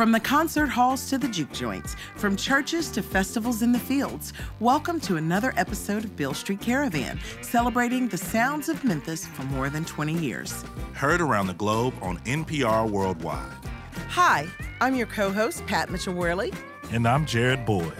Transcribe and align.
From 0.00 0.12
the 0.12 0.20
concert 0.20 0.68
halls 0.68 1.10
to 1.10 1.18
the 1.18 1.28
juke 1.28 1.52
joints, 1.52 1.94
from 2.16 2.34
churches 2.34 2.88
to 2.92 3.02
festivals 3.02 3.60
in 3.60 3.70
the 3.70 3.78
fields, 3.78 4.32
welcome 4.58 4.98
to 5.00 5.16
another 5.16 5.52
episode 5.58 6.04
of 6.04 6.16
Beale 6.16 6.32
Street 6.32 6.62
Caravan, 6.62 7.20
celebrating 7.42 8.08
the 8.08 8.16
sounds 8.16 8.70
of 8.70 8.82
Memphis 8.82 9.26
for 9.26 9.42
more 9.42 9.68
than 9.68 9.84
20 9.84 10.14
years. 10.14 10.64
Heard 10.94 11.20
around 11.20 11.48
the 11.48 11.52
globe 11.52 11.92
on 12.00 12.16
NPR 12.20 12.88
Worldwide. 12.88 13.52
Hi, 14.08 14.46
I'm 14.80 14.94
your 14.94 15.06
co 15.06 15.30
host, 15.30 15.66
Pat 15.66 15.90
Mitchell 15.90 16.14
Worley. 16.14 16.50
And 16.92 17.06
I'm 17.06 17.26
Jared 17.26 17.66
Boyd. 17.66 17.92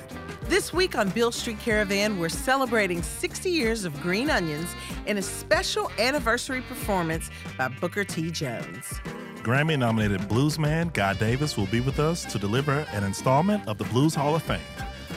This 0.44 0.72
week 0.72 0.96
on 0.96 1.10
Beale 1.10 1.32
Street 1.32 1.60
Caravan, 1.60 2.18
we're 2.18 2.30
celebrating 2.30 3.02
60 3.02 3.50
years 3.50 3.84
of 3.84 4.00
Green 4.00 4.30
Onions 4.30 4.74
in 5.04 5.18
a 5.18 5.22
special 5.22 5.90
anniversary 5.98 6.62
performance 6.62 7.28
by 7.58 7.68
Booker 7.68 8.04
T. 8.04 8.30
Jones. 8.30 9.00
Grammy 9.42 9.78
nominated 9.78 10.20
bluesman 10.22 10.92
Guy 10.92 11.14
Davis 11.14 11.56
will 11.56 11.66
be 11.66 11.80
with 11.80 11.98
us 11.98 12.26
to 12.26 12.38
deliver 12.38 12.86
an 12.92 13.04
installment 13.04 13.66
of 13.66 13.78
the 13.78 13.84
Blues 13.84 14.14
Hall 14.14 14.34
of 14.34 14.42
Fame, 14.42 14.60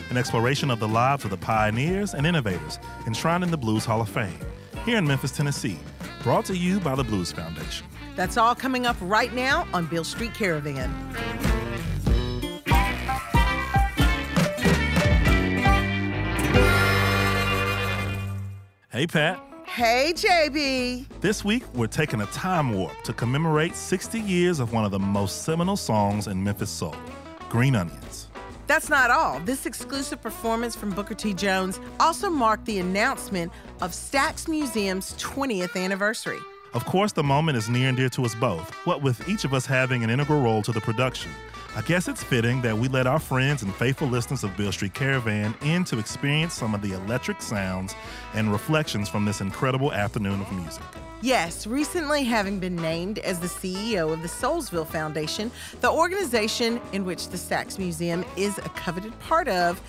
an 0.09 0.15
exploration 0.15 0.71
of 0.71 0.79
the 0.79 0.87
lives 0.87 1.25
of 1.25 1.29
the 1.29 1.37
pioneers 1.37 2.13
and 2.13 2.25
innovators 2.25 2.79
enshrined 3.05 3.43
in 3.43 3.51
the 3.51 3.57
Blues 3.57 3.83
Hall 3.83 3.99
of 3.99 4.07
Fame 4.07 4.39
here 4.85 4.97
in 4.97 5.05
Memphis, 5.05 5.31
Tennessee, 5.31 5.77
brought 6.21 6.45
to 6.45 6.55
you 6.55 6.79
by 6.79 6.95
the 6.95 7.03
Blues 7.03 7.33
Foundation. 7.33 7.85
That's 8.15 8.37
all 8.37 8.55
coming 8.55 8.85
up 8.85 8.95
right 9.01 9.33
now 9.33 9.67
on 9.73 9.87
Beale 9.87 10.05
Street 10.05 10.33
Caravan. 10.33 10.89
Hey, 18.89 19.07
Pat. 19.07 19.52
Hey, 19.73 20.13
JB. 20.15 21.07
This 21.19 21.43
week, 21.43 21.63
we're 21.73 21.87
taking 21.87 22.21
a 22.21 22.27
time 22.27 22.75
warp 22.75 22.93
to 23.05 23.11
commemorate 23.11 23.75
60 23.75 24.19
years 24.19 24.59
of 24.59 24.71
one 24.71 24.85
of 24.85 24.91
the 24.91 24.99
most 24.99 25.45
seminal 25.45 25.75
songs 25.75 26.27
in 26.27 26.43
Memphis 26.43 26.69
soul, 26.69 26.95
Green 27.49 27.75
Onions. 27.75 28.27
That's 28.67 28.87
not 28.87 29.09
all. 29.09 29.39
This 29.39 29.65
exclusive 29.65 30.21
performance 30.21 30.75
from 30.75 30.91
Booker 30.91 31.15
T. 31.15 31.33
Jones 31.33 31.79
also 31.99 32.29
marked 32.29 32.65
the 32.65 32.77
announcement 32.77 33.51
of 33.81 33.93
Stax 33.93 34.47
Museum's 34.47 35.13
20th 35.13 35.75
anniversary. 35.75 36.39
Of 36.75 36.85
course, 36.85 37.11
the 37.11 37.23
moment 37.23 37.57
is 37.57 37.67
near 37.67 37.87
and 37.87 37.97
dear 37.97 38.09
to 38.09 38.25
us 38.25 38.35
both, 38.35 38.71
what 38.85 39.01
with 39.01 39.27
each 39.27 39.43
of 39.43 39.55
us 39.55 39.65
having 39.65 40.03
an 40.03 40.11
integral 40.11 40.43
role 40.43 40.61
to 40.61 40.71
the 40.71 40.81
production. 40.81 41.31
I 41.75 41.81
guess 41.81 42.07
it's 42.07 42.23
fitting 42.23 42.61
that 42.61 42.77
we 42.77 42.87
let 42.87 43.07
our 43.07 43.17
friends 43.17 43.63
and 43.63 43.73
faithful 43.73 44.07
listeners 44.07 44.43
of 44.43 44.55
Beale 44.55 44.71
Street 44.71 44.93
Caravan 44.93 45.55
in 45.63 45.83
to 45.85 45.97
experience 45.97 46.53
some 46.53 46.75
of 46.75 46.83
the 46.83 46.91
electric 46.91 47.41
sounds 47.41 47.95
and 48.35 48.51
reflections 48.51 49.09
from 49.09 49.25
this 49.25 49.41
incredible 49.41 49.91
afternoon 49.91 50.39
of 50.39 50.51
music. 50.51 50.83
Yes, 51.23 51.65
recently 51.65 52.25
having 52.25 52.59
been 52.59 52.75
named 52.75 53.17
as 53.19 53.39
the 53.39 53.47
CEO 53.47 54.13
of 54.13 54.21
the 54.21 54.27
Soulsville 54.27 54.85
Foundation, 54.85 55.49
the 55.81 55.89
organization 55.89 56.79
in 56.91 57.05
which 57.05 57.29
the 57.29 57.37
Stax 57.37 57.79
Museum 57.79 58.23
is 58.37 58.59
a 58.59 58.69
coveted 58.75 59.17
part 59.21 59.47
of, 59.47 59.81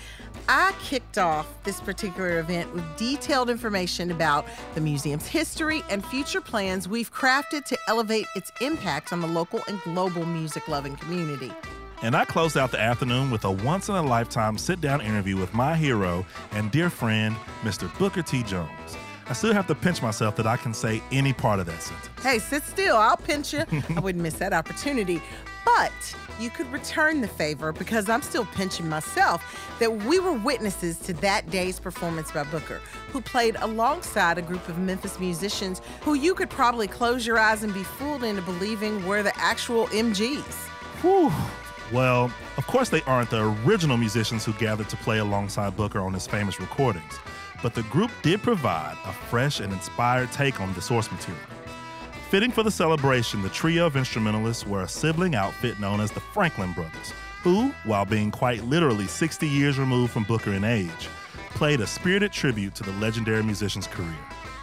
I 0.47 0.73
kicked 0.83 1.17
off 1.17 1.47
this 1.63 1.81
particular 1.81 2.39
event 2.39 2.73
with 2.73 2.83
detailed 2.97 3.49
information 3.49 4.11
about 4.11 4.45
the 4.73 4.81
museum's 4.81 5.27
history 5.27 5.83
and 5.89 6.05
future 6.05 6.41
plans 6.41 6.87
we've 6.87 7.13
crafted 7.13 7.65
to 7.65 7.77
elevate 7.87 8.27
its 8.35 8.51
impact 8.61 9.11
on 9.11 9.21
the 9.21 9.27
local 9.27 9.61
and 9.67 9.81
global 9.81 10.25
music 10.25 10.67
loving 10.67 10.95
community. 10.97 11.51
And 12.01 12.15
I 12.15 12.25
closed 12.25 12.57
out 12.57 12.71
the 12.71 12.79
afternoon 12.79 13.31
with 13.31 13.45
a 13.45 13.51
once 13.51 13.89
in 13.89 13.95
a 13.95 14.01
lifetime 14.01 14.57
sit 14.57 14.81
down 14.81 15.01
interview 15.01 15.37
with 15.37 15.53
my 15.53 15.75
hero 15.75 16.25
and 16.51 16.69
dear 16.71 16.89
friend, 16.89 17.35
Mr. 17.63 17.95
Booker 17.97 18.21
T. 18.21 18.43
Jones. 18.43 18.97
I 19.27 19.33
still 19.33 19.53
have 19.53 19.65
to 19.67 19.75
pinch 19.75 20.01
myself 20.03 20.35
that 20.35 20.45
I 20.45 20.55
can 20.55 20.73
say 20.73 21.01
any 21.11 21.33
part 21.33 21.59
of 21.59 21.65
that 21.65 21.81
sentence. 21.81 22.09
Hey, 22.21 22.37
sit 22.37 22.63
still. 22.63 22.95
I'll 22.95 23.17
pinch 23.17 23.53
you. 23.53 23.63
I 23.95 23.99
wouldn't 23.99 24.21
miss 24.21 24.35
that 24.35 24.53
opportunity. 24.53 25.21
But 25.65 26.15
you 26.39 26.49
could 26.49 26.71
return 26.71 27.21
the 27.21 27.27
favor 27.27 27.71
because 27.71 28.07
I'm 28.07 28.21
still 28.21 28.45
pinching 28.45 28.87
myself 28.87 29.75
that 29.79 29.91
we 29.91 30.19
were 30.19 30.33
witnesses 30.33 30.97
to 30.99 31.13
that 31.15 31.49
day's 31.49 31.79
performance 31.79 32.31
by 32.31 32.43
Booker, 32.43 32.81
who 33.11 33.19
played 33.19 33.55
alongside 33.59 34.37
a 34.37 34.41
group 34.41 34.67
of 34.69 34.77
Memphis 34.77 35.19
musicians 35.19 35.81
who 36.01 36.13
you 36.13 36.35
could 36.35 36.49
probably 36.49 36.87
close 36.87 37.25
your 37.25 37.39
eyes 37.39 37.63
and 37.63 37.73
be 37.73 37.83
fooled 37.83 38.23
into 38.23 38.41
believing 38.43 39.05
were 39.05 39.23
the 39.23 39.35
actual 39.37 39.87
MGs. 39.87 40.67
Whew. 41.01 41.31
Well, 41.91 42.31
of 42.57 42.67
course, 42.67 42.89
they 42.89 43.01
aren't 43.03 43.29
the 43.29 43.55
original 43.65 43.97
musicians 43.97 44.43
who 44.43 44.53
gathered 44.53 44.89
to 44.89 44.97
play 44.97 45.19
alongside 45.19 45.75
Booker 45.77 45.99
on 45.99 46.13
his 46.13 46.25
famous 46.25 46.59
recordings, 46.59 47.19
but 47.61 47.75
the 47.75 47.83
group 47.83 48.11
did 48.23 48.41
provide 48.41 48.97
a 49.05 49.13
fresh 49.13 49.59
and 49.59 49.71
inspired 49.71 50.31
take 50.31 50.59
on 50.59 50.73
the 50.73 50.81
source 50.81 51.11
material. 51.11 51.41
Fitting 52.29 52.49
for 52.49 52.63
the 52.63 52.71
celebration, 52.71 53.43
the 53.43 53.49
trio 53.49 53.85
of 53.85 53.95
instrumentalists 53.95 54.65
were 54.65 54.81
a 54.81 54.87
sibling 54.87 55.35
outfit 55.35 55.79
known 55.79 55.99
as 55.99 56.09
the 56.09 56.19
Franklin 56.19 56.73
Brothers, 56.73 57.13
who, 57.43 57.71
while 57.83 58.03
being 58.03 58.31
quite 58.31 58.63
literally 58.63 59.05
60 59.05 59.47
years 59.47 59.77
removed 59.77 60.11
from 60.11 60.23
Booker 60.23 60.51
in 60.51 60.63
age, 60.63 61.07
played 61.51 61.81
a 61.81 61.87
spirited 61.87 62.31
tribute 62.31 62.73
to 62.75 62.83
the 62.83 62.91
legendary 62.93 63.43
musician's 63.43 63.85
career. 63.85 64.17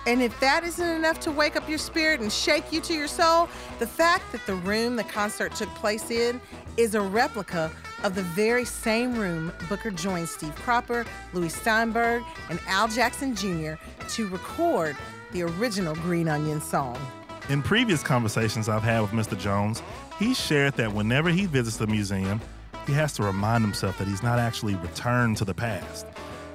And 0.09 0.21
if 0.21 0.39
that 0.41 0.65
isn't 0.65 0.89
enough 0.89 1.21
to 1.21 1.31
wake 1.31 1.55
up 1.55 1.69
your 1.69 1.79
spirit 1.79 2.21
and 2.21 2.33
shake 2.33 2.73
you 2.73 2.81
to 2.81 2.93
your 2.93 3.07
soul, 3.07 3.49
the 3.79 3.87
fact 3.87 4.33
that 4.33 4.45
the 4.45 4.57
room 4.57 4.97
the 4.97 5.05
concert 5.05 5.55
took 5.55 5.73
place 5.77 6.11
in 6.11 6.41
is 6.77 6.97
a 6.97 7.01
replica 7.01 7.71
of 8.03 8.17
the 8.17 8.23
very 8.23 8.65
same 8.65 9.15
room 9.15 9.53
Booker 9.69 9.93
joined 9.93 10.29
Steve 10.29 10.57
Cropper, 10.57 11.07
Lewie 11.33 11.49
Steinberg, 11.49 12.25
and 12.51 12.59
Al 12.67 12.89
Jackson 12.89 13.37
Jr. 13.37 13.75
to 14.09 14.27
record 14.31 14.97
the 15.31 15.43
original 15.45 15.95
Green 15.95 16.29
Onion 16.29 16.61
song. 16.61 16.99
In 17.49 17.61
previous 17.61 18.03
conversations 18.03 18.69
I've 18.69 18.85
had 18.85 19.01
with 19.01 19.11
Mr. 19.11 19.39
Jones, 19.39 19.83
he 20.19 20.33
shared 20.33 20.75
that 20.75 20.93
whenever 20.93 21.29
he 21.29 21.47
visits 21.47 21.77
the 21.77 21.89
museum, 21.89 22.41
he 22.87 22.93
has 22.93 23.13
to 23.15 23.25
remind 23.25 23.65
himself 23.65 23.99
that 23.99 24.07
he's 24.07 24.23
not 24.23 24.39
actually 24.39 24.77
returned 24.77 25.37
to 25.39 25.45
the 25.45 25.55
past. 25.55 26.07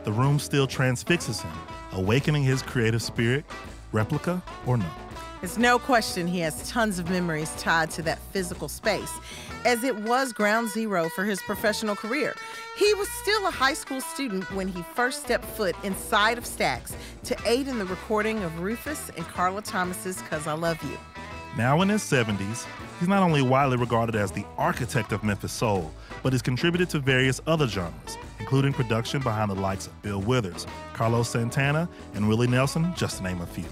The 0.05 0.11
room 0.11 0.39
still 0.39 0.65
transfixes 0.65 1.41
him 1.41 1.51
awakening 1.93 2.43
his 2.43 2.61
creative 2.61 3.01
spirit, 3.01 3.43
replica 3.91 4.41
or 4.65 4.77
no. 4.77 4.89
It's 5.47 5.57
no 5.57 5.79
question 5.79 6.27
he 6.27 6.41
has 6.41 6.69
tons 6.69 6.99
of 6.99 7.09
memories 7.09 7.49
tied 7.57 7.89
to 7.91 8.01
that 8.01 8.19
physical 8.33 8.67
space, 8.67 9.13
as 9.63 9.81
it 9.85 9.95
was 9.95 10.33
ground 10.33 10.67
zero 10.67 11.07
for 11.07 11.23
his 11.23 11.41
professional 11.41 11.95
career. 11.95 12.35
He 12.75 12.93
was 12.95 13.07
still 13.21 13.47
a 13.47 13.49
high 13.49 13.73
school 13.73 14.01
student 14.01 14.43
when 14.51 14.67
he 14.67 14.83
first 14.93 15.21
stepped 15.21 15.45
foot 15.45 15.73
inside 15.85 16.37
of 16.37 16.43
Stax 16.43 16.95
to 17.23 17.37
aid 17.45 17.69
in 17.69 17.79
the 17.79 17.85
recording 17.85 18.43
of 18.43 18.59
Rufus 18.59 19.09
and 19.15 19.25
Carla 19.25 19.61
Thomas's 19.61 20.21
Cause 20.23 20.47
I 20.47 20.53
Love 20.53 20.83
You. 20.83 20.97
Now 21.55 21.81
in 21.81 21.87
his 21.87 22.01
70s, 22.01 22.65
he's 22.99 23.07
not 23.07 23.23
only 23.23 23.41
widely 23.41 23.77
regarded 23.77 24.17
as 24.17 24.33
the 24.33 24.43
architect 24.57 25.13
of 25.13 25.23
Memphis 25.23 25.53
Soul, 25.53 25.93
but 26.23 26.33
has 26.33 26.41
contributed 26.41 26.89
to 26.89 26.99
various 26.99 27.39
other 27.47 27.69
genres, 27.69 28.17
including 28.41 28.73
production 28.73 29.21
behind 29.21 29.49
the 29.49 29.55
likes 29.55 29.87
of 29.87 30.01
Bill 30.01 30.19
Withers, 30.19 30.67
Carlos 30.91 31.29
Santana, 31.29 31.87
and 32.15 32.27
Willie 32.27 32.47
Nelson, 32.47 32.93
just 32.97 33.19
to 33.19 33.23
name 33.23 33.39
a 33.39 33.47
few. 33.47 33.63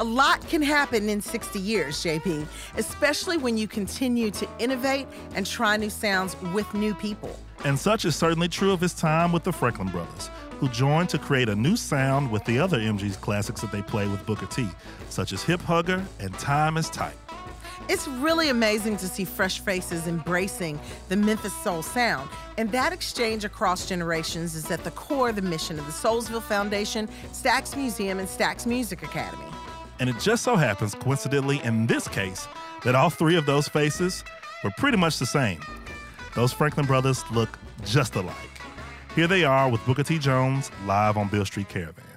A 0.00 0.04
lot 0.04 0.40
can 0.48 0.62
happen 0.62 1.10
in 1.10 1.20
60 1.20 1.58
years, 1.58 2.02
JB, 2.02 2.46
especially 2.78 3.36
when 3.36 3.58
you 3.58 3.68
continue 3.68 4.30
to 4.30 4.48
innovate 4.58 5.06
and 5.34 5.46
try 5.46 5.76
new 5.76 5.90
sounds 5.90 6.34
with 6.54 6.72
new 6.72 6.94
people. 6.94 7.38
And 7.66 7.78
such 7.78 8.06
is 8.06 8.16
certainly 8.16 8.48
true 8.48 8.72
of 8.72 8.80
his 8.80 8.94
time 8.94 9.30
with 9.30 9.44
the 9.44 9.52
Franklin 9.52 9.88
Brothers, 9.88 10.30
who 10.52 10.70
joined 10.70 11.10
to 11.10 11.18
create 11.18 11.50
a 11.50 11.54
new 11.54 11.76
sound 11.76 12.30
with 12.30 12.42
the 12.46 12.58
other 12.58 12.78
MG's 12.78 13.18
classics 13.18 13.60
that 13.60 13.72
they 13.72 13.82
play 13.82 14.08
with 14.08 14.24
Booker 14.24 14.46
T, 14.46 14.66
such 15.10 15.34
as 15.34 15.42
Hip 15.42 15.60
Hugger 15.60 16.02
and 16.18 16.32
Time 16.38 16.78
is 16.78 16.88
Tight. 16.88 17.16
It's 17.90 18.08
really 18.08 18.48
amazing 18.48 18.96
to 18.98 19.06
see 19.06 19.26
fresh 19.26 19.60
faces 19.60 20.06
embracing 20.06 20.80
the 21.10 21.16
Memphis 21.16 21.54
Soul 21.62 21.82
sound. 21.82 22.30
And 22.56 22.72
that 22.72 22.94
exchange 22.94 23.44
across 23.44 23.86
generations 23.86 24.54
is 24.54 24.70
at 24.70 24.82
the 24.82 24.92
core 24.92 25.28
of 25.28 25.36
the 25.36 25.42
mission 25.42 25.78
of 25.78 25.84
the 25.84 25.92
Soulsville 25.92 26.42
Foundation, 26.42 27.06
Stax 27.34 27.76
Museum, 27.76 28.18
and 28.18 28.28
Stax 28.28 28.64
Music 28.64 29.02
Academy. 29.02 29.44
And 30.00 30.08
it 30.08 30.18
just 30.18 30.42
so 30.42 30.56
happens, 30.56 30.94
coincidentally, 30.94 31.62
in 31.62 31.86
this 31.86 32.08
case, 32.08 32.48
that 32.84 32.94
all 32.94 33.10
three 33.10 33.36
of 33.36 33.44
those 33.46 33.68
faces 33.68 34.24
were 34.64 34.72
pretty 34.78 34.96
much 34.96 35.18
the 35.18 35.26
same. 35.26 35.60
Those 36.34 36.52
Franklin 36.52 36.86
brothers 36.86 37.22
look 37.30 37.58
just 37.84 38.16
alike. 38.16 38.34
Here 39.14 39.26
they 39.26 39.44
are 39.44 39.68
with 39.68 39.84
Booker 39.84 40.02
T. 40.02 40.18
Jones 40.18 40.70
live 40.86 41.18
on 41.18 41.28
Beale 41.28 41.44
Street 41.44 41.68
Caravan. 41.68 42.09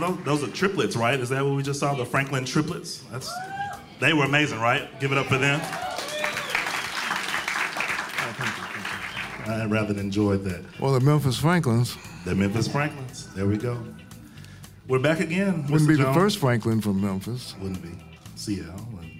Well, 0.00 0.12
those, 0.12 0.24
those 0.40 0.48
are 0.48 0.52
triplets, 0.52 0.96
right? 0.96 1.18
Is 1.18 1.28
that 1.30 1.44
what 1.44 1.54
we 1.56 1.62
just 1.62 1.80
saw? 1.80 1.94
The 1.94 2.04
Franklin 2.04 2.44
triplets. 2.44 2.98
That's 3.10 3.30
they 4.00 4.12
were 4.12 4.24
amazing, 4.24 4.60
right? 4.60 4.88
Give 5.00 5.12
it 5.12 5.18
up 5.18 5.26
for 5.26 5.38
them. 5.38 5.60
Oh, 9.50 9.52
I 9.62 9.64
rather 9.66 9.98
enjoyed 9.98 10.44
that. 10.44 10.62
Well, 10.78 10.92
the 10.92 11.00
Memphis 11.00 11.38
Franklins 11.38 11.96
The 12.24 12.34
Memphis 12.34 12.68
Franklins. 12.68 13.32
There 13.34 13.46
we 13.46 13.56
go. 13.56 13.82
We're 14.86 14.98
back 14.98 15.20
again. 15.20 15.62
wouldn't 15.68 15.82
Mr. 15.82 15.88
be 15.88 15.96
the 15.96 16.12
first 16.14 16.38
Franklin 16.38 16.80
from 16.80 17.00
Memphis. 17.00 17.54
Wouldn't 17.60 17.82
be. 17.82 17.90
CL. 18.36 18.64
and- 19.00 19.10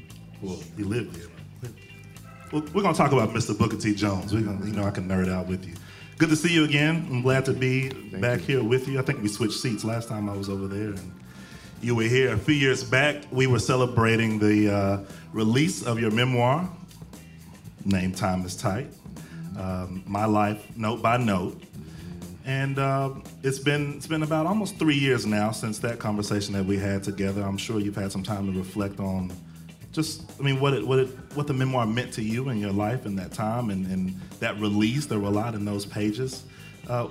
Well, 0.43 0.59
he 0.77 0.83
lived 0.85 1.15
there. 1.15 1.29
Well, 2.53 2.63
we're 2.73 2.83
gonna 2.83 2.95
talk 2.97 3.13
about 3.13 3.31
Mr. 3.31 3.57
Booker 3.59 3.77
T. 3.77 3.95
Jones. 3.95 4.33
We're 4.33 4.43
gonna, 4.43 4.65
you 4.65 4.73
know, 4.73 4.85
I 4.85 4.91
can 4.91 5.07
nerd 5.09 5.29
out 5.31 5.47
with 5.47 5.67
you. 5.67 5.75
Good 6.19 6.31
to 6.31 6.37
see 6.37 6.53
you 6.53 6.65
again. 6.65 7.07
I'm 7.09 7.23
glad 7.23 7.45
to 7.45 7.53
be 7.53 7.91
back 7.91 8.41
here 8.41 8.61
with 8.61 8.89
you. 8.89 8.99
I 8.99 9.03
think 9.03 9.23
we 9.23 9.29
switched 9.29 9.61
seats 9.61 9.85
last 9.85 10.09
time 10.09 10.29
I 10.29 10.37
was 10.37 10.49
over 10.49 10.67
there, 10.67 10.89
and 10.89 11.15
you 11.81 11.95
were 11.95 12.03
here. 12.03 12.33
A 12.33 12.37
few 12.37 12.57
years 12.57 12.83
back, 12.83 13.23
we 13.31 13.47
were 13.47 13.61
celebrating 13.61 14.41
the 14.41 14.75
uh, 14.75 14.99
release 15.33 15.87
of 15.87 16.01
your 16.01 16.11
memoir, 16.11 16.69
named 17.85 18.17
"Time 18.17 18.45
Is 18.45 18.57
Tight." 18.57 18.89
Um, 19.57 20.03
my 20.09 20.25
life, 20.25 20.67
note 20.77 21.03
by 21.03 21.19
note. 21.19 21.63
And 22.45 22.81
uh, 22.81 23.11
it's 23.45 23.61
been 23.61 23.95
it's 23.99 24.09
been 24.09 24.25
about 24.25 24.45
almost 24.45 24.77
three 24.77 24.99
years 24.99 25.25
now 25.25 25.53
since 25.53 25.79
that 25.81 26.01
conversation 26.01 26.53
that 26.55 26.65
we 26.65 26.79
had 26.79 27.05
together. 27.05 27.43
I'm 27.43 27.59
sure 27.59 27.79
you've 27.79 27.95
had 27.95 28.11
some 28.11 28.25
time 28.25 28.53
to 28.53 28.59
reflect 28.59 28.99
on 28.99 29.31
just 29.99 30.23
I 30.39 30.45
mean 30.45 30.61
what 30.61 30.75
it 30.75 30.87
what 30.87 31.01
it 31.01 31.09
what 31.35 31.49
the 31.49 31.53
memoir 31.53 31.85
meant 31.85 32.13
to 32.13 32.23
you 32.23 32.51
in 32.51 32.59
your 32.59 32.71
life 32.71 33.05
in 33.05 33.17
that 33.17 33.33
time 33.33 33.71
and, 33.71 33.85
and 33.87 34.15
that 34.39 34.57
release. 34.61 35.07
There 35.07 35.19
were 35.19 35.27
a 35.27 35.39
lot 35.43 35.55
in 35.55 35.65
those 35.65 35.85
pages. 35.85 36.45
Uh, 36.89 37.09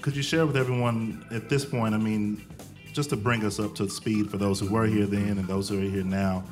could 0.00 0.16
you 0.16 0.22
share 0.22 0.46
with 0.46 0.56
everyone 0.56 1.26
at 1.30 1.50
this 1.50 1.66
point? 1.66 1.94
I 1.94 1.98
mean, 1.98 2.42
just 2.94 3.10
to 3.10 3.16
bring 3.16 3.44
us 3.44 3.60
up 3.60 3.74
to 3.74 3.90
speed 3.90 4.30
for 4.30 4.38
those 4.38 4.58
who 4.58 4.72
were 4.72 4.86
here 4.86 5.04
then 5.04 5.36
and 5.36 5.46
those 5.46 5.68
who 5.68 5.78
are 5.78 5.90
here 5.90 6.02
now, 6.02 6.42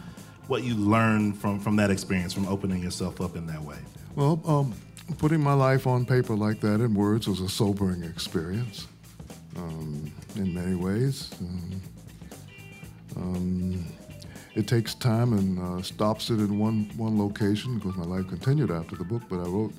what 0.46 0.62
you 0.62 0.74
learned 0.74 1.38
from 1.38 1.58
from 1.58 1.76
that 1.76 1.90
experience, 1.90 2.34
from 2.34 2.46
opening 2.48 2.82
yourself 2.82 3.22
up 3.22 3.34
in 3.34 3.46
that 3.46 3.62
way. 3.62 3.78
Well, 4.14 4.42
um, 4.44 4.74
putting 5.16 5.40
my 5.40 5.54
life 5.54 5.86
on 5.86 6.04
paper 6.04 6.36
like 6.36 6.60
that 6.60 6.82
in 6.82 6.92
words 6.92 7.26
was 7.26 7.40
a 7.40 7.48
sobering 7.48 8.02
experience 8.04 8.86
um, 9.56 10.12
in 10.36 10.52
many 10.52 10.74
ways. 10.74 11.30
Um, 11.40 11.82
um, 13.16 13.84
it 14.54 14.66
takes 14.66 14.94
time 14.94 15.32
and 15.32 15.58
uh, 15.58 15.82
stops 15.82 16.30
it 16.30 16.38
in 16.38 16.58
one, 16.58 16.90
one 16.96 17.18
location 17.18 17.78
because 17.78 17.96
my 17.96 18.04
life 18.04 18.28
continued 18.28 18.70
after 18.70 18.96
the 18.96 19.04
book, 19.04 19.22
but 19.28 19.36
I 19.36 19.48
wrote 19.48 19.72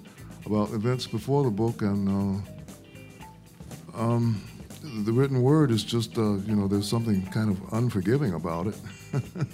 about 0.45 0.71
events 0.71 1.07
before 1.07 1.43
the 1.43 1.51
book 1.51 1.81
and 1.81 2.43
uh, 3.95 3.99
um, 4.01 4.41
the 5.05 5.11
written 5.11 5.41
word 5.41 5.71
is 5.71 5.83
just, 5.83 6.17
uh, 6.17 6.33
you 6.37 6.55
know, 6.55 6.67
there's 6.67 6.89
something 6.89 7.25
kind 7.27 7.49
of 7.49 7.73
unforgiving 7.73 8.33
about 8.33 8.67
it. 8.67 8.75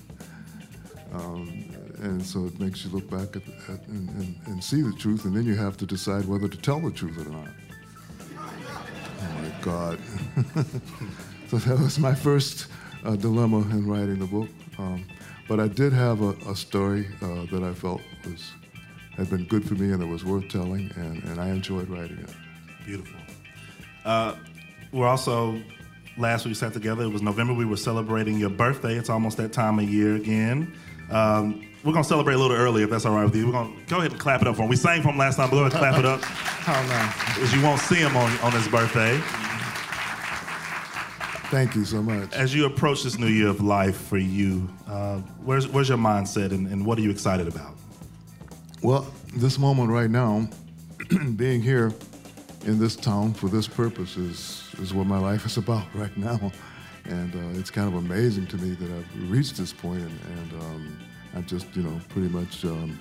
Um, 1.13 1.65
and 2.01 2.23
so 2.23 2.45
it 2.45 2.59
makes 2.59 2.85
you 2.85 2.91
look 2.91 3.09
back 3.09 3.35
at, 3.35 3.41
at 3.67 3.87
and, 3.87 4.09
and, 4.09 4.35
and 4.45 4.63
see 4.63 4.81
the 4.81 4.93
truth, 4.93 5.25
and 5.25 5.35
then 5.35 5.45
you 5.45 5.55
have 5.55 5.75
to 5.77 5.85
decide 5.85 6.25
whether 6.25 6.47
to 6.47 6.57
tell 6.57 6.79
the 6.79 6.91
truth 6.91 7.17
or 7.25 7.29
not. 7.29 7.47
Oh 9.21 9.41
my 9.41 9.51
God! 9.61 9.99
so 11.49 11.57
that 11.57 11.79
was 11.79 11.99
my 11.99 12.13
first 12.13 12.67
uh, 13.03 13.15
dilemma 13.15 13.61
in 13.71 13.87
writing 13.87 14.19
the 14.19 14.27
book. 14.27 14.49
Um, 14.79 15.05
but 15.47 15.59
I 15.59 15.67
did 15.67 15.93
have 15.93 16.21
a, 16.21 16.29
a 16.49 16.55
story 16.55 17.07
uh, 17.21 17.45
that 17.51 17.63
I 17.63 17.73
felt 17.73 18.01
was 18.25 18.53
had 19.17 19.29
been 19.29 19.43
good 19.45 19.67
for 19.67 19.73
me 19.73 19.91
and 19.91 20.01
that 20.01 20.07
was 20.07 20.23
worth 20.23 20.47
telling, 20.47 20.89
and, 20.95 21.21
and 21.25 21.41
I 21.41 21.49
enjoyed 21.49 21.89
writing 21.89 22.19
it. 22.19 22.29
Beautiful. 22.85 23.19
Uh, 24.05 24.35
we're 24.93 25.07
also 25.07 25.61
last 26.17 26.45
week 26.45 26.51
we 26.51 26.55
sat 26.55 26.71
together. 26.71 27.03
It 27.03 27.09
was 27.09 27.21
November. 27.21 27.53
We 27.53 27.65
were 27.65 27.77
celebrating 27.77 28.39
your 28.39 28.49
birthday. 28.49 28.95
It's 28.95 29.09
almost 29.09 29.35
that 29.37 29.51
time 29.51 29.77
of 29.77 29.89
year 29.89 30.15
again. 30.15 30.73
Um, 31.11 31.65
we're 31.83 31.91
gonna 31.91 32.03
celebrate 32.03 32.35
a 32.35 32.37
little 32.37 32.55
early 32.55 32.83
if 32.83 32.89
that's 32.89 33.05
all 33.05 33.15
right 33.15 33.25
with 33.25 33.35
you. 33.35 33.47
We're 33.47 33.53
gonna 33.53 33.73
go 33.87 33.97
ahead 33.97 34.11
and 34.11 34.19
clap 34.19 34.41
it 34.41 34.47
up 34.47 34.55
for 34.55 34.63
him. 34.63 34.69
We 34.69 34.75
sang 34.77 35.01
for 35.01 35.09
him 35.09 35.17
last 35.17 35.35
time, 35.35 35.49
but 35.49 35.57
go 35.57 35.65
ahead 35.65 35.73
and 35.73 35.79
clap 35.79 35.99
it 35.99 36.05
up 36.05 36.21
How 36.21 36.81
nice. 36.83 37.39
as 37.39 37.53
you 37.53 37.61
won't 37.61 37.81
see 37.81 37.95
him 37.95 38.15
on, 38.15 38.31
on 38.39 38.51
his 38.53 38.67
birthday. 38.67 39.19
Thank 41.49 41.75
you 41.75 41.83
so 41.83 42.03
much. 42.03 42.31
As 42.33 42.53
you 42.53 42.65
approach 42.65 43.03
this 43.03 43.17
new 43.17 43.27
year 43.27 43.47
of 43.47 43.59
life 43.59 43.97
for 43.97 44.19
you, 44.19 44.69
uh, 44.87 45.17
where's 45.43 45.67
where's 45.67 45.89
your 45.89 45.97
mindset 45.97 46.51
and, 46.51 46.67
and 46.67 46.85
what 46.85 46.97
are 46.99 47.01
you 47.01 47.09
excited 47.09 47.47
about? 47.47 47.75
Well, 48.81 49.11
this 49.35 49.57
moment 49.59 49.89
right 49.89 50.09
now, 50.09 50.47
being 51.35 51.61
here 51.61 51.91
in 52.65 52.79
this 52.79 52.95
town 52.95 53.33
for 53.33 53.47
this 53.49 53.67
purpose 53.67 54.15
is, 54.15 54.73
is 54.79 54.93
what 54.93 55.07
my 55.07 55.17
life 55.17 55.45
is 55.45 55.57
about 55.57 55.85
right 55.93 56.15
now. 56.15 56.51
And 57.05 57.33
uh, 57.35 57.59
it's 57.59 57.71
kind 57.71 57.87
of 57.87 57.95
amazing 57.95 58.47
to 58.47 58.57
me 58.57 58.75
that 58.75 58.91
I've 58.91 59.31
reached 59.31 59.57
this 59.57 59.73
point 59.73 60.01
and, 60.01 60.19
and 60.37 60.61
um, 60.61 60.99
I'm 61.35 61.45
just, 61.45 61.75
you 61.75 61.83
know, 61.83 61.99
pretty 62.09 62.29
much 62.29 62.63
um, 62.65 62.99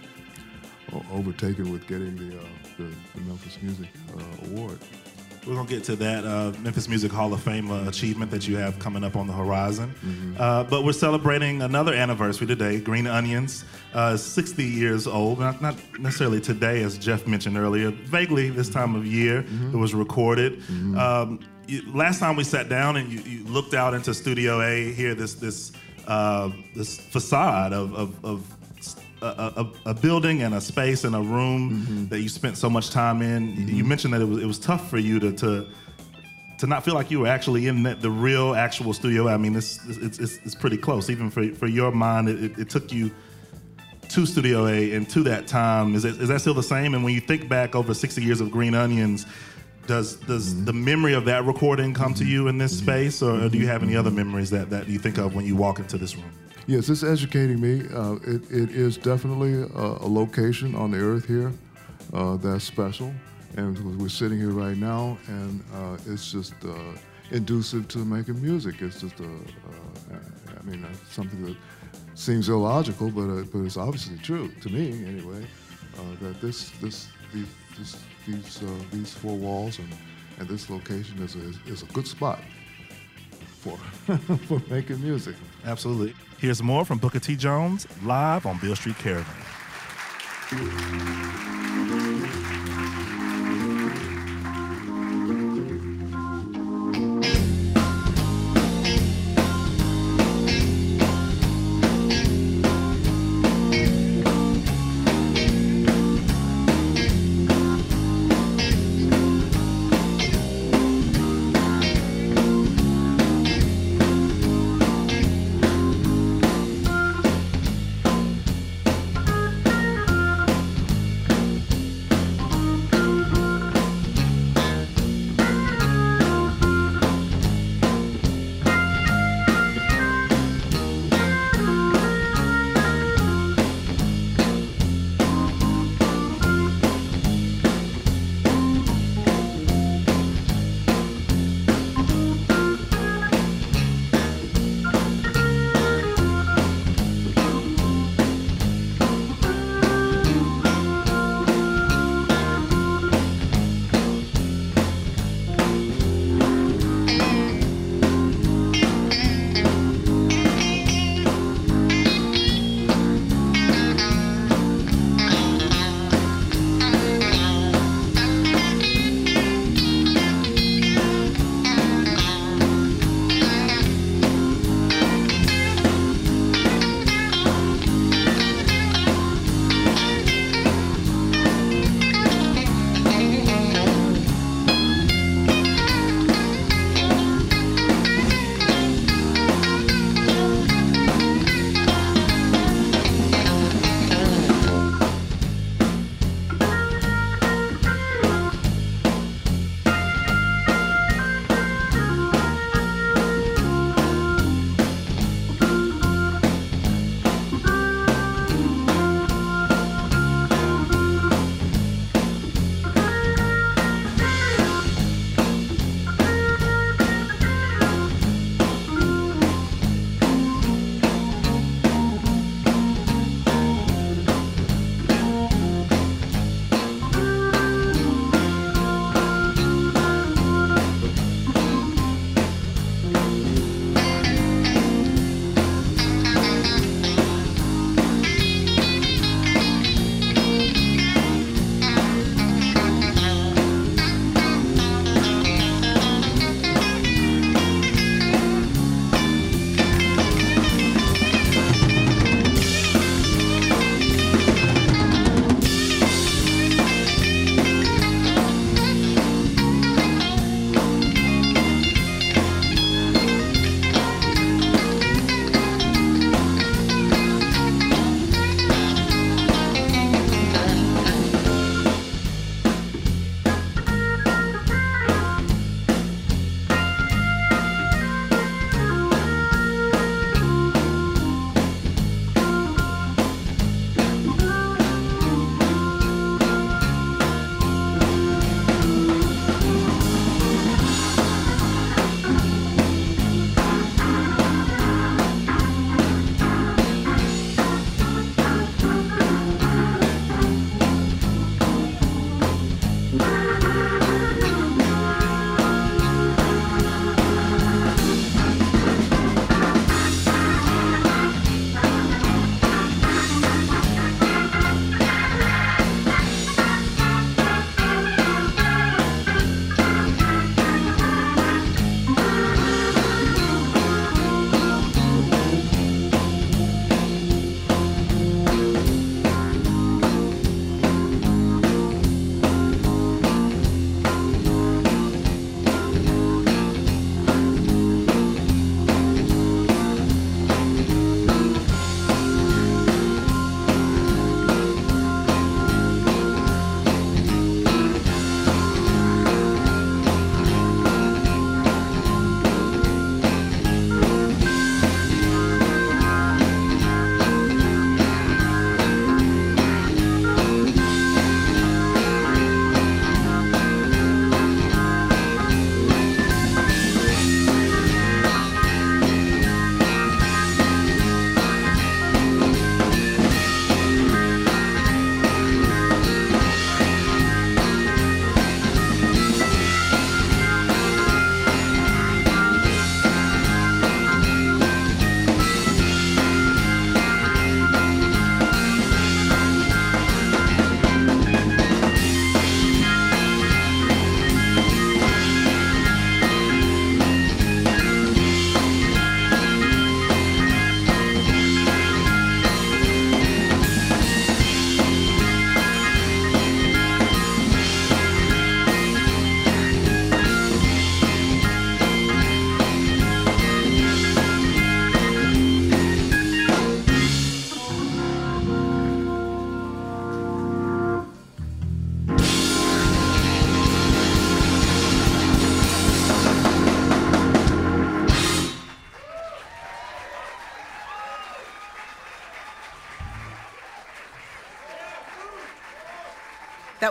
overtaken 1.13 1.71
with 1.71 1.87
getting 1.87 2.17
the, 2.17 2.39
uh, 2.39 2.43
the, 2.79 2.85
the 3.15 3.21
Memphis 3.23 3.59
Music 3.61 3.89
uh, 4.17 4.47
Award. 4.47 4.79
We're 5.49 5.55
gonna 5.55 5.67
get 5.67 5.83
to 5.85 5.97
that 5.97 6.27
uh, 6.27 6.53
Memphis 6.61 6.89
Music 6.91 7.11
Hall 7.11 7.33
of 7.33 7.43
Fame 7.43 7.71
uh, 7.71 7.89
achievement 7.89 8.31
that 8.33 8.47
you 8.47 8.59
have 8.59 8.79
coming 8.79 9.03
up 9.03 9.17
on 9.17 9.27
the 9.27 9.33
horizon. 9.33 9.95
Uh, 10.39 10.63
but 10.65 10.85
we're 10.85 10.93
celebrating 10.93 11.63
another 11.63 11.95
anniversary 11.95 12.47
today. 12.47 12.79
Green 12.81 13.07
Onions, 13.07 13.65
uh, 13.95 14.15
60 14.15 14.63
years 14.63 15.07
old. 15.07 15.39
Not, 15.39 15.63
not 15.63 15.75
necessarily 15.99 16.43
today, 16.43 16.83
as 16.83 16.99
Jeff 16.99 17.27
mentioned 17.27 17.57
earlier. 17.57 17.91
Vaguely 17.91 18.51
this 18.51 18.69
time 18.69 18.95
of 18.95 19.07
year, 19.07 19.39
it 19.73 19.77
was 19.77 19.95
recorded. 19.95 20.63
Um, 20.99 21.41
you, 21.67 21.81
last 21.95 22.19
time 22.19 22.37
we 22.37 22.45
sat 22.45 22.69
down 22.69 22.99
and 22.99 23.11
you, 23.11 23.21
you 23.21 23.45
looked 23.45 23.73
out 23.73 23.95
into 23.95 24.13
Studio 24.13 24.61
A 24.61 24.93
here, 24.93 25.15
this 25.15 25.35
this 25.35 25.73
uh, 26.07 26.51
this 26.75 26.99
facade 26.99 27.73
of, 27.73 27.95
of, 27.95 28.25
of 28.25 28.58
a, 29.23 29.27
a, 29.87 29.91
a 29.91 29.95
building 29.95 30.43
and 30.43 30.55
a 30.55 30.61
space 30.61 31.05
and 31.05 31.15
a 31.15 31.21
room 31.21 31.71
mm-hmm. 31.71 32.07
that 32.07 32.21
you 32.21 32.29
spent 32.29 32.57
so 32.57 32.71
much 32.71 32.91
time 32.91 33.23
in. 33.23 33.49
You 33.49 33.67
mm-hmm. 33.67 33.89
mentioned 33.89 34.15
that 34.15 34.21
it 34.21 34.27
was 34.27 34.43
it 34.43 34.47
was 34.47 34.59
tough 34.59 34.89
for 34.89 34.99
you 34.99 35.19
to 35.21 35.33
to, 35.33 35.67
to 36.59 36.67
not 36.67 36.85
feel 36.85 36.95
like 36.95 37.11
you 37.11 37.21
were 37.21 37.27
actually 37.27 37.67
in 37.67 37.83
the, 37.83 37.95
the 37.95 38.11
real 38.11 38.55
actual 38.55 38.93
studio. 38.93 39.29
I 39.29 39.37
mean, 39.37 39.53
this 39.53 39.81
it's, 39.89 40.19
it's, 40.19 40.39
it's 40.45 40.55
pretty 40.55 40.77
close. 40.77 41.11
Even 41.11 41.31
for 41.31 41.49
for 41.55 41.67
your 41.67 41.91
mind, 41.91 42.29
it, 42.29 42.45
it, 42.45 42.59
it 42.59 42.71
took 42.71 42.93
you 42.93 43.11
to 44.09 44.27
Studio 44.27 44.67
A 44.67 44.95
and 44.95 45.09
to 45.11 45.23
that 45.25 45.47
time. 45.47 45.95
Is 45.95 46.05
it, 46.05 46.21
is 46.21 46.29
that 46.29 46.41
still 46.41 46.55
the 46.55 46.63
same? 46.63 46.95
And 46.95 47.05
when 47.05 47.13
you 47.13 47.21
think 47.21 47.49
back 47.49 47.75
over 47.75 47.93
60 47.93 48.23
years 48.23 48.41
of 48.41 48.51
Green 48.51 48.75
Onions. 48.75 49.27
Does 49.87 50.17
does 50.17 50.53
mm-hmm. 50.53 50.67
the 50.67 50.73
memory 50.75 51.15
of 51.15 51.25
that 51.25 51.47
recording 51.47 51.95
come 51.95 52.13
to 52.13 52.25
you 52.27 52.49
in 52.49 52.59
this 52.59 52.77
space, 52.77 53.23
or 53.23 53.49
do 53.49 53.57
you 53.57 53.67
have 53.69 53.83
any 53.83 53.97
other 53.97 54.11
memories 54.11 54.51
that, 54.51 54.69
that 54.69 54.87
you 54.87 54.99
think 54.99 55.17
of 55.17 55.35
when 55.35 55.47
you 55.47 55.57
walk 55.57 55.79
into 55.79 55.97
this 55.97 56.15
room? 56.15 56.31
Yes, 56.69 56.91
it's 56.91 57.03
educating 57.03 57.63
me. 57.63 57.89
Uh, 57.95 58.17
it, 58.27 58.43
it 58.51 58.71
is 58.73 58.99
definitely 58.99 59.55
a, 59.55 59.85
a 60.05 60.07
location 60.07 60.75
on 60.75 60.91
the 60.91 60.99
earth 60.99 61.25
here 61.25 61.51
uh, 62.13 62.37
that's 62.37 62.63
special. 62.63 63.11
And 63.57 63.99
we're 63.99 64.11
sitting 64.11 64.37
here 64.37 64.51
right 64.51 64.77
now, 64.77 65.17
and 65.29 65.65
uh, 65.75 65.97
it's 66.05 66.31
just 66.31 66.53
uh, 66.67 66.93
inducive 67.31 67.89
to 67.89 68.05
making 68.05 68.43
music. 68.43 68.83
It's 68.83 69.01
just 69.01 69.19
a, 69.19 69.25
uh, 69.25 70.19
I 70.61 70.63
mean, 70.65 70.85
uh, 70.85 70.93
something 71.11 71.43
that 71.47 71.57
seems 72.15 72.51
illogical, 72.51 73.11
but 73.13 73.31
uh, 73.31 73.45
but 73.51 73.61
it's 73.61 73.79
obviously 73.79 74.19
true 74.19 74.53
to 74.61 74.69
me 74.69 75.07
anyway. 75.07 75.47
Uh, 75.97 76.03
that 76.21 76.39
this 76.43 76.69
this 76.83 77.09
these 77.33 77.49
this, 77.79 77.97
these 78.27 78.63
uh, 78.63 78.67
these 78.93 79.15
four 79.15 79.37
walls 79.37 79.79
and, 79.79 79.89
and 80.39 80.47
this 80.47 80.69
location 80.69 81.19
is 81.23 81.35
a, 81.35 81.73
is 81.73 81.83
a 81.83 81.87
good 81.87 82.07
spot 82.07 82.41
for 83.59 83.77
for 84.47 84.63
making 84.71 85.03
music. 85.03 85.35
Absolutely. 85.65 86.15
Here's 86.39 86.63
more 86.63 86.85
from 86.85 86.99
Booker 86.99 87.19
T. 87.21 87.37
Jones 87.37 87.87
live 88.05 88.47
on 88.47 88.59
Beale 88.59 88.77
Street 88.77 88.97
Caravan. 88.99 89.35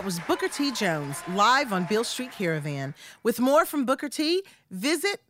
Was 0.08 0.20
Booker 0.20 0.48
T. 0.48 0.72
Jones 0.72 1.22
live 1.34 1.70
on 1.70 1.84
Beale 1.84 2.02
Street 2.02 2.32
Caravan. 2.32 2.94
With 3.22 3.40
more 3.40 3.66
from 3.66 3.84
Booker 3.84 4.08
T, 4.08 4.42
visit 4.70 5.20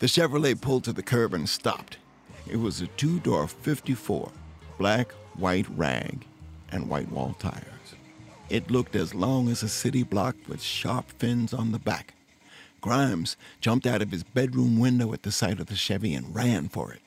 The 0.00 0.06
Chevrolet 0.06 0.58
pulled 0.58 0.84
to 0.84 0.94
the 0.94 1.02
curb 1.02 1.34
and 1.34 1.46
stopped. 1.46 1.98
It 2.48 2.56
was 2.56 2.80
a 2.80 2.86
two 2.86 3.20
door 3.20 3.46
54, 3.46 4.32
black, 4.78 5.12
white 5.36 5.66
rag, 5.76 6.24
and 6.72 6.88
white 6.88 7.12
wall 7.12 7.36
tires. 7.38 7.64
It 8.48 8.70
looked 8.70 8.96
as 8.96 9.14
long 9.14 9.50
as 9.50 9.62
a 9.62 9.68
city 9.68 10.02
block 10.02 10.36
with 10.48 10.62
sharp 10.62 11.10
fins 11.18 11.52
on 11.52 11.72
the 11.72 11.78
back. 11.78 12.14
Grimes 12.80 13.36
jumped 13.60 13.86
out 13.86 14.00
of 14.00 14.10
his 14.10 14.22
bedroom 14.22 14.78
window 14.78 15.12
at 15.12 15.22
the 15.22 15.30
sight 15.30 15.60
of 15.60 15.66
the 15.66 15.76
Chevy 15.76 16.14
and 16.14 16.34
ran 16.34 16.70
for 16.70 16.90
it. 16.94 17.02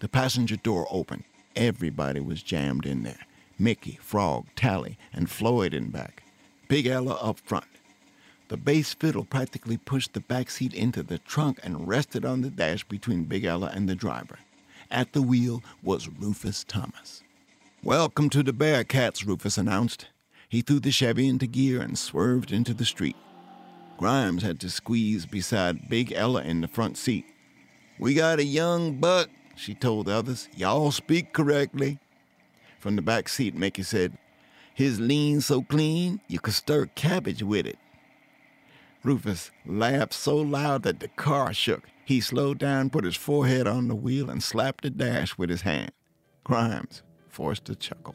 The 0.00 0.08
passenger 0.08 0.56
door 0.56 0.88
opened. 0.90 1.22
Everybody 1.54 2.18
was 2.18 2.42
jammed 2.42 2.86
in 2.86 3.04
there 3.04 3.24
Mickey, 3.56 4.00
Frog, 4.02 4.46
Tally, 4.56 4.98
and 5.12 5.30
Floyd 5.30 5.72
in 5.72 5.90
back. 5.90 6.24
Big 6.66 6.88
Ella 6.88 7.14
up 7.22 7.38
front. 7.38 7.66
The 8.52 8.58
bass 8.58 8.92
fiddle 8.92 9.24
practically 9.24 9.78
pushed 9.78 10.12
the 10.12 10.20
back 10.20 10.50
seat 10.50 10.74
into 10.74 11.02
the 11.02 11.16
trunk 11.16 11.58
and 11.62 11.88
rested 11.88 12.26
on 12.26 12.42
the 12.42 12.50
dash 12.50 12.84
between 12.84 13.24
Big 13.24 13.46
Ella 13.46 13.70
and 13.72 13.88
the 13.88 13.94
driver. 13.94 14.38
At 14.90 15.14
the 15.14 15.22
wheel 15.22 15.62
was 15.82 16.06
Rufus 16.06 16.62
Thomas. 16.62 17.22
Welcome 17.82 18.28
to 18.28 18.42
the 18.42 18.52
Bearcats, 18.52 19.26
Rufus 19.26 19.56
announced. 19.56 20.08
He 20.50 20.60
threw 20.60 20.80
the 20.80 20.90
Chevy 20.90 21.28
into 21.28 21.46
gear 21.46 21.80
and 21.80 21.96
swerved 21.98 22.52
into 22.52 22.74
the 22.74 22.84
street. 22.84 23.16
Grimes 23.96 24.42
had 24.42 24.60
to 24.60 24.68
squeeze 24.68 25.24
beside 25.24 25.88
Big 25.88 26.12
Ella 26.12 26.42
in 26.42 26.60
the 26.60 26.68
front 26.68 26.98
seat. 26.98 27.24
We 27.98 28.12
got 28.12 28.38
a 28.38 28.44
young 28.44 28.98
buck, 28.98 29.30
she 29.56 29.74
told 29.74 30.08
the 30.08 30.12
others. 30.12 30.50
Y'all 30.54 30.90
speak 30.90 31.32
correctly. 31.32 32.00
From 32.80 32.96
the 32.96 33.02
back 33.02 33.30
seat, 33.30 33.54
Mickey 33.54 33.82
said, 33.82 34.18
His 34.74 35.00
lean 35.00 35.40
so 35.40 35.62
clean 35.62 36.20
you 36.28 36.38
could 36.38 36.52
stir 36.52 36.84
cabbage 36.94 37.42
with 37.42 37.66
it. 37.66 37.78
Rufus 39.04 39.50
laughed 39.66 40.12
so 40.12 40.36
loud 40.36 40.84
that 40.84 41.00
the 41.00 41.08
car 41.08 41.52
shook. 41.52 41.88
He 42.04 42.20
slowed 42.20 42.58
down, 42.58 42.90
put 42.90 43.04
his 43.04 43.16
forehead 43.16 43.66
on 43.66 43.88
the 43.88 43.96
wheel, 43.96 44.30
and 44.30 44.42
slapped 44.42 44.84
the 44.84 44.90
dash 44.90 45.36
with 45.36 45.50
his 45.50 45.62
hand. 45.62 45.90
Grimes 46.44 47.02
forced 47.28 47.68
a 47.68 47.74
chuckle. 47.74 48.14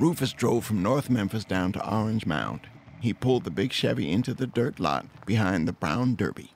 Rufus 0.00 0.32
drove 0.32 0.64
from 0.64 0.82
North 0.82 1.08
Memphis 1.08 1.44
down 1.44 1.70
to 1.72 1.88
Orange 1.88 2.26
Mound. 2.26 2.62
He 3.00 3.14
pulled 3.14 3.44
the 3.44 3.52
big 3.52 3.72
Chevy 3.72 4.10
into 4.10 4.34
the 4.34 4.48
dirt 4.48 4.80
lot 4.80 5.06
behind 5.26 5.68
the 5.68 5.72
brown 5.72 6.16
derby. 6.16 6.50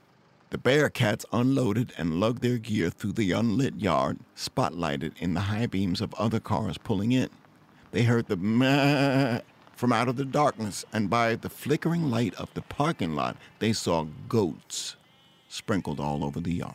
The 0.51 0.59
Bearcats 0.59 1.25
unloaded 1.33 1.93
and 1.99 2.21
lugged 2.21 2.41
their 2.41 2.59
gear 2.59 2.89
through 2.89 3.13
the 3.13 3.33
unlit 3.33 3.81
yard, 3.81 4.19
spotlighted 4.37 5.13
in 5.19 5.35
the 5.35 5.41
high 5.41 5.67
beams 5.67 6.01
of 6.01 6.15
other 6.15 6.39
cars 6.39 6.79
pulling 6.79 7.11
in. 7.11 7.31
They 7.91 8.05
heard 8.05 8.29
the 8.29 8.37
meh 8.37 9.41
from 9.75 9.93
out 9.93 10.09
of 10.09 10.17
the 10.17 10.25
darkness, 10.25 10.85
and 10.93 11.11
by 11.11 11.35
the 11.35 11.51
flickering 11.51 12.11
light 12.11 12.35
of 12.35 12.55
the 12.55 12.63
parking 12.63 13.15
lot, 13.15 13.37
they 13.59 13.73
saw 13.73 14.07
goats 14.29 14.97
sprinkled 15.49 15.99
all 15.99 16.25
over 16.25 16.41
the 16.41 16.55
yard. 16.55 16.75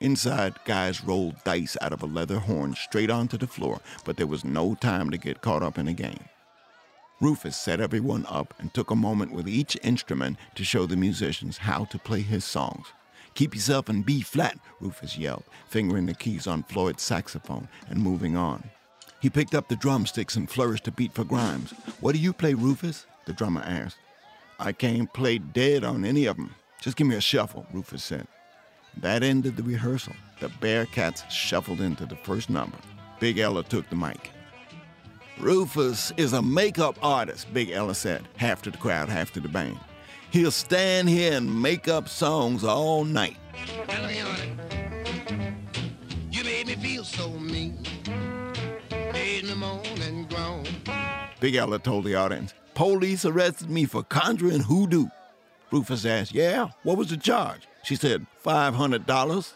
Inside, 0.00 0.54
guys 0.64 1.02
rolled 1.02 1.42
dice 1.44 1.76
out 1.80 1.92
of 1.92 2.02
a 2.02 2.06
leather 2.06 2.38
horn 2.38 2.74
straight 2.74 3.10
onto 3.10 3.38
the 3.38 3.46
floor, 3.46 3.80
but 4.04 4.18
there 4.18 4.26
was 4.26 4.44
no 4.44 4.74
time 4.74 5.10
to 5.10 5.18
get 5.18 5.42
caught 5.42 5.62
up 5.62 5.78
in 5.78 5.88
a 5.88 5.92
game. 5.92 6.24
Rufus 7.20 7.54
set 7.54 7.80
everyone 7.80 8.24
up 8.30 8.54
and 8.58 8.72
took 8.72 8.90
a 8.90 8.96
moment 8.96 9.32
with 9.32 9.46
each 9.46 9.76
instrument 9.82 10.38
to 10.54 10.64
show 10.64 10.86
the 10.86 10.96
musicians 10.96 11.58
how 11.58 11.84
to 11.84 11.98
play 11.98 12.22
his 12.22 12.46
songs. 12.46 12.86
Keep 13.34 13.54
yourself 13.54 13.90
in 13.90 14.02
B 14.02 14.22
flat, 14.22 14.58
Rufus 14.80 15.18
yelled, 15.18 15.44
fingering 15.68 16.06
the 16.06 16.14
keys 16.14 16.46
on 16.46 16.62
Floyd's 16.62 17.02
saxophone 17.02 17.68
and 17.88 18.02
moving 18.02 18.38
on. 18.38 18.70
He 19.20 19.28
picked 19.28 19.54
up 19.54 19.68
the 19.68 19.76
drumsticks 19.76 20.34
and 20.34 20.50
flourished 20.50 20.88
a 20.88 20.92
beat 20.92 21.12
for 21.12 21.24
Grimes. 21.24 21.72
What 22.00 22.12
do 22.12 22.18
you 22.18 22.32
play, 22.32 22.54
Rufus? 22.54 23.06
the 23.26 23.34
drummer 23.34 23.60
asked. 23.60 23.98
I 24.58 24.72
can't 24.72 25.12
play 25.12 25.36
dead 25.36 25.84
on 25.84 26.06
any 26.06 26.24
of 26.24 26.36
them. 26.36 26.54
Just 26.80 26.96
give 26.96 27.06
me 27.06 27.16
a 27.16 27.20
shuffle, 27.20 27.66
Rufus 27.72 28.02
said. 28.02 28.26
That 28.96 29.22
ended 29.22 29.56
the 29.56 29.62
rehearsal. 29.62 30.14
The 30.40 30.48
Bearcats 30.48 31.28
shuffled 31.30 31.82
into 31.82 32.06
the 32.06 32.16
first 32.16 32.48
number. 32.48 32.78
Big 33.20 33.38
Ella 33.38 33.62
took 33.62 33.88
the 33.90 33.96
mic. 33.96 34.30
Rufus 35.40 36.12
is 36.18 36.34
a 36.34 36.42
makeup 36.42 36.98
artist, 37.02 37.52
Big 37.54 37.70
Ella 37.70 37.94
said, 37.94 38.28
half 38.36 38.60
to 38.62 38.70
the 38.70 38.76
crowd, 38.76 39.08
half 39.08 39.32
to 39.32 39.40
the 39.40 39.48
band. 39.48 39.80
He'll 40.30 40.50
stand 40.50 41.08
here 41.08 41.32
and 41.32 41.62
make 41.62 41.88
up 41.88 42.08
songs 42.08 42.62
all 42.62 43.04
night. 43.04 43.36
You 46.30 46.44
made 46.44 46.66
me 46.66 46.74
feel 46.76 47.04
so 47.04 47.30
mean. 47.30 47.82
Made 48.90 49.44
me 49.44 49.54
moan 49.54 49.82
and 50.02 50.28
groan. 50.28 50.66
Big 51.40 51.54
Ella 51.54 51.78
told 51.78 52.04
the 52.04 52.14
audience. 52.14 52.52
Police 52.74 53.24
arrested 53.24 53.70
me 53.70 53.86
for 53.86 54.02
conjuring 54.02 54.60
hoodoo. 54.60 55.06
Rufus 55.70 56.04
asked, 56.04 56.34
Yeah, 56.34 56.68
what 56.82 56.98
was 56.98 57.08
the 57.08 57.16
charge? 57.16 57.62
She 57.82 57.96
said, 57.96 58.26
$500. 58.44 59.52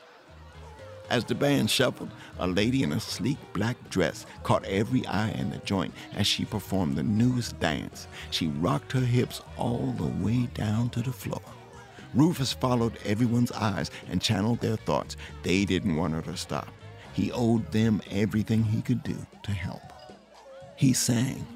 As 1.11 1.25
the 1.25 1.35
band 1.35 1.71
shuffled, 1.71 2.11
a 2.39 2.47
lady 2.47 2.83
in 2.83 2.93
a 2.93 3.01
sleek 3.01 3.39
black 3.53 3.77
dress 3.91 4.25
caught 4.43 4.65
every 4.65 5.07
eye 5.07 5.31
in 5.33 5.51
the 5.51 5.59
joint 5.59 5.93
as 6.17 6.27
she 6.27 6.45
performed 6.45 6.97
the 6.97 7.03
newest 7.03 7.59
dance. 7.61 8.09
She 8.31 8.49
rocked 8.49 8.93
her 8.93 9.01
hips 9.01 9.43
all 9.57 9.95
the 9.99 10.25
way 10.25 10.49
down 10.55 10.89
to 10.91 11.03
the 11.03 11.13
floor. 11.13 11.43
Rufus 12.15 12.53
followed 12.53 12.97
everyone's 13.05 13.53
eyes 13.53 13.91
and 14.09 14.23
channeled 14.23 14.61
their 14.61 14.77
thoughts. 14.77 15.17
They 15.43 15.65
didn't 15.65 15.97
want 15.97 16.15
her 16.15 16.23
to 16.23 16.37
stop. 16.37 16.69
He 17.13 17.31
owed 17.33 17.71
them 17.71 18.01
everything 18.11 18.63
he 18.63 18.81
could 18.81 19.03
do 19.03 19.17
to 19.43 19.51
help. 19.51 19.83
He 20.77 20.93
sang. 20.93 21.47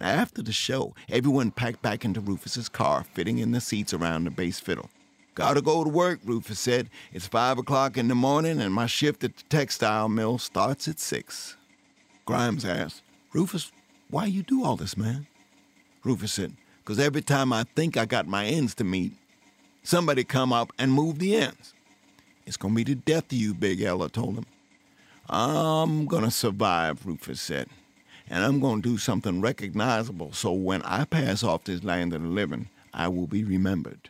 After 0.00 0.42
the 0.42 0.52
show, 0.52 0.94
everyone 1.10 1.50
packed 1.50 1.82
back 1.82 2.04
into 2.04 2.20
Rufus's 2.20 2.70
car, 2.70 3.04
fitting 3.12 3.38
in 3.38 3.52
the 3.52 3.60
seats 3.60 3.92
around 3.92 4.24
the 4.24 4.30
bass 4.30 4.58
fiddle. 4.58 4.88
Gotta 5.34 5.60
go 5.60 5.84
to 5.84 5.90
work, 5.90 6.20
Rufus 6.24 6.58
said. 6.58 6.88
It's 7.12 7.26
five 7.26 7.58
o'clock 7.58 7.98
in 7.98 8.08
the 8.08 8.14
morning, 8.14 8.60
and 8.60 8.72
my 8.72 8.86
shift 8.86 9.22
at 9.24 9.36
the 9.36 9.42
textile 9.44 10.08
mill 10.08 10.38
starts 10.38 10.88
at 10.88 10.98
six. 10.98 11.56
Grimes 12.24 12.64
asked, 12.64 13.02
Rufus, 13.32 13.72
why 14.08 14.24
you 14.24 14.42
do 14.42 14.64
all 14.64 14.76
this, 14.76 14.96
man? 14.96 15.26
Rufus 16.02 16.32
said, 16.32 16.54
Because 16.78 16.98
every 16.98 17.22
time 17.22 17.52
I 17.52 17.64
think 17.76 17.96
I 17.96 18.06
got 18.06 18.26
my 18.26 18.46
ends 18.46 18.74
to 18.76 18.84
meet, 18.84 19.12
somebody 19.82 20.24
come 20.24 20.52
up 20.52 20.72
and 20.78 20.92
move 20.92 21.18
the 21.18 21.36
ends. 21.36 21.74
It's 22.46 22.56
gonna 22.56 22.74
be 22.74 22.84
the 22.84 22.94
death 22.94 23.30
of 23.30 23.38
you, 23.38 23.52
Big 23.54 23.82
Ella 23.82 24.08
told 24.08 24.36
him. 24.36 24.46
I'm 25.28 26.06
gonna 26.06 26.30
survive, 26.30 27.06
Rufus 27.06 27.40
said. 27.40 27.68
And 28.30 28.44
I'm 28.44 28.60
gonna 28.60 28.80
do 28.80 28.96
something 28.96 29.40
recognizable 29.40 30.32
so 30.32 30.52
when 30.52 30.82
I 30.82 31.04
pass 31.04 31.42
off 31.42 31.64
this 31.64 31.82
land 31.82 32.14
of 32.14 32.22
the 32.22 32.28
living, 32.28 32.70
I 32.94 33.08
will 33.08 33.26
be 33.26 33.42
remembered. 33.42 34.08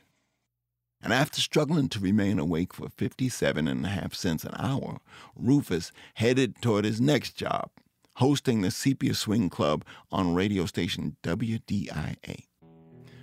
And 1.03 1.15
after 1.15 1.41
struggling 1.41 1.89
to 1.89 1.99
remain 1.99 2.39
awake 2.39 2.75
for 2.75 2.91
57 2.91 3.67
and 3.67 3.87
a 3.87 3.89
half 3.89 4.15
cents 4.15 4.45
an 4.45 4.55
hour, 4.59 4.99
Rufus 5.35 5.91
headed 6.15 6.61
toward 6.61 6.85
his 6.85 7.01
next 7.01 7.35
job, 7.35 7.71
hosting 8.17 8.61
the 8.61 8.71
Sepia 8.71 9.15
Swing 9.15 9.49
Club 9.49 9.87
on 10.13 10.35
radio 10.35 10.67
station 10.67 11.17
WDIA. 11.23 12.45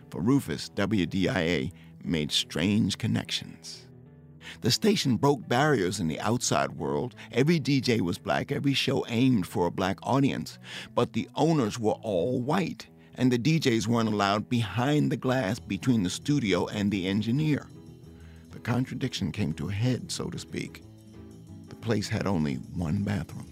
For 0.09 0.21
Rufus, 0.21 0.71
WDIA 0.75 1.71
made 2.03 2.31
strange 2.31 2.97
connections. 2.97 3.86
The 4.61 4.71
station 4.71 5.17
broke 5.17 5.47
barriers 5.47 5.99
in 5.99 6.07
the 6.07 6.19
outside 6.19 6.71
world. 6.71 7.15
Every 7.31 7.59
DJ 7.59 8.01
was 8.01 8.17
black, 8.17 8.51
every 8.51 8.73
show 8.73 9.05
aimed 9.07 9.47
for 9.47 9.67
a 9.67 9.71
black 9.71 9.97
audience. 10.03 10.59
But 10.95 11.13
the 11.13 11.29
owners 11.35 11.79
were 11.79 11.97
all 12.03 12.39
white, 12.39 12.87
and 13.15 13.31
the 13.31 13.39
DJs 13.39 13.87
weren't 13.87 14.09
allowed 14.09 14.49
behind 14.49 15.11
the 15.11 15.17
glass 15.17 15.59
between 15.59 16.03
the 16.03 16.09
studio 16.09 16.67
and 16.67 16.91
the 16.91 17.07
engineer. 17.07 17.67
The 18.51 18.59
contradiction 18.59 19.31
came 19.31 19.53
to 19.53 19.69
a 19.69 19.73
head, 19.73 20.11
so 20.11 20.29
to 20.29 20.39
speak. 20.39 20.83
The 21.69 21.75
place 21.75 22.09
had 22.09 22.27
only 22.27 22.55
one 22.55 23.03
bathroom. 23.03 23.51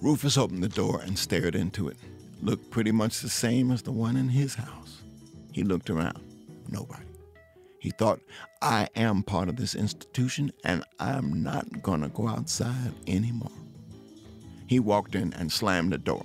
Rufus 0.00 0.38
opened 0.38 0.62
the 0.62 0.68
door 0.68 1.00
and 1.04 1.18
stared 1.18 1.54
into 1.54 1.88
it. 1.88 1.96
Looked 2.42 2.70
pretty 2.70 2.92
much 2.92 3.20
the 3.20 3.28
same 3.28 3.70
as 3.70 3.82
the 3.82 3.92
one 3.92 4.16
in 4.16 4.28
his 4.28 4.54
house. 4.54 5.02
He 5.52 5.62
looked 5.62 5.90
around. 5.90 6.20
Nobody. 6.70 7.09
He 7.80 7.90
thought, 7.90 8.20
I 8.62 8.88
am 8.94 9.22
part 9.22 9.48
of 9.48 9.56
this 9.56 9.74
institution 9.74 10.52
and 10.64 10.84
I'm 10.98 11.42
not 11.42 11.82
gonna 11.82 12.10
go 12.10 12.28
outside 12.28 12.92
anymore. 13.06 13.50
He 14.66 14.78
walked 14.78 15.14
in 15.14 15.32
and 15.34 15.50
slammed 15.50 15.92
the 15.92 15.98
door. 15.98 16.24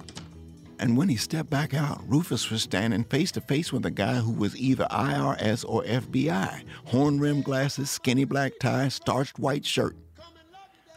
And 0.78 0.98
when 0.98 1.08
he 1.08 1.16
stepped 1.16 1.50
back 1.50 1.74
out, 1.74 2.04
Rufus 2.08 2.52
was 2.52 2.62
standing 2.62 3.06
face 3.06 3.32
to 3.32 3.42
face 3.42 3.72
with 3.72 3.86
a 3.86 3.92
guy 3.92 4.16
who 4.16 4.32
was 4.32 4.58
either 4.58 4.86
IRS 4.92 5.64
or 5.68 5.84
FBI. 5.84 6.64
Horn 6.86 7.20
rimmed 7.20 7.46
glasses, 7.46 7.90
skinny 7.90 8.26
black 8.26 8.54
tie, 8.60 8.90
starched 8.90 9.40
white 9.40 9.66
shirt. 9.66 9.96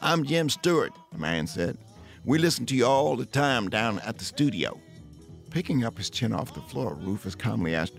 I'm 0.03 0.25
Jim 0.25 0.49
Stewart, 0.49 0.93
the 1.13 1.19
man 1.19 1.47
said. 1.47 1.79
We 2.25 2.39
listen 2.39 2.67
to 2.67 2.77
you 2.77 2.87
all 2.87 3.17
the 3.17 3.25
time 3.25 3.71
down 3.71 4.01
at 4.01 4.19
the 4.19 4.25
studio. 4.25 4.79
Picking 5.51 5.85
up 5.85 5.97
his 5.97 6.11
chin 6.11 6.33
off 6.33 6.55
the 6.55 6.61
floor, 6.61 6.95
Rufus 6.95 7.35
calmly 7.37 7.75
asked, 7.75 7.95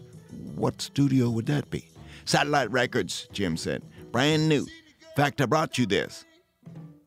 What 0.56 0.82
studio 0.82 1.30
would 1.30 1.46
that 1.48 1.70
be? 1.70 1.89
Satellite 2.30 2.70
Records, 2.70 3.28
Jim 3.34 3.58
said. 3.58 3.82
Brand 4.12 4.48
new. 4.48 4.68
Fact, 5.16 5.42
I 5.42 5.48
brought 5.48 5.80
you 5.80 5.88
this. 5.88 6.26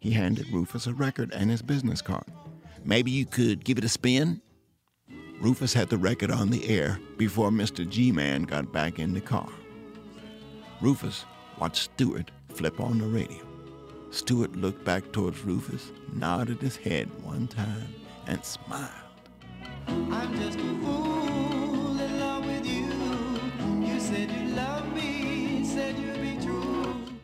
He 0.00 0.11
handed 0.11 0.48
Rufus 0.50 0.88
a 0.88 0.94
record 0.94 1.32
and 1.32 1.48
his 1.48 1.62
business 1.62 2.02
card. 2.02 2.24
Maybe 2.85 3.12
you 3.12 3.24
could 3.24 3.64
give 3.64 3.78
it 3.78 3.85
a 3.85 3.88
spin? 3.88 4.42
Rufus 5.40 5.72
had 5.72 5.90
the 5.90 5.96
record 5.96 6.32
on 6.32 6.50
the 6.50 6.68
air 6.68 6.98
before 7.18 7.50
Mr. 7.50 7.88
G 7.88 8.11
Man 8.11 8.42
got 8.42 8.72
back 8.72 8.98
in 8.98 9.14
the 9.14 9.20
car. 9.20 9.48
Rufus 10.80 11.24
watched 11.56 11.85
Stewart 11.85 12.32
flip 12.48 12.80
on 12.80 12.98
the 12.98 13.06
radio. 13.06 13.46
Stewart 14.11 14.56
looked 14.56 14.85
back 14.85 15.12
towards 15.12 15.44
Rufus, 15.44 15.92
nodded 16.12 16.61
his 16.61 16.74
head 16.74 17.08
one 17.22 17.46
time, 17.46 17.94
and 18.26 18.44
smiled. 18.44 18.90
I'm 19.87 20.37
just 20.37 20.58
a 20.58 20.74
fool 20.82 22.00
in 22.00 22.18
love 22.18 22.44
with 22.44 22.66
you. 22.66 22.88
You 23.87 24.00
said 24.00 24.32
you 24.32 24.48
love 24.56 24.92
me, 24.94 25.12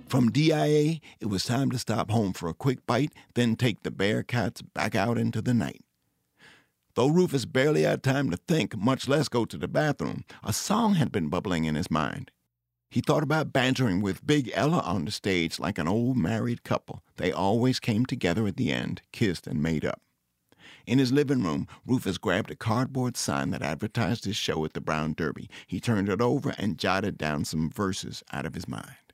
From 0.09 0.31
DIA, 0.31 1.01
it 1.21 1.27
was 1.27 1.45
time 1.45 1.71
to 1.71 1.79
stop 1.79 2.11
home 2.11 2.33
for 2.33 2.49
a 2.49 2.55
quick 2.55 2.87
bite, 2.87 3.13
then 3.35 3.57
take 3.57 3.83
the 3.83 3.91
Bearcats 3.91 4.63
back 4.73 4.95
out 4.95 5.19
into 5.19 5.43
the 5.43 5.53
night. 5.53 5.83
Though 6.95 7.09
Rufus 7.09 7.45
barely 7.45 7.83
had 7.83 8.03
time 8.03 8.31
to 8.31 8.39
think, 8.39 8.75
much 8.75 9.07
less 9.07 9.29
go 9.29 9.45
to 9.45 9.59
the 9.59 9.69
bathroom, 9.69 10.25
a 10.43 10.55
song 10.55 10.95
had 10.95 11.13
been 11.13 11.29
bubbling 11.29 11.65
in 11.65 11.75
his 11.75 11.91
mind. 11.91 12.31
He 12.91 13.03
thought 13.03 13.23
about 13.23 13.53
bantering 13.53 14.01
with 14.01 14.27
Big 14.27 14.51
Ella 14.55 14.79
on 14.79 15.05
the 15.05 15.11
stage 15.11 15.59
like 15.59 15.77
an 15.77 15.87
old 15.87 16.17
married 16.17 16.65
couple. 16.65 17.03
They 17.17 17.31
always 17.31 17.79
came 17.79 18.07
together 18.07 18.47
at 18.47 18.57
the 18.57 18.73
end, 18.73 19.03
kissed, 19.13 19.47
and 19.47 19.63
made 19.63 19.85
up. 19.85 20.01
In 20.87 20.99
his 20.99 21.13
living 21.13 21.43
room, 21.43 21.69
Rufus 21.87 22.17
grabbed 22.17 22.51
a 22.51 22.57
cardboard 22.57 23.19
sign 23.19 23.51
that 23.51 23.61
advertised 23.61 24.25
his 24.25 24.37
show 24.37 24.65
at 24.65 24.73
the 24.73 24.81
Brown 24.81 25.13
Derby. 25.13 25.51
He 25.67 25.81
turned 25.81 26.09
it 26.09 26.23
over 26.23 26.55
and 26.57 26.79
jotted 26.79 27.19
down 27.19 27.45
some 27.45 27.69
verses 27.69 28.23
out 28.33 28.47
of 28.47 28.55
his 28.55 28.67
mind. 28.67 29.08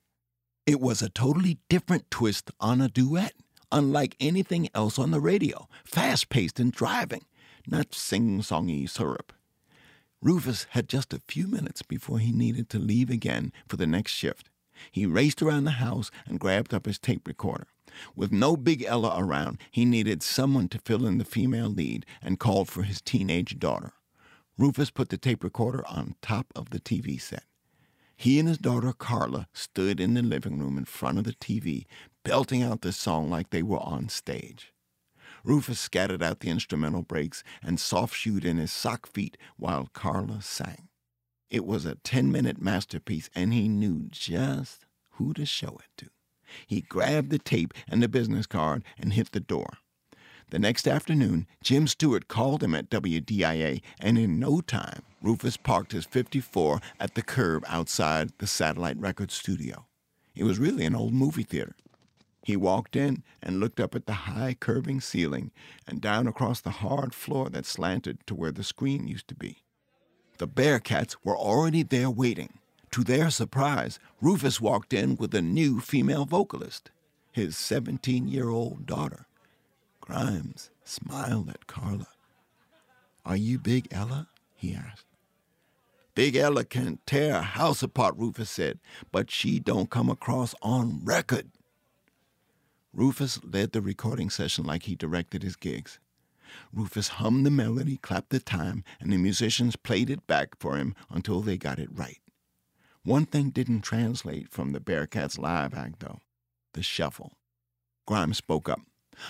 It 0.67 0.81
was 0.81 1.03
a 1.03 1.11
totally 1.11 1.59
different 1.69 2.11
twist 2.11 2.51
on 2.59 2.81
a 2.81 2.89
duet, 2.89 3.35
unlike 3.71 4.17
anything 4.19 4.71
else 4.75 4.99
on 4.99 5.11
the 5.11 5.21
radio, 5.21 5.69
fast 5.85 6.31
paced 6.31 6.59
and 6.59 6.73
driving, 6.73 7.27
not 7.67 7.95
sing 7.95 8.41
songy 8.41 8.89
syrup. 8.89 9.35
Rufus 10.23 10.67
had 10.71 10.89
just 10.89 11.13
a 11.13 11.21
few 11.29 11.47
minutes 11.47 11.83
before 11.83 12.19
he 12.19 12.33
needed 12.33 12.71
to 12.71 12.79
leave 12.79 13.11
again 13.11 13.53
for 13.69 13.77
the 13.77 13.87
next 13.87 14.13
shift. 14.13 14.49
He 14.91 15.05
raced 15.05 15.43
around 15.43 15.65
the 15.65 15.73
house 15.73 16.11
and 16.25 16.41
grabbed 16.41 16.73
up 16.73 16.87
his 16.87 16.99
tape 16.99 17.29
recorder. 17.29 17.67
With 18.17 18.33
no 18.33 18.57
Big 18.57 18.83
Ella 18.85 19.15
around, 19.19 19.59
he 19.71 19.85
needed 19.85 20.23
someone 20.23 20.69
to 20.69 20.79
fill 20.79 21.05
in 21.05 21.19
the 21.19 21.27
female 21.27 21.69
lead 21.69 22.07
and 22.23 22.41
called 22.41 22.71
for 22.71 22.85
his 22.85 23.03
teenage 23.03 23.59
daughter. 23.59 23.93
Rufus 24.57 24.91
put 24.91 25.11
the 25.11 25.19
tape 25.19 25.45
recorder 25.45 25.87
on 25.87 26.15
top 26.23 26.47
of 26.57 26.71
the 26.71 26.81
TV 26.81 27.21
set. 27.21 27.45
He 28.17 28.39
and 28.39 28.49
his 28.49 28.59
daughter 28.59 28.93
Carla 28.93 29.49
stood 29.53 30.01
in 30.01 30.15
the 30.15 30.23
living 30.23 30.59
room 30.59 30.79
in 30.79 30.85
front 30.85 31.19
of 31.19 31.25
the 31.25 31.35
TV, 31.35 31.87
belting 32.25 32.63
out 32.63 32.81
the 32.81 32.93
song 32.93 33.29
like 33.29 33.51
they 33.51 33.63
were 33.63 33.81
on 33.81 34.09
stage. 34.09 34.73
Rufus 35.43 35.79
scattered 35.79 36.23
out 36.23 36.41
the 36.41 36.49
instrumental 36.49 37.03
breaks 37.03 37.45
and 37.63 37.79
soft 37.79 38.17
shoed 38.17 38.45
in 38.45 38.57
his 38.57 38.73
sock 38.73 39.07
feet 39.07 39.37
while 39.57 39.91
Carla 39.93 40.41
sang. 40.41 40.89
It 41.51 41.67
was 41.67 41.85
a 41.85 41.97
10 41.97 42.33
minute 42.33 42.61
masterpiece, 42.61 43.29
and 43.35 43.53
he 43.53 43.69
knew 43.69 44.07
just 44.11 44.87
who 45.13 45.35
to 45.35 45.45
show 45.45 45.79
it 45.79 45.91
to. 45.99 46.09
He 46.67 46.81
grabbed 46.81 47.31
the 47.31 47.39
tape 47.39 47.75
and 47.89 48.03
the 48.03 48.09
business 48.09 48.47
card 48.47 48.85
and 48.99 49.13
hit 49.13 49.33
the 49.33 49.41
door. 49.41 49.79
The 50.51 50.59
next 50.59 50.87
afternoon, 50.87 51.47
Jim 51.63 51.87
Stewart 51.87 52.29
called 52.29 52.63
him 52.63 52.75
at 52.75 52.91
WDIA, 52.91 53.81
and 53.99 54.19
in 54.19 54.39
no 54.39 54.61
time, 54.61 55.03
Rufus 55.23 55.57
parked 55.57 55.93
his 55.93 56.05
54 56.05 56.81
at 57.01 57.15
the 57.15 57.23
curb 57.23 57.65
outside 57.67 58.33
the 58.39 58.47
Satellite 58.47 58.99
Records 58.99 59.35
studio. 59.35 59.87
It 60.35 60.45
was 60.45 60.59
really 60.59 60.85
an 60.85 60.95
old 60.95 61.15
movie 61.15 61.43
theater. 61.43 61.75
He 62.43 62.57
walked 62.57 62.95
in 62.95 63.23
and 63.43 63.59
looked 63.59 63.81
up 63.81 63.95
at 63.95 64.07
the 64.07 64.13
high 64.13 64.55
curving 64.55 65.01
ceiling 65.01 65.51
and 65.89 66.01
down 66.01 66.27
across 66.27 66.61
the 66.61 66.71
hard 66.71 67.15
floor 67.15 67.49
that 67.49 67.65
slanted 67.65 68.19
to 68.27 68.35
where 68.35 68.53
the 68.53 68.63
screen 68.63 69.09
used 69.09 69.29
to 69.29 69.35
be. 69.35 69.63
The 70.39 70.49
Bearcats 70.49 71.17
were 71.25 71.37
already 71.37 71.83
there 71.83 72.11
waiting. 72.11 72.59
To 72.91 73.03
their 73.03 73.31
surprise, 73.31 73.99
Rufus 74.21 74.61
walked 74.61 74.93
in 74.93 75.17
with 75.17 75.35
a 75.35 75.43
new 75.43 75.81
female 75.81 76.27
vocalist, 76.27 76.91
his 77.33 77.57
17 77.57 78.29
year 78.29 78.51
old 78.51 78.85
daughter. 78.85 79.27
Grimes 80.07 80.71
smiled 80.85 81.49
at 81.49 81.67
Carla. 81.67 82.09
Are 83.25 83.39
you 83.39 83.59
Big 83.59 83.89
Ella? 83.91 84.29
he 84.55 84.75
asked. 84.75 85.07
Big 86.15 86.37
Ella 86.37 86.67
can 86.67 86.99
tear 87.07 87.37
a 87.37 87.43
house 87.43 87.83
apart, 87.83 88.15
Rufus 88.19 88.51
said, 88.51 88.81
but 89.11 89.31
she 89.31 89.59
don't 89.59 89.89
come 89.89 90.11
across 90.11 90.55
on 90.61 91.01
record. 91.03 91.51
Rufus 92.93 93.43
led 93.43 93.73
the 93.73 93.81
recording 93.81 94.29
session 94.29 94.67
like 94.67 94.83
he 94.83 94.95
directed 94.95 95.43
his 95.43 95.57
gigs. 95.57 95.99
Rufus 96.71 97.09
hummed 97.09 97.47
the 97.47 97.51
melody, 97.51 97.97
clapped 97.97 98.29
the 98.29 98.41
time, 98.41 98.85
and 99.01 99.11
the 99.11 99.17
musicians 99.17 99.75
played 99.75 100.11
it 100.11 100.27
back 100.27 100.51
for 100.61 100.77
him 100.77 100.95
until 101.09 101.41
they 101.41 101.57
got 101.57 101.79
it 101.79 101.89
right. 101.91 102.21
One 103.05 103.25
thing 103.25 103.49
didn't 103.49 103.81
translate 103.81 104.51
from 104.51 104.73
the 104.73 104.81
Bearcats 104.81 105.39
live 105.39 105.73
act, 105.73 106.01
though 106.01 106.19
the 106.75 106.83
shuffle. 106.83 107.33
Grimes 108.05 108.37
spoke 108.37 108.69
up. 108.69 108.83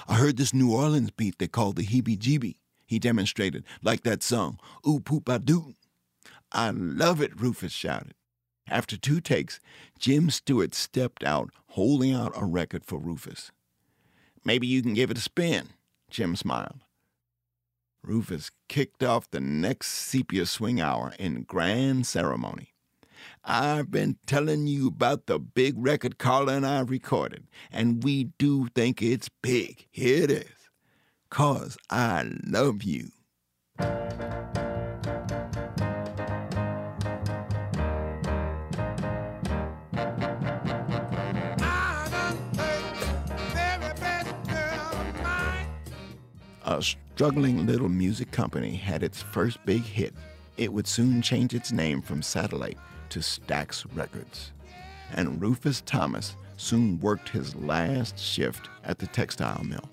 I 0.08 0.14
heard 0.14 0.36
this 0.36 0.54
New 0.54 0.72
Orleans 0.72 1.10
beat 1.10 1.38
they 1.38 1.48
call 1.48 1.72
the 1.72 1.86
heebie 1.86 2.18
jeebie. 2.18 2.56
He 2.86 2.98
demonstrated, 2.98 3.64
like 3.82 4.02
that 4.02 4.22
song, 4.22 4.58
Ooh 4.86 5.00
Poo 5.00 5.20
Pah 5.20 5.38
Doo. 5.38 5.74
I 6.52 6.70
love 6.70 7.20
it, 7.20 7.40
Rufus 7.40 7.72
shouted. 7.72 8.14
After 8.68 8.96
two 8.96 9.20
takes, 9.20 9.60
Jim 9.98 10.30
Stewart 10.30 10.74
stepped 10.74 11.24
out, 11.24 11.50
holding 11.68 12.12
out 12.12 12.32
a 12.36 12.44
record 12.44 12.84
for 12.84 12.98
Rufus. 12.98 13.50
Maybe 14.44 14.66
you 14.66 14.82
can 14.82 14.94
give 14.94 15.10
it 15.10 15.18
a 15.18 15.22
spin, 15.22 15.70
Jim 16.10 16.36
smiled. 16.36 16.80
Rufus 18.02 18.50
kicked 18.68 19.02
off 19.02 19.30
the 19.30 19.40
next 19.40 19.88
sepia 19.88 20.46
swing 20.46 20.80
hour 20.80 21.14
in 21.18 21.42
grand 21.42 22.06
ceremony. 22.06 22.73
I've 23.44 23.90
been 23.90 24.16
telling 24.26 24.66
you 24.66 24.88
about 24.88 25.26
the 25.26 25.38
big 25.38 25.74
record 25.76 26.18
Carla 26.18 26.54
and 26.54 26.66
I 26.66 26.80
recorded, 26.80 27.46
and 27.70 28.02
we 28.02 28.24
do 28.38 28.68
think 28.74 29.02
it's 29.02 29.28
big. 29.28 29.86
Here 29.90 30.24
it 30.24 30.30
is. 30.30 30.50
Cause 31.30 31.76
I 31.90 32.30
love 32.46 32.82
you. 32.82 33.10
A 46.66 46.82
struggling 46.82 47.66
little 47.66 47.88
music 47.88 48.30
company 48.30 48.74
had 48.74 49.02
its 49.02 49.20
first 49.20 49.58
big 49.66 49.82
hit. 49.82 50.14
It 50.56 50.72
would 50.72 50.86
soon 50.86 51.20
change 51.20 51.52
its 51.54 51.72
name 51.72 52.00
from 52.00 52.22
Satellite 52.22 52.78
to 53.10 53.20
Stax 53.20 53.84
Records. 53.94 54.52
And 55.12 55.40
Rufus 55.40 55.82
Thomas 55.82 56.36
soon 56.56 57.00
worked 57.00 57.28
his 57.28 57.54
last 57.54 58.18
shift 58.18 58.68
at 58.84 58.98
the 58.98 59.06
textile 59.08 59.62
mill. 59.64 59.88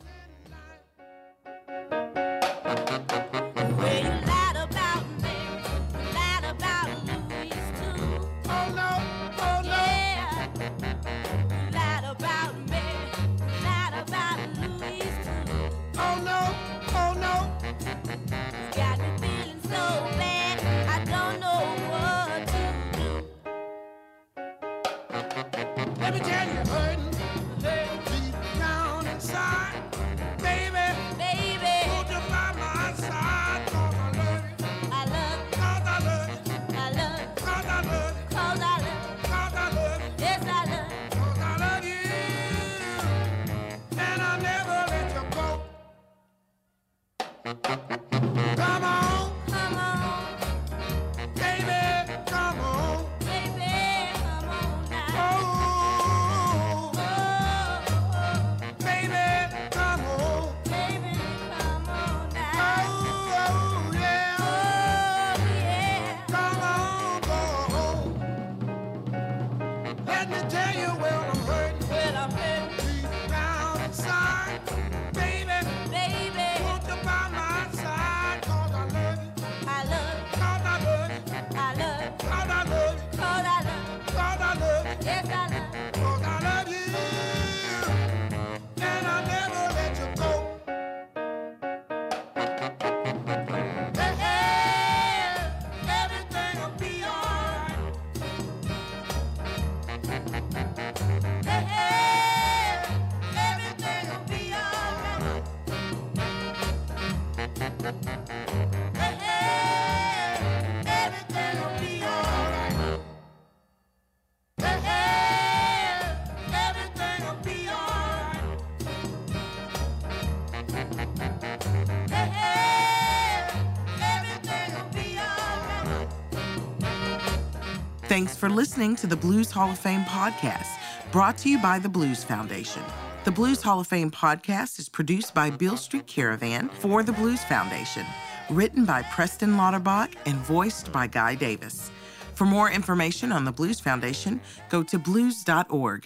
Thanks 128.11 128.35
for 128.35 128.49
listening 128.49 128.97
to 128.97 129.07
the 129.07 129.15
Blues 129.15 129.51
Hall 129.51 129.71
of 129.71 129.79
Fame 129.79 130.03
podcast, 130.03 130.67
brought 131.13 131.37
to 131.37 131.49
you 131.49 131.57
by 131.61 131.79
the 131.79 131.87
Blues 131.87 132.25
Foundation. 132.25 132.83
The 133.23 133.31
Blues 133.31 133.61
Hall 133.61 133.79
of 133.79 133.87
Fame 133.87 134.11
podcast 134.11 134.79
is 134.79 134.89
produced 134.89 135.33
by 135.33 135.49
Beale 135.49 135.77
Street 135.77 136.07
Caravan 136.07 136.67
for 136.67 137.03
the 137.03 137.13
Blues 137.13 137.41
Foundation, 137.45 138.05
written 138.49 138.83
by 138.83 139.01
Preston 139.03 139.55
Lauterbach 139.55 140.09
and 140.25 140.35
voiced 140.39 140.91
by 140.91 141.07
Guy 141.07 141.35
Davis. 141.35 141.89
For 142.35 142.43
more 142.43 142.69
information 142.69 143.31
on 143.31 143.45
the 143.45 143.51
Blues 143.53 143.79
Foundation, 143.79 144.41
go 144.67 144.83
to 144.83 144.99
blues.org. 144.99 146.05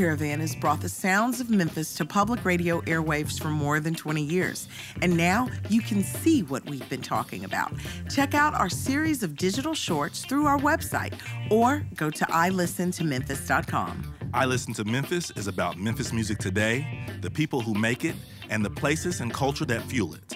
Caravan 0.00 0.40
has 0.40 0.56
brought 0.56 0.80
the 0.80 0.88
sounds 0.88 1.42
of 1.42 1.50
Memphis 1.50 1.92
to 1.92 2.06
public 2.06 2.42
radio 2.46 2.80
airwaves 2.86 3.38
for 3.38 3.48
more 3.48 3.80
than 3.80 3.94
20 3.94 4.22
years. 4.22 4.66
And 5.02 5.14
now 5.14 5.50
you 5.68 5.82
can 5.82 6.02
see 6.02 6.42
what 6.42 6.64
we've 6.70 6.88
been 6.88 7.02
talking 7.02 7.44
about. 7.44 7.70
Check 8.08 8.32
out 8.32 8.54
our 8.54 8.70
series 8.70 9.22
of 9.22 9.36
digital 9.36 9.74
shorts 9.74 10.24
through 10.24 10.46
our 10.46 10.56
website 10.56 11.12
or 11.50 11.84
go 11.96 12.08
to 12.08 12.24
ilistentomemphis.com. 12.24 14.14
I 14.32 14.46
Listen 14.46 14.72
to 14.72 14.84
Memphis 14.84 15.32
is 15.32 15.48
about 15.48 15.76
Memphis 15.76 16.14
music 16.14 16.38
today, 16.38 17.06
the 17.20 17.30
people 17.30 17.60
who 17.60 17.74
make 17.74 18.02
it, 18.02 18.14
and 18.48 18.64
the 18.64 18.70
places 18.70 19.20
and 19.20 19.30
culture 19.30 19.66
that 19.66 19.82
fuel 19.82 20.14
it. 20.14 20.34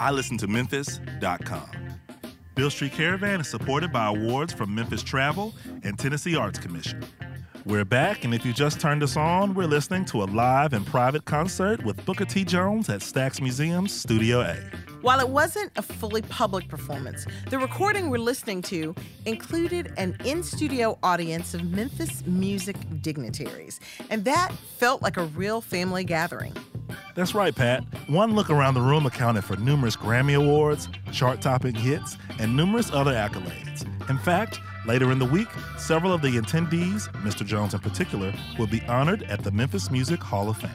I 0.00 0.10
Listen 0.10 0.36
to 0.38 0.48
Memphis.com. 0.48 1.70
Beale 2.56 2.70
Street 2.70 2.92
Caravan 2.92 3.40
is 3.40 3.46
supported 3.46 3.92
by 3.92 4.06
awards 4.06 4.52
from 4.52 4.74
Memphis 4.74 5.04
Travel 5.04 5.54
and 5.84 5.96
Tennessee 5.96 6.34
Arts 6.34 6.58
Commission. 6.58 7.04
We're 7.66 7.84
back, 7.84 8.22
and 8.22 8.32
if 8.32 8.46
you 8.46 8.52
just 8.52 8.80
turned 8.80 9.02
us 9.02 9.16
on, 9.16 9.52
we're 9.52 9.66
listening 9.66 10.04
to 10.06 10.22
a 10.22 10.26
live 10.26 10.72
and 10.72 10.86
private 10.86 11.24
concert 11.24 11.84
with 11.84 11.96
Booker 12.06 12.24
T. 12.24 12.44
Jones 12.44 12.88
at 12.88 13.00
Stax 13.00 13.40
Museum's 13.40 13.92
Studio 13.92 14.42
A. 14.42 14.54
While 15.00 15.18
it 15.18 15.28
wasn't 15.28 15.72
a 15.74 15.82
fully 15.82 16.22
public 16.22 16.68
performance, 16.68 17.26
the 17.50 17.58
recording 17.58 18.08
we're 18.08 18.18
listening 18.18 18.62
to 18.62 18.94
included 19.24 19.92
an 19.96 20.16
in 20.24 20.44
studio 20.44 20.96
audience 21.02 21.54
of 21.54 21.64
Memphis 21.64 22.24
music 22.24 22.76
dignitaries, 23.02 23.80
and 24.10 24.24
that 24.24 24.52
felt 24.78 25.02
like 25.02 25.16
a 25.16 25.24
real 25.24 25.60
family 25.60 26.04
gathering. 26.04 26.56
That's 27.16 27.34
right, 27.34 27.52
Pat. 27.52 27.82
One 28.08 28.36
look 28.36 28.48
around 28.48 28.74
the 28.74 28.80
room 28.80 29.06
accounted 29.06 29.42
for 29.42 29.56
numerous 29.56 29.96
Grammy 29.96 30.36
Awards, 30.36 30.88
chart 31.10 31.40
topping 31.40 31.74
hits, 31.74 32.16
and 32.38 32.56
numerous 32.56 32.92
other 32.92 33.12
accolades. 33.12 33.84
In 34.08 34.18
fact, 34.18 34.60
later 34.86 35.10
in 35.12 35.18
the 35.18 35.26
week, 35.26 35.48
several 35.76 36.12
of 36.12 36.22
the 36.22 36.38
attendees, 36.38 37.08
Mr. 37.22 37.44
Jones 37.44 37.74
in 37.74 37.80
particular, 37.80 38.32
will 38.58 38.66
be 38.66 38.82
honored 38.82 39.22
at 39.24 39.42
the 39.42 39.50
Memphis 39.50 39.90
Music 39.90 40.22
Hall 40.22 40.48
of 40.48 40.56
Fame. 40.56 40.70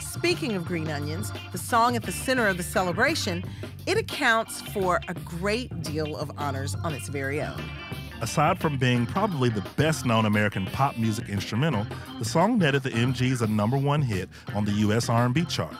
Speaking 0.00 0.54
of 0.54 0.64
green 0.64 0.88
onions, 0.88 1.30
the 1.52 1.58
song 1.58 1.94
at 1.94 2.02
the 2.02 2.12
center 2.12 2.46
of 2.46 2.56
the 2.56 2.62
celebration, 2.62 3.44
it 3.86 3.98
accounts 3.98 4.62
for 4.62 5.00
a 5.08 5.14
great 5.14 5.82
deal 5.82 6.16
of 6.16 6.32
honors 6.38 6.74
on 6.76 6.94
its 6.94 7.08
very 7.08 7.42
own. 7.42 7.62
Aside 8.22 8.58
from 8.58 8.78
being 8.78 9.04
probably 9.04 9.50
the 9.50 9.64
best 9.76 10.06
known 10.06 10.24
American 10.24 10.64
pop 10.66 10.96
music 10.96 11.28
instrumental, 11.28 11.86
the 12.18 12.24
song 12.24 12.58
netted 12.58 12.82
the 12.82 12.90
MGs 12.90 13.42
a 13.42 13.46
number 13.46 13.76
one 13.76 14.00
hit 14.00 14.30
on 14.54 14.64
the 14.64 14.72
US 14.72 15.10
R&B 15.10 15.44
chart 15.44 15.76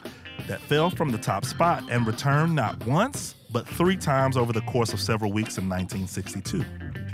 that 0.47 0.61
fell 0.61 0.91
from 0.91 1.11
the 1.11 1.19
top 1.19 1.47
spot 1.47 1.83
and 1.91 2.07
returned 2.07 2.55
not 2.55 2.85
once, 2.87 3.35
but 3.57 3.67
three 3.67 3.97
times 3.97 4.37
over 4.37 4.53
the 4.53 4.61
course 4.61 4.93
of 4.93 5.01
several 5.01 5.33
weeks 5.33 5.57
in 5.57 5.67
1962. 5.67 6.63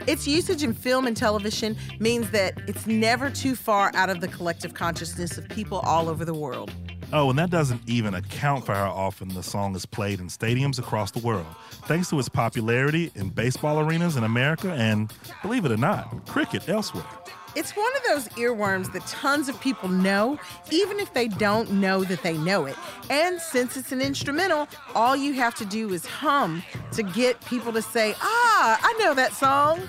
Its 0.09 0.27
usage 0.27 0.65
in 0.65 0.75
film 0.75 1.07
and 1.07 1.17
television 1.17 1.77
means 2.01 2.33
that 2.33 2.61
it's 2.67 2.85
never 2.85 3.31
too 3.31 3.55
far 3.55 3.93
out 3.95 4.11
of 4.11 4.21
the 4.21 4.27
collective 4.27 4.75
consciousness 4.75 5.39
of 5.39 5.49
people 5.51 5.79
all 5.85 6.09
over 6.09 6.25
the 6.25 6.35
world. 6.35 6.73
Oh, 7.13 7.31
and 7.31 7.39
that 7.39 7.51
doesn't 7.51 7.81
even 7.87 8.15
account 8.15 8.67
for 8.67 8.75
how 8.75 8.91
often 8.91 9.29
the 9.29 9.43
song 9.45 9.77
is 9.77 9.87
played 9.87 10.19
in 10.19 10.27
stadiums 10.27 10.81
across 10.81 11.13
the 11.13 11.21
world, 11.21 11.47
thanks 11.87 12.11
to 12.11 12.19
its 12.19 12.29
popularity 12.29 13.13
in 13.15 13.29
baseball 13.29 13.79
arenas 13.79 14.17
in 14.17 14.25
America 14.25 14.73
and, 14.73 15.13
believe 15.43 15.65
it 15.65 15.71
or 15.71 15.77
not, 15.77 16.27
cricket 16.27 16.69
elsewhere. 16.69 17.05
It's 17.55 17.77
one 17.77 17.91
of 17.97 18.03
those 18.09 18.29
earworms 18.39 18.93
that 18.93 19.07
tons 19.07 19.49
of 19.49 19.61
people 19.61 19.89
know, 19.89 20.39
even 20.71 20.99
if 20.99 21.13
they 21.13 21.29
don't 21.29 21.71
know 21.71 22.03
that 22.05 22.23
they 22.23 22.37
know 22.39 22.65
it. 22.65 22.77
And 23.11 23.41
since 23.41 23.77
it's 23.77 23.93
an 23.93 24.01
instrumental, 24.01 24.69
all 24.95 25.15
you 25.15 25.35
have 25.35 25.55
to 25.57 25.67
do 25.67 25.93
is 25.93 26.07
hum 26.07 26.63
to 26.93 27.03
get 27.03 27.45
people 27.45 27.73
to 27.75 27.83
say, 27.83 28.15
Ah, 28.23 28.81
I 28.83 28.93
know 28.99 29.15
that 29.15 29.35
song. 29.35 29.81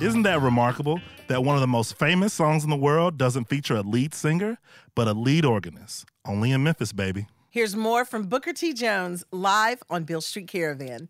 Isn't 0.00 0.22
that 0.24 0.42
remarkable 0.42 1.00
that 1.28 1.42
one 1.42 1.56
of 1.56 1.62
the 1.62 1.66
most 1.66 1.98
famous 1.98 2.34
songs 2.34 2.64
in 2.64 2.70
the 2.70 2.76
world 2.76 3.16
doesn't 3.16 3.48
feature 3.48 3.76
a 3.76 3.82
lead 3.82 4.12
singer, 4.12 4.58
but 4.94 5.08
a 5.08 5.14
lead 5.14 5.46
organist? 5.46 6.04
Only 6.26 6.52
in 6.52 6.62
Memphis, 6.62 6.92
baby. 6.92 7.28
Here's 7.48 7.74
more 7.74 8.04
from 8.04 8.26
Booker 8.26 8.52
T. 8.52 8.74
Jones 8.74 9.24
live 9.30 9.82
on 9.88 10.04
Beale 10.04 10.20
Street 10.20 10.48
Caravan. 10.48 11.08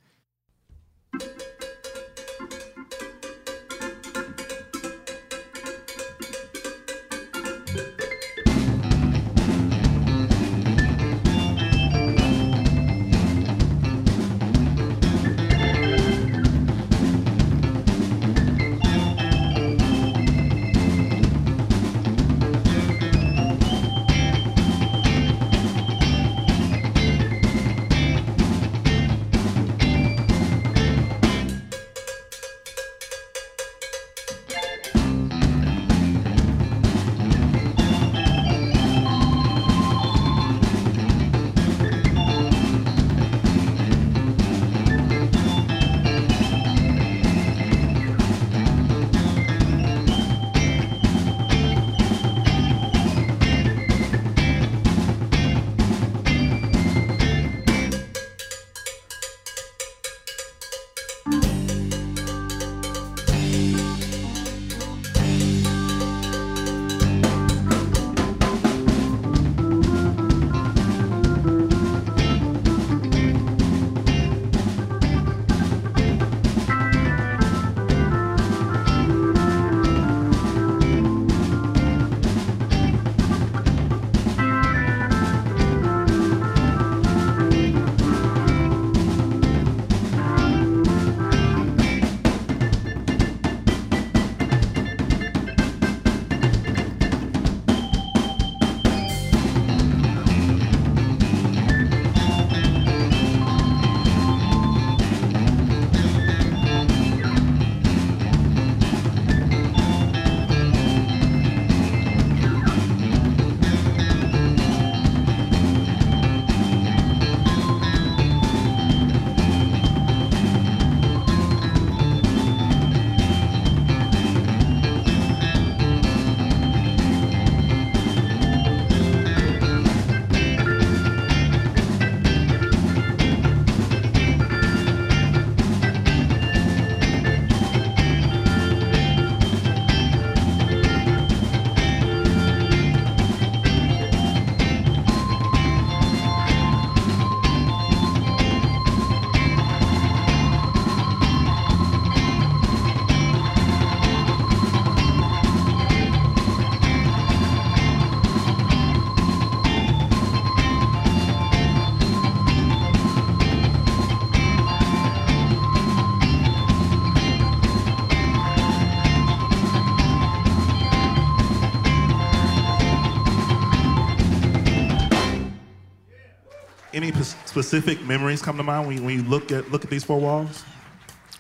Specific 177.67 178.01
memories 178.07 178.41
come 178.41 178.57
to 178.57 178.63
mind 178.63 178.87
when 178.87 178.97
you, 178.97 179.03
when 179.03 179.17
you 179.17 179.23
look 179.25 179.51
at 179.51 179.73
look 179.73 179.83
at 179.83 179.91
these 179.91 180.05
four 180.05 180.21
walls? 180.21 180.65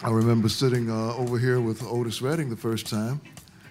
I 0.02 0.10
remember 0.10 0.48
sitting 0.48 0.90
uh, 0.90 1.14
over 1.14 1.38
here 1.38 1.60
with 1.60 1.84
Otis 1.84 2.20
Redding 2.20 2.50
the 2.50 2.56
first 2.56 2.88
time. 2.88 3.20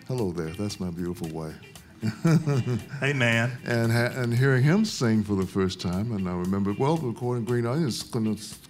Hello 0.07 0.31
there, 0.31 0.53
that's 0.53 0.79
my 0.79 0.89
beautiful 0.89 1.27
wife. 1.29 1.55
Hey, 3.01 3.11
man. 3.11 3.51
and 3.65 3.91
ha- 3.91 4.13
and 4.21 4.33
hearing 4.33 4.63
him 4.63 4.85
sing 4.85 5.21
for 5.21 5.35
the 5.35 5.45
first 5.45 5.81
time, 5.81 6.13
and 6.13 6.29
I 6.29 6.33
remember 6.33 6.73
well 6.79 6.95
recording 6.95 7.43
Green 7.43 7.65
Onions 7.65 8.03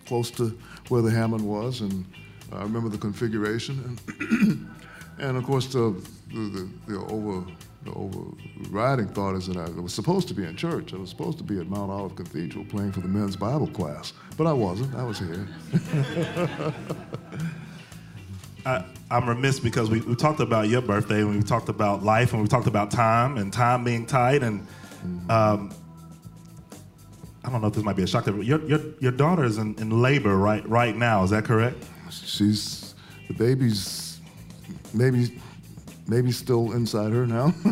close 0.05 0.31
to 0.31 0.57
where 0.87 1.03
the 1.03 1.11
Hammond 1.11 1.45
was, 1.45 1.81
and 1.81 2.05
I 2.51 2.63
remember 2.63 2.89
the 2.89 2.97
configuration, 2.97 3.99
and 4.09 4.67
and 5.19 5.37
of 5.37 5.43
course 5.43 5.67
the 5.67 5.95
the, 6.33 6.39
the, 6.39 6.69
the 6.87 6.97
over 7.11 7.45
the 7.85 7.91
overriding 7.93 9.07
thought 9.07 9.35
is 9.35 9.47
that 9.47 9.57
I 9.57 9.69
was 9.69 9.93
supposed 9.93 10.27
to 10.29 10.33
be 10.33 10.43
in 10.43 10.55
church. 10.55 10.93
I 10.93 10.97
was 10.97 11.09
supposed 11.09 11.37
to 11.37 11.43
be 11.43 11.59
at 11.59 11.67
Mount 11.67 11.91
Olive 11.91 12.15
Cathedral 12.15 12.65
playing 12.65 12.91
for 12.91 13.01
the 13.01 13.07
men's 13.07 13.35
Bible 13.35 13.67
class, 13.67 14.13
but 14.37 14.47
I 14.47 14.53
wasn't. 14.53 14.93
I 14.95 15.03
was 15.03 15.19
here. 15.19 15.47
I, 18.65 18.83
I'm 19.11 19.29
remiss 19.29 19.59
because 19.59 19.91
we, 19.91 20.01
we 20.01 20.15
talked 20.15 20.39
about 20.39 20.67
your 20.67 20.81
birthday 20.81 21.21
and 21.21 21.35
we 21.35 21.43
talked 21.43 21.69
about 21.69 22.03
life 22.03 22.33
and 22.33 22.41
we 22.41 22.47
talked 22.47 22.65
about 22.65 22.89
time 22.89 23.37
and 23.37 23.53
time 23.53 23.83
being 23.83 24.07
tight 24.07 24.41
and 24.41 24.65
um, 25.29 25.71
I 27.43 27.51
don't 27.51 27.61
know 27.61 27.67
if 27.67 27.75
this 27.75 27.83
might 27.83 27.95
be 27.95 28.01
a 28.01 28.07
shock 28.07 28.25
but 28.25 28.43
your 28.43 28.59
your, 28.65 28.79
your 28.99 29.11
daughter 29.11 29.43
is 29.43 29.59
in, 29.59 29.75
in 29.75 30.01
labor 30.01 30.35
right 30.35 30.67
right 30.67 30.95
now. 30.95 31.23
Is 31.23 31.29
that 31.29 31.45
correct? 31.45 31.77
She's 32.09 32.95
the 33.27 33.35
baby's 33.35 34.19
maybe 34.95 35.39
maybe 36.07 36.31
still 36.31 36.71
inside 36.73 37.11
her 37.11 37.25
now. 37.27 37.53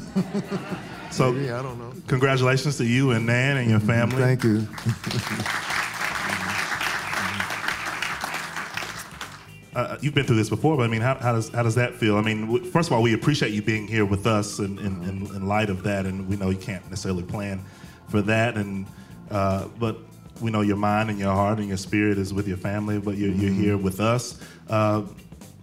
So 1.12 1.32
maybe, 1.32 1.52
I 1.52 1.62
don't 1.62 1.78
know. 1.78 1.94
congratulations 2.08 2.78
to 2.78 2.86
you 2.86 3.12
and 3.12 3.28
Nan 3.28 3.58
and 3.58 3.70
your 3.70 3.80
family. 3.80 4.16
Thank 4.16 4.44
you. 4.44 4.68
Uh, 9.76 9.98
you've 10.02 10.14
been 10.14 10.26
through 10.26 10.36
this 10.36 10.50
before, 10.50 10.78
but 10.78 10.84
I 10.84 10.88
mean, 10.88 11.02
how, 11.02 11.16
how 11.16 11.34
does 11.34 11.50
how 11.50 11.64
does 11.64 11.74
that 11.76 11.96
feel? 11.96 12.16
I 12.18 12.22
mean, 12.22 12.42
w- 12.42 12.64
first 12.64 12.90
of 12.90 12.94
all, 12.94 13.02
we 13.02 13.14
appreciate 13.16 13.54
you 13.54 13.64
being 13.64 13.88
here 13.88 14.06
with 14.06 14.28
us 14.28 14.60
in, 14.60 14.78
in, 14.78 15.02
in, 15.04 15.26
in 15.36 15.48
light 15.48 15.72
of 15.72 15.82
that, 15.84 16.06
and 16.06 16.28
we 16.28 16.36
know 16.36 16.52
you 16.52 16.60
can't 16.60 16.88
necessarily 16.92 17.24
plan 17.24 17.60
for 18.08 18.22
that, 18.22 18.56
and 18.56 18.86
uh, 19.32 19.68
but 19.80 19.98
we 20.42 20.52
know 20.52 20.62
your 20.62 20.78
mind 20.78 21.10
and 21.10 21.18
your 21.18 21.34
heart 21.34 21.58
and 21.58 21.68
your 21.68 21.78
spirit 21.78 22.20
is 22.20 22.34
with 22.36 22.48
your 22.48 22.58
family, 22.58 23.00
but 23.00 23.18
you're, 23.18 23.32
you're 23.32 23.52
here 23.52 23.78
with 23.78 24.00
us. 24.00 24.40
Uh, 24.70 25.02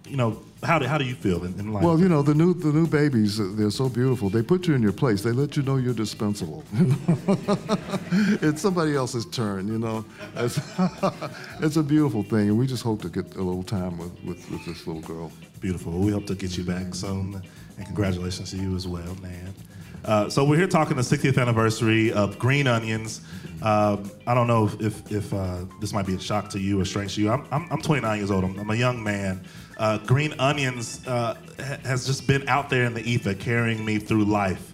you 0.05 0.17
know, 0.17 0.41
how 0.63 0.77
do, 0.77 0.85
how 0.85 0.97
do 0.97 1.05
you 1.05 1.15
feel 1.15 1.43
in, 1.43 1.59
in 1.59 1.73
life? 1.73 1.83
Well, 1.83 1.99
you 1.99 2.07
know, 2.07 2.21
the 2.21 2.35
new 2.35 2.53
the 2.53 2.71
new 2.71 2.85
babies, 2.87 3.39
uh, 3.39 3.51
they're 3.55 3.71
so 3.71 3.89
beautiful. 3.89 4.29
They 4.29 4.43
put 4.43 4.67
you 4.67 4.75
in 4.75 4.81
your 4.81 4.91
place. 4.91 5.21
They 5.23 5.31
let 5.31 5.57
you 5.57 5.63
know 5.63 5.77
you're 5.77 5.93
dispensable. 5.93 6.63
it's 8.41 8.61
somebody 8.61 8.95
else's 8.95 9.25
turn, 9.25 9.67
you 9.67 9.79
know. 9.79 10.05
It's, 10.35 10.59
it's 11.61 11.77
a 11.77 11.83
beautiful 11.83 12.23
thing, 12.23 12.49
and 12.49 12.59
we 12.59 12.67
just 12.67 12.83
hope 12.83 13.01
to 13.01 13.09
get 13.09 13.35
a 13.35 13.41
little 13.41 13.63
time 13.63 13.97
with, 13.97 14.11
with, 14.23 14.51
with 14.51 14.65
this 14.65 14.85
little 14.85 15.01
girl. 15.01 15.31
Beautiful. 15.59 15.93
We 15.93 16.11
hope 16.11 16.27
to 16.27 16.35
get 16.35 16.57
you 16.57 16.63
back 16.63 16.93
soon. 16.93 17.41
And 17.77 17.85
congratulations 17.85 18.51
to 18.51 18.57
you 18.57 18.75
as 18.75 18.87
well, 18.87 19.15
Nan. 19.21 19.53
Uh, 20.03 20.27
so 20.27 20.43
we're 20.43 20.57
here 20.57 20.67
talking 20.67 20.97
the 20.97 21.03
60th 21.03 21.39
anniversary 21.39 22.11
of 22.11 22.39
Green 22.39 22.65
Onions. 22.65 23.21
Um, 23.61 24.09
I 24.25 24.33
don't 24.33 24.47
know 24.47 24.67
if, 24.79 25.11
if 25.11 25.31
uh, 25.31 25.65
this 25.79 25.93
might 25.93 26.07
be 26.07 26.15
a 26.15 26.19
shock 26.19 26.49
to 26.49 26.59
you 26.59 26.81
or 26.81 26.85
strange 26.85 27.15
to 27.15 27.21
you. 27.21 27.29
I'm, 27.29 27.45
I'm, 27.51 27.67
I'm 27.69 27.81
29 27.81 28.17
years 28.17 28.31
old. 28.31 28.43
I'm, 28.43 28.59
I'm 28.59 28.69
a 28.71 28.75
young 28.75 29.03
man. 29.03 29.43
Uh, 29.77 29.99
Green 29.99 30.33
Onions 30.39 31.05
uh, 31.07 31.35
ha- 31.59 31.77
has 31.83 32.07
just 32.07 32.25
been 32.25 32.47
out 32.49 32.67
there 32.67 32.85
in 32.85 32.95
the 32.95 33.07
ether 33.07 33.35
carrying 33.35 33.85
me 33.85 33.99
through 33.99 34.25
life. 34.25 34.73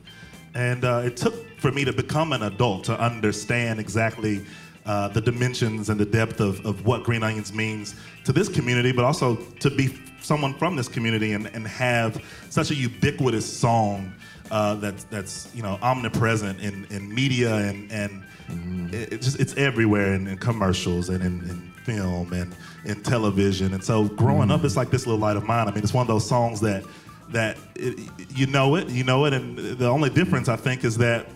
And 0.55 0.85
uh, 0.85 1.01
it 1.03 1.17
took 1.17 1.35
for 1.59 1.73
me 1.73 1.83
to 1.83 1.91
become 1.91 2.31
an 2.31 2.43
adult 2.43 2.85
to 2.85 2.97
understand 2.97 3.81
exactly 3.81 4.45
uh, 4.85 5.09
the 5.09 5.19
dimensions 5.19 5.89
and 5.89 5.99
the 5.99 6.05
depth 6.05 6.39
of, 6.39 6.65
of 6.65 6.85
what 6.85 7.03
Green 7.03 7.21
Onions 7.21 7.53
means 7.53 7.95
to 8.23 8.31
this 8.31 8.47
community, 8.47 8.93
but 8.93 9.03
also 9.03 9.35
to 9.35 9.69
be 9.69 9.93
someone 10.21 10.53
from 10.53 10.77
this 10.77 10.87
community 10.87 11.33
and, 11.33 11.47
and 11.47 11.67
have 11.67 12.23
such 12.49 12.71
a 12.71 12.75
ubiquitous 12.75 13.45
song 13.45 14.13
uh, 14.51 14.75
that's, 14.75 15.03
that's 15.05 15.49
you 15.53 15.63
know 15.63 15.77
omnipresent 15.81 16.59
in, 16.59 16.85
in 16.85 17.13
media 17.13 17.55
and, 17.55 17.91
and 17.91 18.23
it, 18.93 19.13
it 19.13 19.21
just 19.21 19.39
it's 19.39 19.55
everywhere 19.55 20.13
in, 20.13 20.27
in 20.27 20.37
commercials 20.37 21.09
and 21.09 21.23
in, 21.23 21.49
in 21.49 21.71
film 21.83 22.33
and 22.33 22.55
in 22.85 23.01
television. 23.03 23.73
And 23.73 23.83
so 23.83 24.05
growing 24.05 24.51
up, 24.51 24.63
it's 24.63 24.75
like 24.75 24.89
this 24.89 25.05
little 25.05 25.19
light 25.19 25.37
of 25.37 25.45
mine. 25.45 25.67
I 25.67 25.71
mean, 25.71 25.83
it's 25.83 25.93
one 25.93 26.01
of 26.01 26.07
those 26.07 26.27
songs 26.27 26.59
that 26.61 26.83
that 27.29 27.57
it, 27.75 28.09
you 28.35 28.47
know 28.47 28.75
it, 28.75 28.89
you 28.89 29.03
know 29.03 29.25
it, 29.25 29.33
and 29.33 29.57
the 29.57 29.87
only 29.87 30.09
difference 30.09 30.47
I 30.47 30.55
think 30.55 30.83
is 30.83 30.97
that 30.97 31.27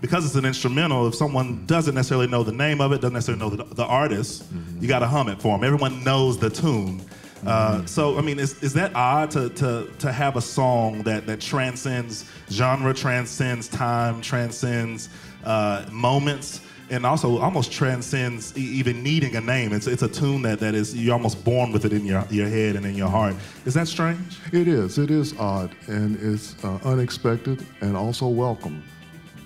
because 0.00 0.26
it's 0.26 0.34
an 0.34 0.44
instrumental, 0.44 1.06
if 1.06 1.14
someone 1.14 1.64
doesn't 1.64 1.94
necessarily 1.94 2.26
know 2.26 2.42
the 2.42 2.52
name 2.52 2.80
of 2.82 2.92
it, 2.92 3.00
doesn't 3.00 3.14
necessarily 3.14 3.42
know 3.42 3.56
the, 3.56 3.74
the 3.74 3.84
artist, 3.84 4.44
you 4.78 4.86
got 4.86 4.98
to 4.98 5.06
hum 5.06 5.28
it 5.28 5.40
for 5.40 5.56
them. 5.56 5.64
Everyone 5.64 6.04
knows 6.04 6.38
the 6.38 6.50
tune. 6.50 7.00
Uh, 7.46 7.84
so 7.86 8.18
I 8.18 8.22
mean, 8.22 8.38
is, 8.38 8.62
is 8.62 8.72
that 8.74 8.94
odd 8.94 9.30
to, 9.32 9.48
to 9.50 9.90
to 9.98 10.12
have 10.12 10.36
a 10.36 10.40
song 10.40 11.02
that 11.02 11.26
that 11.26 11.40
transcends 11.40 12.30
genre, 12.50 12.94
transcends 12.94 13.68
time, 13.68 14.20
transcends 14.20 15.08
uh, 15.44 15.84
moments, 15.90 16.60
and 16.90 17.04
also 17.04 17.38
almost 17.38 17.72
transcends 17.72 18.56
e- 18.56 18.60
even 18.60 19.02
needing 19.02 19.36
a 19.36 19.40
name? 19.40 19.72
It's 19.72 19.86
it's 19.86 20.02
a 20.02 20.08
tune 20.08 20.42
that, 20.42 20.60
that 20.60 20.74
is 20.74 20.96
you're 20.96 21.12
almost 21.12 21.44
born 21.44 21.72
with 21.72 21.84
it 21.84 21.92
in 21.92 22.06
your 22.06 22.24
your 22.30 22.48
head 22.48 22.76
and 22.76 22.86
in 22.86 22.94
your 22.94 23.08
heart. 23.08 23.34
Is 23.66 23.74
that 23.74 23.88
strange? 23.88 24.38
It 24.52 24.68
is. 24.68 24.98
It 24.98 25.10
is 25.10 25.36
odd, 25.38 25.74
and 25.86 26.16
it's 26.22 26.54
uh, 26.64 26.78
unexpected 26.84 27.64
and 27.80 27.96
also 27.96 28.26
welcome. 28.26 28.82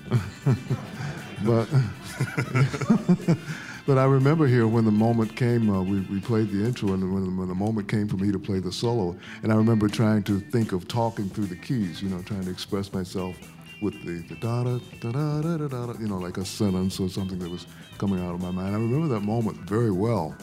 but 1.44 1.68
but 3.88 3.96
I 3.96 4.04
remember 4.04 4.46
here 4.46 4.66
when 4.66 4.84
the 4.84 4.90
moment 4.90 5.34
came, 5.34 5.70
uh, 5.70 5.80
we, 5.82 6.00
we 6.02 6.20
played 6.20 6.50
the 6.50 6.62
intro, 6.62 6.92
and 6.92 7.10
when, 7.10 7.38
when 7.38 7.48
the 7.48 7.54
moment 7.54 7.88
came 7.88 8.06
for 8.06 8.18
me 8.18 8.30
to 8.30 8.38
play 8.38 8.58
the 8.58 8.70
solo, 8.70 9.16
and 9.42 9.50
I 9.50 9.54
remember 9.54 9.88
trying 9.88 10.24
to 10.24 10.40
think 10.40 10.72
of 10.72 10.88
talking 10.88 11.30
through 11.30 11.46
the 11.46 11.56
keys, 11.56 12.02
you 12.02 12.10
know, 12.10 12.20
trying 12.20 12.44
to 12.44 12.50
express 12.50 12.92
myself 12.92 13.34
with 13.80 13.94
the, 14.04 14.34
da 14.34 14.64
da 14.64 14.78
da 15.00 15.10
da 15.10 15.40
da 15.40 15.56
da 15.56 15.86
da, 15.86 15.98
you 15.98 16.06
know, 16.06 16.18
like 16.18 16.36
a 16.36 16.44
sentence 16.44 17.00
or 17.00 17.08
something 17.08 17.38
that 17.38 17.50
was 17.50 17.66
coming 17.96 18.20
out 18.20 18.34
of 18.34 18.42
my 18.42 18.50
mind. 18.50 18.76
I 18.76 18.78
remember 18.78 19.08
that 19.08 19.20
moment 19.20 19.56
very 19.60 19.90
well, 19.90 20.36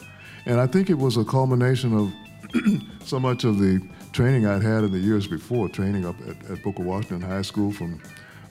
and 0.46 0.60
I 0.60 0.66
think 0.66 0.90
it 0.90 0.98
was 0.98 1.16
a 1.16 1.24
culmination 1.24 1.94
of 1.96 2.12
so 3.06 3.20
much 3.20 3.44
of 3.44 3.60
the 3.60 3.80
training 4.10 4.44
I'd 4.44 4.64
had 4.64 4.82
in 4.82 4.90
the 4.90 4.98
years 4.98 5.28
before, 5.28 5.68
training 5.68 6.04
up 6.04 6.16
at, 6.22 6.50
at 6.50 6.64
Booker 6.64 6.82
Washington 6.82 7.20
High 7.20 7.42
School 7.42 7.70
from 7.70 8.02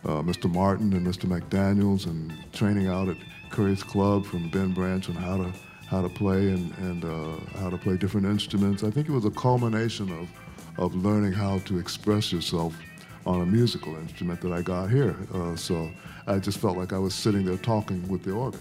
uh, 0.06 0.22
Mr. 0.22 0.50
Martin 0.50 0.94
and 0.94 1.06
Mr. 1.06 1.26
McDaniels, 1.26 2.06
and 2.06 2.32
training 2.54 2.88
out 2.88 3.10
at 3.10 3.18
Curry's 3.50 3.84
Club 3.84 4.26
from 4.26 4.50
Ben 4.50 4.74
Branch 4.74 5.08
on 5.10 5.16
how 5.16 5.38
to 5.38 5.54
how 5.88 6.02
to 6.02 6.10
play 6.10 6.50
and, 6.50 6.74
and 6.80 7.06
uh, 7.06 7.60
how 7.60 7.70
to 7.70 7.78
play 7.78 7.98
different 7.98 8.26
instruments. 8.28 8.84
I 8.84 8.90
think 8.92 9.08
it 9.08 9.12
was 9.12 9.26
a 9.26 9.32
culmination 9.32 10.12
of 10.12 10.30
of 10.78 10.96
learning 10.96 11.34
how 11.34 11.60
to 11.60 11.80
express 11.80 12.32
yourself 12.32 12.76
on 13.26 13.42
a 13.42 13.46
musical 13.46 13.96
instrument 13.98 14.42
that 14.42 14.52
I 14.52 14.62
got 14.62 14.90
here. 14.90 15.16
Uh, 15.34 15.56
so 15.56 15.90
I 16.28 16.40
just 16.40 16.60
felt 16.60 16.78
like 16.78 16.94
I 16.94 17.00
was 17.00 17.16
sitting 17.16 17.46
there 17.46 17.58
talking 17.58 18.08
with 18.08 18.24
the 18.24 18.32
organ. 18.32 18.60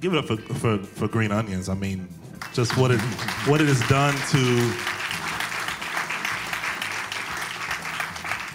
give 0.00 0.14
it 0.14 0.18
up 0.18 0.26
for, 0.26 0.36
for, 0.54 0.78
for 0.78 1.08
Green 1.08 1.32
Onions. 1.32 1.68
I 1.68 1.74
mean, 1.74 2.08
just 2.52 2.76
what 2.76 2.90
it 2.90 3.00
what 3.46 3.60
it 3.60 3.68
has 3.68 3.80
done 3.88 4.14
to 4.30 4.72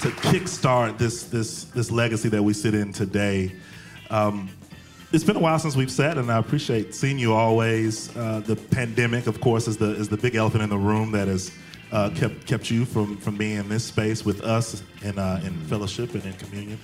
to 0.01 0.09
kickstart 0.21 0.97
this 0.97 1.23
this 1.23 1.65
this 1.65 1.91
legacy 1.91 2.29
that 2.29 2.43
we 2.43 2.53
sit 2.53 2.73
in 2.73 2.91
today. 2.93 3.53
Um, 4.13 4.47
it's 5.11 5.23
been 5.23 5.37
a 5.37 5.39
while 5.39 5.57
since 5.57 5.75
we've 5.75 5.89
sat, 5.91 6.19
and 6.19 6.31
I 6.31 6.37
appreciate 6.37 6.93
seeing 6.93 7.17
you 7.17 7.33
always. 7.33 8.15
Uh, 8.15 8.41
the 8.45 8.55
pandemic, 8.55 9.25
of 9.25 9.41
course, 9.41 9.67
is 9.67 9.75
the 9.75 9.89
is 9.95 10.07
the 10.07 10.17
big 10.17 10.35
elephant 10.35 10.61
in 10.61 10.69
the 10.69 10.77
room 10.77 11.11
that 11.13 11.27
has 11.27 11.51
uh, 11.91 12.11
kept 12.11 12.45
kept 12.45 12.69
you 12.69 12.85
from 12.85 13.17
from 13.17 13.37
being 13.37 13.57
in 13.57 13.69
this 13.69 13.83
space 13.83 14.23
with 14.23 14.43
us 14.43 14.83
in 15.01 15.17
uh, 15.17 15.41
in 15.43 15.53
fellowship 15.65 16.13
and 16.13 16.23
in 16.25 16.33
communion 16.33 16.79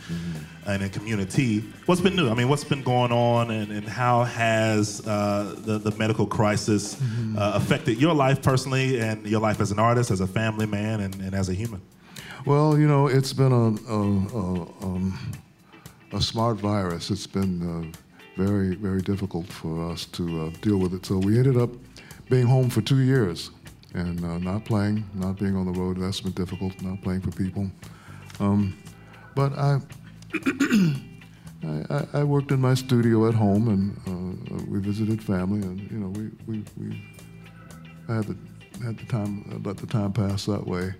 and 0.65 0.81
in 0.81 0.89
community. 0.89 1.59
What's 1.85 2.01
been 2.01 2.15
new? 2.15 2.29
I 2.29 2.33
mean, 2.33 2.49
what's 2.49 2.63
been 2.63 2.81
going 2.81 3.11
on, 3.11 3.51
and, 3.51 3.71
and 3.71 3.87
how 3.87 4.23
has 4.23 5.05
uh, 5.05 5.55
the 5.59 5.77
the 5.77 5.91
medical 5.97 6.25
crisis 6.25 6.99
uh, 7.37 7.51
affected 7.53 8.01
your 8.01 8.15
life 8.15 8.41
personally 8.41 8.99
and 8.99 9.23
your 9.27 9.39
life 9.39 9.61
as 9.61 9.69
an 9.69 9.77
artist, 9.77 10.09
as 10.09 10.21
a 10.21 10.27
family 10.27 10.65
man, 10.65 11.01
and, 11.01 11.13
and 11.21 11.35
as 11.35 11.49
a 11.49 11.53
human? 11.53 11.79
Well, 12.47 12.75
you 12.75 12.87
know, 12.87 13.05
it's 13.05 13.33
been 13.33 13.51
a, 13.51 13.91
a, 13.91 13.99
a, 13.99 14.61
um, 14.81 15.19
a 16.13 16.21
smart 16.21 16.57
virus. 16.57 17.11
It's 17.11 17.27
been 17.27 17.61
uh, 17.93 17.97
very, 18.41 18.75
very 18.75 19.01
difficult 19.01 19.47
for 19.47 19.91
us 19.91 20.05
to 20.05 20.43
uh, 20.45 20.49
deal 20.61 20.77
with 20.77 20.93
it. 20.93 21.05
So 21.05 21.17
we 21.17 21.37
ended 21.37 21.57
up 21.57 21.69
being 22.29 22.45
home 22.45 22.69
for 22.69 22.81
two 22.81 22.99
years 22.99 23.51
and 23.93 24.23
uh, 24.23 24.37
not 24.37 24.65
playing, 24.65 25.03
not 25.13 25.37
being 25.39 25.55
on 25.55 25.65
the 25.71 25.79
road. 25.79 25.97
That's 25.97 26.21
been 26.21 26.31
difficult, 26.33 26.79
not 26.81 27.01
playing 27.01 27.21
for 27.21 27.31
people. 27.31 27.69
Um, 28.39 28.77
but 29.35 29.53
I, 29.57 29.79
I, 31.89 32.05
I- 32.13 32.23
worked 32.23 32.51
in 32.51 32.61
my 32.61 32.73
studio 32.73 33.27
at 33.27 33.33
home 33.35 33.67
and 33.67 33.97
uh, 34.07 34.63
we 34.69 34.79
visited 34.79 35.21
family 35.23 35.61
and, 35.61 35.79
you 35.91 35.97
know, 35.99 36.07
we, 36.09 36.29
we, 36.47 36.63
we 36.77 37.03
I 38.07 38.15
had 38.15 38.25
the, 38.25 38.37
had 38.83 38.97
the 38.97 39.05
time, 39.05 39.61
let 39.65 39.77
the 39.77 39.85
time 39.87 40.13
pass 40.13 40.45
that 40.45 40.65
way. 40.65 40.93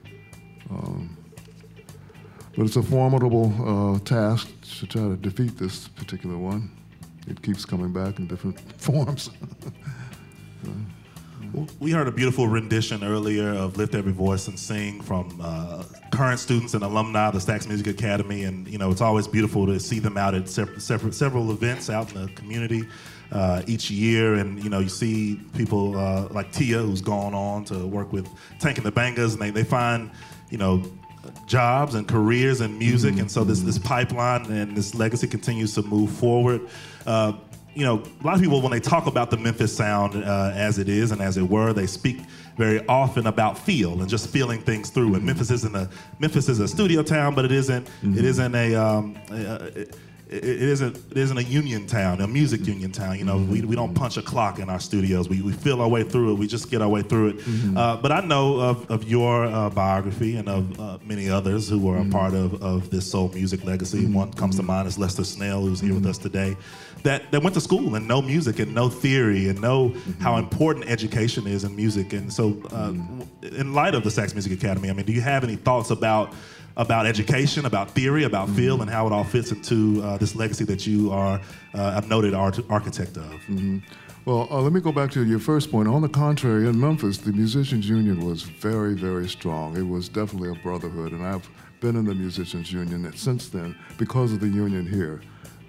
Um, 0.70 1.16
but 2.60 2.66
it's 2.66 2.76
a 2.76 2.84
formidable 2.84 3.54
uh, 3.64 4.00
task 4.00 4.50
to 4.80 4.86
try 4.86 5.02
to 5.04 5.16
defeat 5.16 5.58
this 5.58 5.88
particular 5.88 6.38
one. 6.38 6.70
it 7.26 7.42
keeps 7.42 7.64
coming 7.64 7.94
back 7.94 8.20
in 8.20 8.28
different 8.28 8.60
forms. 8.82 9.30
We 11.80 11.92
heard 11.92 12.10
a 12.10 12.12
beautiful 12.12 12.50
rendition 12.50 13.02
earlier 13.02 13.54
of 13.54 13.78
Lift 13.78 13.96
Every 13.96 14.12
Voice 14.12 14.50
and 14.50 14.60
Sing 14.60 15.00
from 15.00 15.40
uh, 15.42 15.86
current 16.12 16.38
students 16.38 16.74
and 16.74 16.84
alumni 16.84 17.30
of 17.30 17.34
the 17.34 17.40
Stax 17.40 17.66
Music 17.66 17.88
Academy. 17.88 18.44
And, 18.44 18.68
you 18.68 18.78
know, 18.78 18.92
it's 18.92 19.00
always 19.00 19.26
beautiful 19.26 19.66
to 19.66 19.80
see 19.80 20.00
them 20.00 20.18
out 20.18 20.36
at 20.36 20.50
several, 20.50 20.82
several 21.14 21.52
events 21.52 21.90
out 21.90 22.14
in 22.14 22.26
the 22.26 22.28
community 22.34 22.84
uh, 23.32 23.62
each 23.68 23.90
year. 23.90 24.34
And, 24.34 24.62
you 24.62 24.70
know, 24.70 24.80
you 24.80 24.90
see 24.90 25.40
people 25.56 25.98
uh, 25.98 26.28
like 26.32 26.52
Tia, 26.52 26.80
who's 26.80 27.00
gone 27.00 27.34
on 27.34 27.64
to 27.66 27.88
work 27.88 28.12
with 28.12 28.28
Tank 28.60 28.78
and 28.78 28.86
the 28.86 28.92
Bangas, 28.92 29.32
and 29.32 29.42
they, 29.42 29.50
they 29.50 29.64
find, 29.64 30.12
you 30.50 30.58
know, 30.58 30.84
jobs 31.46 31.96
and 31.96 32.08
careers 32.08 32.62
and 32.62 32.78
music. 32.78 33.18
And 33.18 33.30
so 33.30 33.44
this, 33.44 33.62
this 33.62 33.78
pipeline 33.78 34.46
and 34.52 34.76
this 34.76 34.96
legacy 34.96 35.28
continues 35.28 35.74
to 35.76 35.82
move 35.82 36.12
forward. 36.12 36.68
Uh, 37.06 37.34
you 37.76 37.86
know, 37.86 38.04
a 38.22 38.24
lot 38.26 38.36
of 38.36 38.42
people 38.42 38.62
when 38.62 38.72
they 38.72 38.80
talk 38.80 39.06
about 39.06 39.30
the 39.30 39.38
Memphis 39.38 39.76
sound 39.76 40.16
uh, 40.16 40.52
as 40.54 40.80
it 40.80 40.90
is 40.90 41.12
and 41.12 41.22
as 41.22 41.38
it 41.38 41.44
were, 41.44 41.72
they 41.72 41.88
speak 41.88 42.22
very 42.58 42.86
often 42.88 43.28
about 43.28 43.58
feel 43.58 44.02
and 44.02 44.10
just 44.10 44.30
feeling 44.30 44.60
things 44.60 44.90
through. 44.90 45.16
And 45.16 45.24
Memphis 45.24 45.50
isn't 45.50 45.76
a 45.76 45.90
Memphis 46.20 46.50
is 46.50 46.60
a 46.60 46.68
studio 46.68 47.04
town, 47.04 47.36
but 47.36 47.46
it 47.46 47.52
isn't 47.52 47.88
it 48.04 48.26
isn't 48.26 48.56
a 48.56 48.76
um, 48.76 49.18
uh, 49.32 49.70
it, 50.30 50.44
it 50.44 50.62
isn't 50.62 50.96
it 51.12 51.18
isn't 51.18 51.38
a 51.38 51.44
union 51.44 51.88
town, 51.88 52.22
a 52.22 52.28
music 52.28 52.66
union 52.66 52.92
town. 52.92 53.18
You 53.18 53.26
know, 53.26 53.38
we, 53.38 53.62
we 53.62 53.76
don't 53.76 53.94
punch 53.94 54.18
a 54.18 54.22
clock 54.22 54.60
in 54.60 54.70
our 54.70 54.80
studios. 54.80 55.28
We, 55.28 55.42
we 55.42 55.52
feel 55.52 55.82
our 55.82 55.88
way 55.88 56.04
through 56.04 56.34
it. 56.34 56.36
We 56.36 56.48
just 56.48 56.70
get 56.70 56.82
our 56.82 56.90
way 56.90 57.02
through 57.02 57.30
it. 57.30 57.40
Uh, 57.78 57.98
but 57.98 58.12
I 58.12 58.22
know 58.22 58.60
of, 58.60 58.90
of 58.92 59.04
your 59.06 59.46
uh, 59.46 59.70
biography 59.70 60.36
and 60.38 60.48
of 60.48 60.80
uh, 60.80 60.98
many 61.04 61.30
others 61.30 61.68
who 61.68 61.80
were 61.80 61.98
a 61.98 62.06
part 62.06 62.34
of, 62.34 62.62
of 62.62 62.90
this 62.90 63.10
soul 63.10 63.30
music 63.34 63.64
legacy. 63.66 64.06
One 64.06 64.32
comes 64.34 64.56
to 64.58 64.64
mind 64.64 64.88
is 64.88 64.98
Lester 64.98 65.24
Snell, 65.24 65.62
who's 65.62 65.80
here 65.80 65.94
with 65.94 66.06
us 66.06 66.18
today, 66.18 66.56
that, 67.04 67.32
that 67.32 67.42
went 67.42 67.54
to 67.56 67.62
school 67.62 67.96
and 67.96 68.08
know 68.08 68.22
music 68.22 68.60
and 68.60 68.74
know 68.76 68.90
theory 68.90 69.50
and 69.50 69.60
know 69.62 69.96
how 70.20 70.38
important 70.38 70.90
education 70.90 71.48
is 71.48 71.64
in 71.64 71.76
music. 71.76 72.14
And 72.14 72.32
so, 72.32 72.62
uh, 72.72 72.94
in 73.42 73.74
light 73.74 73.96
of 73.96 74.04
the 74.04 74.10
Stax 74.10 74.34
Music 74.34 74.52
Academy, 74.52 74.90
I 74.90 74.94
mean, 74.94 75.06
do 75.06 75.14
you 75.14 75.22
have 75.22 75.44
any 75.44 75.56
thoughts 75.56 75.90
about 75.92 76.34
about 76.80 77.06
education, 77.06 77.66
about 77.66 77.92
theory, 77.92 78.24
about 78.24 78.50
feel, 78.52 78.82
and 78.82 78.90
how 78.90 79.06
it 79.06 79.12
all 79.12 79.26
fits 79.26 79.52
into 79.52 80.02
uh, 80.02 80.18
this 80.18 80.34
legacy 80.34 80.64
that 80.64 80.88
you 80.88 81.12
are 81.12 81.40
uh, 81.74 82.02
a 82.02 82.08
noted 82.08 82.34
art- 82.34 82.62
architect 82.70 83.18
of? 83.18 83.36
Well, 84.24 84.48
uh, 84.50 84.62
let 84.62 84.72
me 84.72 84.80
go 84.80 84.94
back 84.94 85.12
to 85.12 85.26
your 85.26 85.40
first 85.40 85.72
point. 85.72 85.90
On 85.90 86.02
the 86.02 86.08
contrary, 86.08 86.70
in 86.70 86.80
Memphis, 86.80 87.18
the 87.18 87.34
Musicians 87.34 87.90
Union 87.90 88.26
was 88.26 88.44
very, 88.44 88.94
very 88.94 89.28
strong. 89.28 89.76
It 89.76 89.88
was 89.88 90.08
definitely 90.08 90.52
a 90.52 90.56
brotherhood, 90.64 91.12
and 91.12 91.26
I've 91.26 91.50
been 91.82 91.98
in 91.98 92.06
the 92.06 92.16
Musicians 92.16 92.72
Union 92.72 93.12
since 93.14 93.50
then 93.50 93.76
because 93.98 94.32
of 94.32 94.40
the 94.40 94.48
union 94.48 94.88
here. 94.88 95.22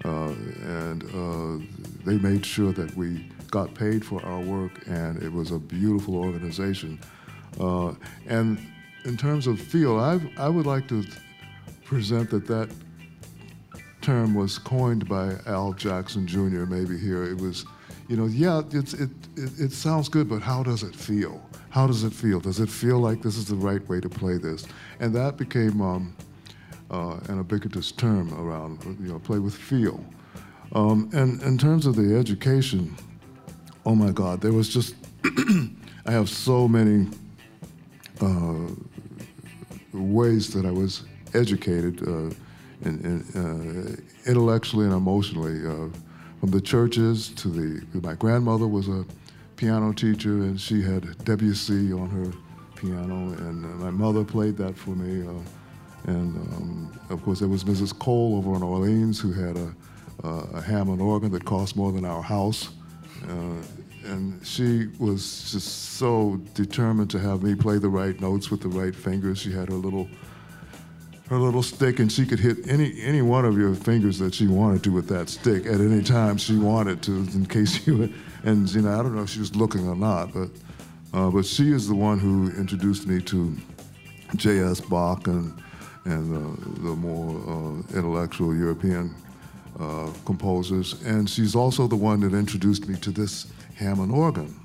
Uh, 0.05 0.33
and 0.65 1.03
uh, 1.13 1.65
they 2.05 2.17
made 2.19 2.45
sure 2.45 2.71
that 2.71 2.95
we 2.95 3.29
got 3.49 3.73
paid 3.75 4.05
for 4.05 4.25
our 4.25 4.39
work, 4.39 4.87
and 4.87 5.21
it 5.21 5.31
was 5.31 5.51
a 5.51 5.59
beautiful 5.59 6.15
organization. 6.15 6.97
Uh, 7.59 7.93
and 8.27 8.57
in 9.05 9.17
terms 9.17 9.47
of 9.47 9.59
feel, 9.59 9.99
I, 9.99 10.19
I 10.37 10.49
would 10.49 10.65
like 10.65 10.87
to 10.89 11.03
present 11.83 12.29
that 12.29 12.47
that 12.47 12.69
term 14.01 14.33
was 14.33 14.57
coined 14.57 15.07
by 15.07 15.35
Al 15.45 15.73
Jackson 15.73 16.25
Jr. 16.27 16.65
Maybe 16.65 16.97
here 16.97 17.23
it 17.23 17.37
was, 17.37 17.65
you 18.07 18.15
know, 18.15 18.25
yeah, 18.25 18.61
it, 18.71 18.93
it 18.93 19.09
it 19.35 19.71
sounds 19.71 20.09
good, 20.09 20.27
but 20.27 20.41
how 20.41 20.63
does 20.63 20.83
it 20.83 20.95
feel? 20.95 21.41
How 21.69 21.87
does 21.87 22.03
it 22.03 22.13
feel? 22.13 22.39
Does 22.39 22.59
it 22.59 22.69
feel 22.69 22.99
like 22.99 23.21
this 23.21 23.37
is 23.37 23.45
the 23.45 23.55
right 23.55 23.87
way 23.87 24.01
to 24.01 24.09
play 24.09 24.37
this? 24.37 24.67
And 24.99 25.15
that 25.15 25.37
became 25.37 25.81
um, 25.81 26.15
uh, 26.89 27.19
an 27.29 27.37
ubiquitous 27.37 27.91
term 27.93 28.33
around, 28.33 28.83
you 29.01 29.07
know, 29.07 29.19
play 29.19 29.39
with 29.39 29.55
feel. 29.55 30.03
Um, 30.73 31.09
and 31.13 31.41
in 31.43 31.57
terms 31.57 31.85
of 31.85 31.95
the 31.95 32.15
education, 32.15 32.95
oh 33.85 33.95
my 33.95 34.11
God, 34.11 34.41
there 34.41 34.53
was 34.53 34.69
just, 34.69 34.95
I 36.05 36.11
have 36.11 36.29
so 36.29 36.67
many 36.67 37.09
uh, 38.19 38.67
ways 39.93 40.53
that 40.53 40.65
I 40.65 40.71
was 40.71 41.03
educated 41.33 42.01
uh, 42.07 42.31
in, 42.83 43.25
in, 43.33 43.41
uh, 43.41 44.29
intellectually 44.29 44.85
and 44.85 44.93
emotionally, 44.93 45.65
uh, 45.65 45.89
from 46.39 46.49
the 46.49 46.61
churches 46.61 47.29
to 47.29 47.47
the. 47.47 47.99
My 48.01 48.15
grandmother 48.15 48.67
was 48.67 48.87
a 48.87 49.05
piano 49.55 49.93
teacher, 49.93 50.43
and 50.43 50.59
she 50.59 50.81
had 50.81 51.23
Debussy 51.23 51.93
on 51.93 52.09
her 52.09 52.31
piano, 52.75 53.33
and 53.47 53.63
uh, 53.65 53.85
my 53.85 53.91
mother 53.91 54.23
played 54.23 54.57
that 54.57 54.75
for 54.75 54.91
me. 54.91 55.27
Uh, 55.27 55.33
and 56.07 56.35
um, 56.35 56.99
of 57.09 57.21
course, 57.23 57.39
there 57.39 57.47
was 57.47 57.63
Mrs. 57.63 57.97
Cole 57.97 58.35
over 58.37 58.55
in 58.55 58.63
Orleans 58.63 59.19
who 59.19 59.31
had 59.31 59.55
a, 59.55 59.75
a 60.23 60.61
Hammond 60.61 60.99
organ 60.99 61.31
that 61.31 61.45
cost 61.45 61.75
more 61.75 61.91
than 61.91 62.05
our 62.05 62.23
house. 62.23 62.69
Uh, 63.29 63.61
and 64.05 64.45
she 64.45 64.87
was 64.99 65.51
just 65.51 65.93
so 65.93 66.39
determined 66.53 67.09
to 67.11 67.19
have 67.19 67.43
me 67.43 67.55
play 67.55 67.77
the 67.77 67.89
right 67.89 68.19
notes 68.19 68.49
with 68.49 68.61
the 68.61 68.69
right 68.69 68.95
fingers. 68.95 69.39
She 69.39 69.51
had 69.51 69.69
her 69.69 69.75
little 69.75 70.07
her 71.29 71.37
little 71.37 71.63
stick, 71.63 71.99
and 71.99 72.11
she 72.11 72.25
could 72.25 72.39
hit 72.39 72.67
any 72.67 73.01
any 73.01 73.21
one 73.21 73.45
of 73.45 73.57
your 73.57 73.73
fingers 73.73 74.19
that 74.19 74.33
she 74.33 74.47
wanted 74.47 74.83
to 74.83 74.91
with 74.91 75.07
that 75.07 75.29
stick 75.29 75.65
at 75.65 75.79
any 75.79 76.01
time 76.01 76.37
she 76.37 76.57
wanted 76.57 77.01
to, 77.03 77.11
in 77.33 77.45
case 77.45 77.85
you. 77.87 78.13
And 78.43 78.67
you 78.73 78.81
know, 78.81 78.99
I 78.99 79.03
don't 79.03 79.15
know 79.15 79.23
if 79.23 79.29
she 79.29 79.39
was 79.39 79.55
looking 79.55 79.87
or 79.87 79.95
not, 79.95 80.33
but 80.33 80.49
uh, 81.13 81.29
but 81.29 81.45
she 81.45 81.71
is 81.71 81.87
the 81.87 81.95
one 81.95 82.19
who 82.19 82.51
introduced 82.57 83.07
me 83.07 83.21
to 83.21 83.55
J.S. 84.35 84.81
Bach 84.81 85.27
and 85.27 85.53
and 86.05 86.35
uh, 86.35 86.81
the 86.81 86.95
more 86.95 87.37
uh, 87.47 87.97
intellectual 87.97 88.55
European 88.55 89.13
uh, 89.79 90.09
composers. 90.25 91.01
And 91.03 91.29
she's 91.29 91.55
also 91.55 91.87
the 91.87 91.95
one 91.95 92.19
that 92.21 92.33
introduced 92.33 92.87
me 92.87 92.97
to 92.97 93.11
this 93.11 93.47
Hammond 93.81 94.11
organ. 94.11 94.55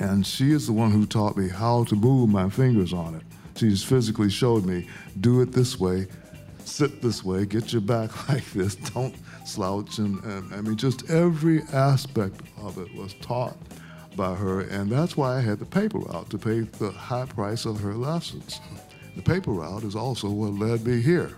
And 0.00 0.26
she 0.26 0.50
is 0.50 0.66
the 0.66 0.72
one 0.72 0.90
who 0.90 1.06
taught 1.06 1.36
me 1.36 1.48
how 1.48 1.84
to 1.84 1.94
move 1.94 2.28
my 2.28 2.50
fingers 2.50 2.92
on 2.92 3.14
it. 3.14 3.22
She 3.56 3.70
just 3.70 3.86
physically 3.86 4.28
showed 4.28 4.66
me, 4.66 4.88
do 5.20 5.40
it 5.40 5.52
this 5.52 5.78
way, 5.78 6.08
sit 6.64 7.00
this 7.00 7.24
way, 7.24 7.46
get 7.46 7.72
your 7.72 7.80
back 7.80 8.28
like 8.28 8.44
this, 8.52 8.74
don't 8.74 9.14
slouch. 9.46 9.98
And, 9.98 10.22
and 10.24 10.52
I 10.52 10.60
mean, 10.60 10.76
just 10.76 11.08
every 11.08 11.62
aspect 11.72 12.40
of 12.60 12.76
it 12.78 12.92
was 12.96 13.14
taught 13.14 13.56
by 14.16 14.34
her. 14.34 14.62
And 14.62 14.90
that's 14.90 15.16
why 15.16 15.38
I 15.38 15.40
had 15.40 15.60
the 15.60 15.66
paper 15.66 15.98
route 15.98 16.28
to 16.30 16.38
pay 16.38 16.60
the 16.60 16.90
high 16.90 17.26
price 17.26 17.64
of 17.66 17.78
her 17.80 17.94
lessons. 17.94 18.60
The 19.14 19.22
paper 19.22 19.52
route 19.52 19.84
is 19.84 19.94
also 19.94 20.28
what 20.28 20.54
led 20.54 20.84
me 20.84 21.00
here, 21.00 21.36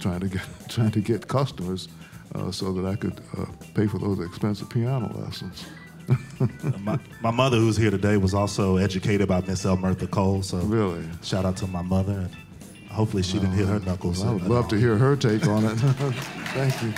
trying 0.00 0.20
to 0.20 0.28
get, 0.28 0.42
trying 0.68 0.90
to 0.90 1.00
get 1.00 1.28
customers 1.28 1.86
uh, 2.34 2.50
so 2.50 2.72
that 2.72 2.84
I 2.84 2.96
could 2.96 3.20
uh, 3.38 3.46
pay 3.74 3.86
for 3.86 3.98
those 3.98 4.18
expensive 4.18 4.68
piano 4.68 5.16
lessons. 5.16 5.64
my, 6.80 6.98
my 7.20 7.30
mother, 7.30 7.56
who's 7.58 7.76
here 7.76 7.90
today, 7.90 8.16
was 8.16 8.34
also 8.34 8.76
educated 8.76 9.28
by 9.28 9.40
Miss 9.42 9.64
Elmertha 9.64 10.10
Cole. 10.10 10.42
So 10.42 10.58
Really? 10.58 11.04
shout 11.22 11.44
out 11.44 11.56
to 11.58 11.66
my 11.66 11.82
mother. 11.82 12.12
And 12.12 12.30
hopefully 12.90 13.22
she 13.22 13.34
didn't 13.38 13.52
hit 13.54 13.66
her 13.68 13.80
knuckles. 13.80 14.22
I 14.24 14.32
would 14.32 14.44
love 14.44 14.68
to 14.68 14.76
hear 14.76 14.96
her 14.96 15.16
take 15.16 15.46
on 15.46 15.64
it. 15.64 15.74
Thank 15.76 16.82
you. 16.82 16.92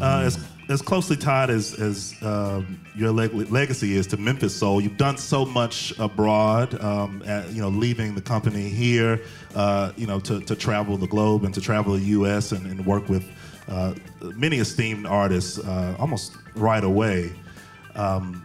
Uh, 0.00 0.20
as, 0.20 0.38
as 0.68 0.82
closely 0.82 1.16
tied 1.16 1.48
as, 1.50 1.74
as 1.80 2.14
um, 2.22 2.78
your 2.94 3.10
leg- 3.12 3.32
legacy 3.50 3.96
is 3.96 4.06
to 4.08 4.16
Memphis 4.16 4.54
Soul, 4.54 4.80
you've 4.80 4.98
done 4.98 5.16
so 5.16 5.44
much 5.46 5.98
abroad. 5.98 6.78
Um, 6.82 7.22
at, 7.26 7.50
you 7.50 7.62
know, 7.62 7.68
leaving 7.68 8.14
the 8.14 8.20
company 8.20 8.68
here, 8.68 9.22
uh, 9.54 9.92
you 9.96 10.06
know, 10.06 10.20
to, 10.20 10.40
to 10.40 10.54
travel 10.54 10.96
the 10.98 11.06
globe 11.06 11.44
and 11.44 11.54
to 11.54 11.60
travel 11.60 11.94
the 11.94 12.02
U.S. 12.04 12.52
and, 12.52 12.66
and 12.66 12.84
work 12.84 13.08
with 13.08 13.26
uh, 13.68 13.94
many 14.20 14.58
esteemed 14.58 15.06
artists 15.06 15.58
uh, 15.58 15.96
almost 15.98 16.36
right 16.54 16.84
away. 16.84 17.32
Um, 17.94 18.44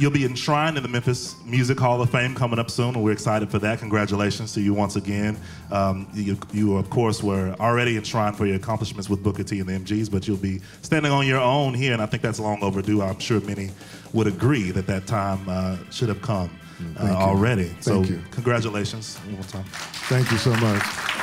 You'll 0.00 0.10
be 0.10 0.24
enshrined 0.24 0.78
in 0.78 0.82
the 0.82 0.88
Memphis 0.88 1.36
Music 1.44 1.78
Hall 1.78 2.00
of 2.00 2.08
Fame 2.08 2.34
coming 2.34 2.58
up 2.58 2.70
soon, 2.70 2.94
and 2.94 3.04
we're 3.04 3.12
excited 3.12 3.50
for 3.50 3.58
that. 3.58 3.80
Congratulations 3.80 4.54
to 4.54 4.62
you 4.62 4.72
once 4.72 4.96
again. 4.96 5.36
Um, 5.70 6.08
you, 6.14 6.38
you, 6.54 6.78
of 6.78 6.88
course, 6.88 7.22
were 7.22 7.54
already 7.60 7.98
enshrined 7.98 8.34
for 8.34 8.46
your 8.46 8.56
accomplishments 8.56 9.10
with 9.10 9.22
Booker 9.22 9.42
T 9.42 9.60
and 9.60 9.68
the 9.68 9.74
MGs, 9.74 10.10
but 10.10 10.26
you'll 10.26 10.38
be 10.38 10.62
standing 10.80 11.12
on 11.12 11.26
your 11.26 11.40
own 11.40 11.74
here, 11.74 11.92
and 11.92 12.00
I 12.00 12.06
think 12.06 12.22
that's 12.22 12.40
long 12.40 12.62
overdue. 12.62 13.02
I'm 13.02 13.18
sure 13.18 13.42
many 13.42 13.72
would 14.14 14.26
agree 14.26 14.70
that 14.70 14.86
that 14.86 15.06
time 15.06 15.46
uh, 15.46 15.76
should 15.90 16.08
have 16.08 16.22
come 16.22 16.50
uh, 16.98 17.08
already. 17.08 17.76
so, 17.80 18.02
congratulations 18.30 19.18
one 19.18 19.34
more 19.34 19.42
time. 19.42 19.64
Thank 20.08 20.30
you 20.30 20.38
so 20.38 20.54
much. 20.56 21.19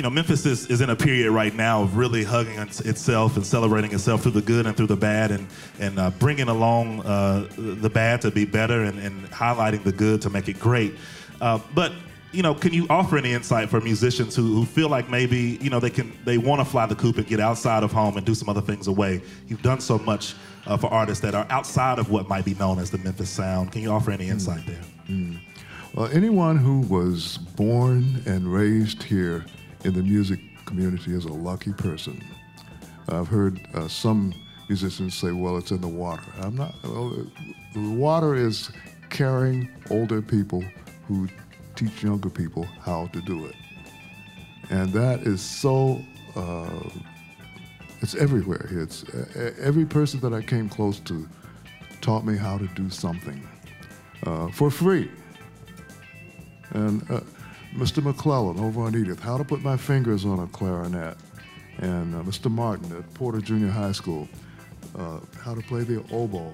You 0.00 0.02
know, 0.02 0.08
Memphis 0.08 0.46
is, 0.46 0.66
is 0.68 0.80
in 0.80 0.88
a 0.88 0.96
period 0.96 1.30
right 1.30 1.54
now 1.54 1.82
of 1.82 1.98
really 1.98 2.24
hugging 2.24 2.58
itself 2.58 3.36
and 3.36 3.44
celebrating 3.44 3.92
itself 3.92 4.22
through 4.22 4.30
the 4.30 4.40
good 4.40 4.64
and 4.64 4.74
through 4.74 4.86
the 4.86 4.96
bad 4.96 5.30
and, 5.30 5.46
and 5.78 5.98
uh, 5.98 6.08
bringing 6.12 6.48
along 6.48 7.00
uh, 7.02 7.46
the 7.58 7.90
bad 7.90 8.22
to 8.22 8.30
be 8.30 8.46
better 8.46 8.84
and, 8.84 8.98
and 8.98 9.30
highlighting 9.30 9.84
the 9.84 9.92
good 9.92 10.22
to 10.22 10.30
make 10.30 10.48
it 10.48 10.58
great. 10.58 10.94
Uh, 11.42 11.60
but, 11.74 11.92
you 12.32 12.42
know, 12.42 12.54
can 12.54 12.72
you 12.72 12.86
offer 12.88 13.18
any 13.18 13.34
insight 13.34 13.68
for 13.68 13.78
musicians 13.82 14.34
who, 14.34 14.54
who 14.54 14.64
feel 14.64 14.88
like 14.88 15.10
maybe, 15.10 15.58
you 15.60 15.68
know, 15.68 15.78
they 15.78 15.90
can 15.90 16.16
they 16.24 16.38
want 16.38 16.62
to 16.62 16.64
fly 16.64 16.86
the 16.86 16.94
coop 16.94 17.18
and 17.18 17.26
get 17.26 17.38
outside 17.38 17.82
of 17.82 17.92
home 17.92 18.16
and 18.16 18.24
do 18.24 18.34
some 18.34 18.48
other 18.48 18.62
things 18.62 18.86
away? 18.86 19.20
You've 19.48 19.60
done 19.60 19.80
so 19.80 19.98
much 19.98 20.34
uh, 20.66 20.78
for 20.78 20.90
artists 20.90 21.20
that 21.24 21.34
are 21.34 21.46
outside 21.50 21.98
of 21.98 22.10
what 22.10 22.26
might 22.26 22.46
be 22.46 22.54
known 22.54 22.78
as 22.78 22.90
the 22.90 22.96
Memphis 22.96 23.28
sound. 23.28 23.72
Can 23.72 23.82
you 23.82 23.90
offer 23.90 24.12
any 24.12 24.30
insight 24.30 24.64
there? 24.64 24.80
Well, 25.92 26.08
anyone 26.10 26.56
who 26.56 26.80
was 26.88 27.36
born 27.36 28.22
and 28.24 28.50
raised 28.50 29.02
here 29.02 29.44
in 29.84 29.92
the 29.94 30.02
music 30.02 30.40
community 30.66 31.14
is 31.14 31.24
a 31.24 31.32
lucky 31.32 31.72
person. 31.72 32.22
I've 33.08 33.28
heard 33.28 33.60
uh, 33.74 33.88
some 33.88 34.34
musicians 34.68 35.14
say, 35.14 35.32
well, 35.32 35.56
it's 35.56 35.70
in 35.70 35.80
the 35.80 35.88
water. 35.88 36.22
I'm 36.40 36.54
not, 36.54 36.74
well, 36.84 37.26
the 37.74 37.90
water 37.90 38.34
is 38.34 38.70
caring 39.08 39.68
older 39.90 40.22
people 40.22 40.62
who 41.08 41.28
teach 41.74 42.02
younger 42.02 42.30
people 42.30 42.64
how 42.82 43.08
to 43.08 43.20
do 43.22 43.46
it. 43.46 43.56
And 44.70 44.92
that 44.92 45.20
is 45.22 45.40
so, 45.40 46.00
uh, 46.36 46.88
it's 48.00 48.14
everywhere. 48.14 48.68
It's 48.70 49.02
uh, 49.08 49.52
every 49.60 49.84
person 49.84 50.20
that 50.20 50.32
I 50.32 50.42
came 50.42 50.68
close 50.68 51.00
to 51.00 51.28
taught 52.00 52.24
me 52.24 52.36
how 52.36 52.56
to 52.56 52.66
do 52.68 52.88
something 52.88 53.46
uh, 54.24 54.48
for 54.48 54.70
free. 54.70 55.10
And 56.70 57.04
uh, 57.10 57.20
Mr. 57.74 58.02
McClellan 58.02 58.58
over 58.58 58.82
on 58.82 58.96
Edith, 58.96 59.20
how 59.20 59.38
to 59.38 59.44
put 59.44 59.62
my 59.62 59.76
fingers 59.76 60.24
on 60.24 60.40
a 60.40 60.46
clarinet. 60.48 61.16
And 61.78 62.14
uh, 62.14 62.22
Mr. 62.22 62.50
Martin 62.50 62.94
at 62.96 63.12
Porter 63.14 63.40
Junior 63.40 63.70
High 63.70 63.92
School, 63.92 64.28
uh, 64.98 65.20
how 65.40 65.54
to 65.54 65.62
play 65.62 65.84
the 65.84 66.04
oboe. 66.12 66.52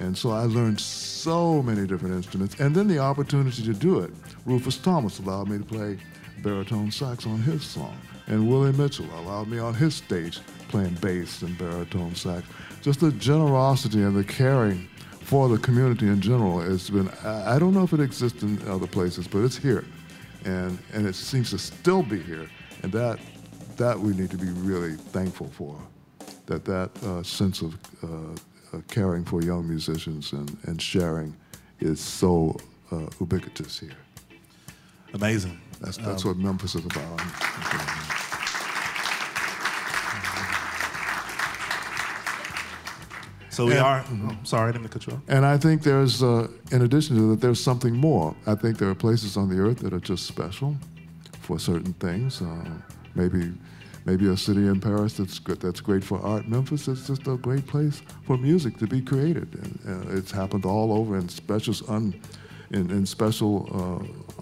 And 0.00 0.16
so 0.16 0.30
I 0.30 0.42
learned 0.42 0.80
so 0.80 1.62
many 1.62 1.86
different 1.86 2.14
instruments. 2.14 2.60
And 2.60 2.74
then 2.74 2.88
the 2.88 2.98
opportunity 2.98 3.62
to 3.62 3.72
do 3.72 4.00
it. 4.00 4.10
Rufus 4.44 4.76
Thomas 4.76 5.18
allowed 5.18 5.48
me 5.48 5.58
to 5.58 5.64
play 5.64 5.98
baritone 6.42 6.90
sax 6.90 7.26
on 7.26 7.40
his 7.40 7.62
song. 7.62 7.96
And 8.26 8.48
Willie 8.48 8.72
Mitchell 8.72 9.08
allowed 9.20 9.48
me 9.48 9.58
on 9.58 9.72
his 9.72 9.94
stage 9.94 10.40
playing 10.68 10.94
bass 10.94 11.42
and 11.42 11.56
baritone 11.56 12.14
sax. 12.14 12.46
Just 12.82 13.00
the 13.00 13.12
generosity 13.12 14.02
and 14.02 14.16
the 14.16 14.24
caring 14.24 14.88
for 15.20 15.48
the 15.48 15.58
community 15.58 16.06
in 16.06 16.20
general 16.20 16.60
has 16.60 16.90
been, 16.90 17.08
I 17.24 17.58
don't 17.58 17.72
know 17.72 17.84
if 17.84 17.92
it 17.92 18.00
exists 18.00 18.42
in 18.42 18.60
other 18.68 18.86
places, 18.86 19.26
but 19.26 19.38
it's 19.38 19.56
here. 19.56 19.84
And, 20.46 20.78
and 20.94 21.06
it 21.06 21.14
seems 21.14 21.50
to 21.50 21.58
still 21.58 22.02
be 22.02 22.22
here. 22.22 22.48
And 22.82 22.92
that, 22.92 23.18
that 23.76 23.98
we 23.98 24.14
need 24.14 24.30
to 24.30 24.38
be 24.38 24.48
really 24.48 24.94
thankful 24.94 25.48
for. 25.48 25.76
That 26.46 26.64
that 26.64 26.90
uh, 27.02 27.22
sense 27.24 27.60
of 27.60 27.74
uh, 28.02 28.06
uh, 28.72 28.80
caring 28.88 29.24
for 29.24 29.42
young 29.42 29.68
musicians 29.68 30.32
and, 30.32 30.56
and 30.68 30.80
sharing 30.80 31.34
is 31.80 32.00
so 32.00 32.56
uh, 32.92 33.06
ubiquitous 33.20 33.80
here. 33.80 33.98
Amazing. 35.12 35.60
That's, 35.80 35.96
that's 35.98 36.24
Um, 36.24 36.28
what 36.30 36.36
Memphis 36.38 36.74
is 36.74 36.84
about. 36.86 37.20
So 43.56 43.64
we 43.64 43.72
And- 43.72 43.80
are. 43.80 44.04
oh, 44.12 44.36
sorry, 44.44 44.68
I 44.68 44.72
didn't 44.72 44.88
cut 44.90 45.06
you 45.06 45.14
off. 45.14 45.20
And 45.28 45.46
I 45.46 45.56
think 45.56 45.82
there's, 45.82 46.22
uh, 46.22 46.46
in 46.72 46.82
addition 46.82 47.16
to 47.16 47.22
that, 47.30 47.40
there's 47.40 47.58
something 47.58 47.96
more. 47.96 48.36
I 48.46 48.54
think 48.54 48.76
there 48.76 48.90
are 48.90 48.94
places 48.94 49.38
on 49.38 49.48
the 49.48 49.58
earth 49.58 49.78
that 49.78 49.94
are 49.94 50.04
just 50.12 50.26
special 50.26 50.76
for 51.40 51.58
certain 51.58 51.94
things. 51.94 52.42
Uh, 52.42 52.68
maybe, 53.14 53.54
maybe 54.04 54.26
a 54.28 54.36
city 54.36 54.66
in 54.66 54.78
Paris 54.78 55.14
that's 55.14 55.38
good, 55.38 55.58
that's 55.58 55.80
great 55.80 56.04
for 56.04 56.20
art. 56.20 56.46
Memphis 56.46 56.86
is 56.86 57.06
just 57.06 57.26
a 57.28 57.38
great 57.38 57.66
place 57.66 58.02
for 58.26 58.36
music 58.36 58.76
to 58.76 58.86
be 58.86 59.00
created. 59.00 59.48
And, 59.54 59.78
uh, 59.88 60.18
it's 60.18 60.30
happened 60.30 60.66
all 60.66 60.92
over 60.92 61.16
in 61.16 61.26
special, 61.30 61.74
un, 61.88 62.12
in, 62.72 62.90
in 62.90 63.06
special 63.06 63.54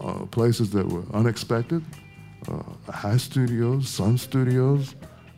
uh, 0.01 0.05
uh, 0.09 0.27
places 0.27 0.71
that 0.71 0.89
were 0.89 1.05
unexpected. 1.13 1.85
Uh, 2.49 2.65
Hi 2.91 3.17
studios, 3.17 3.89
Sun 3.89 4.19
Studios, 4.19 4.97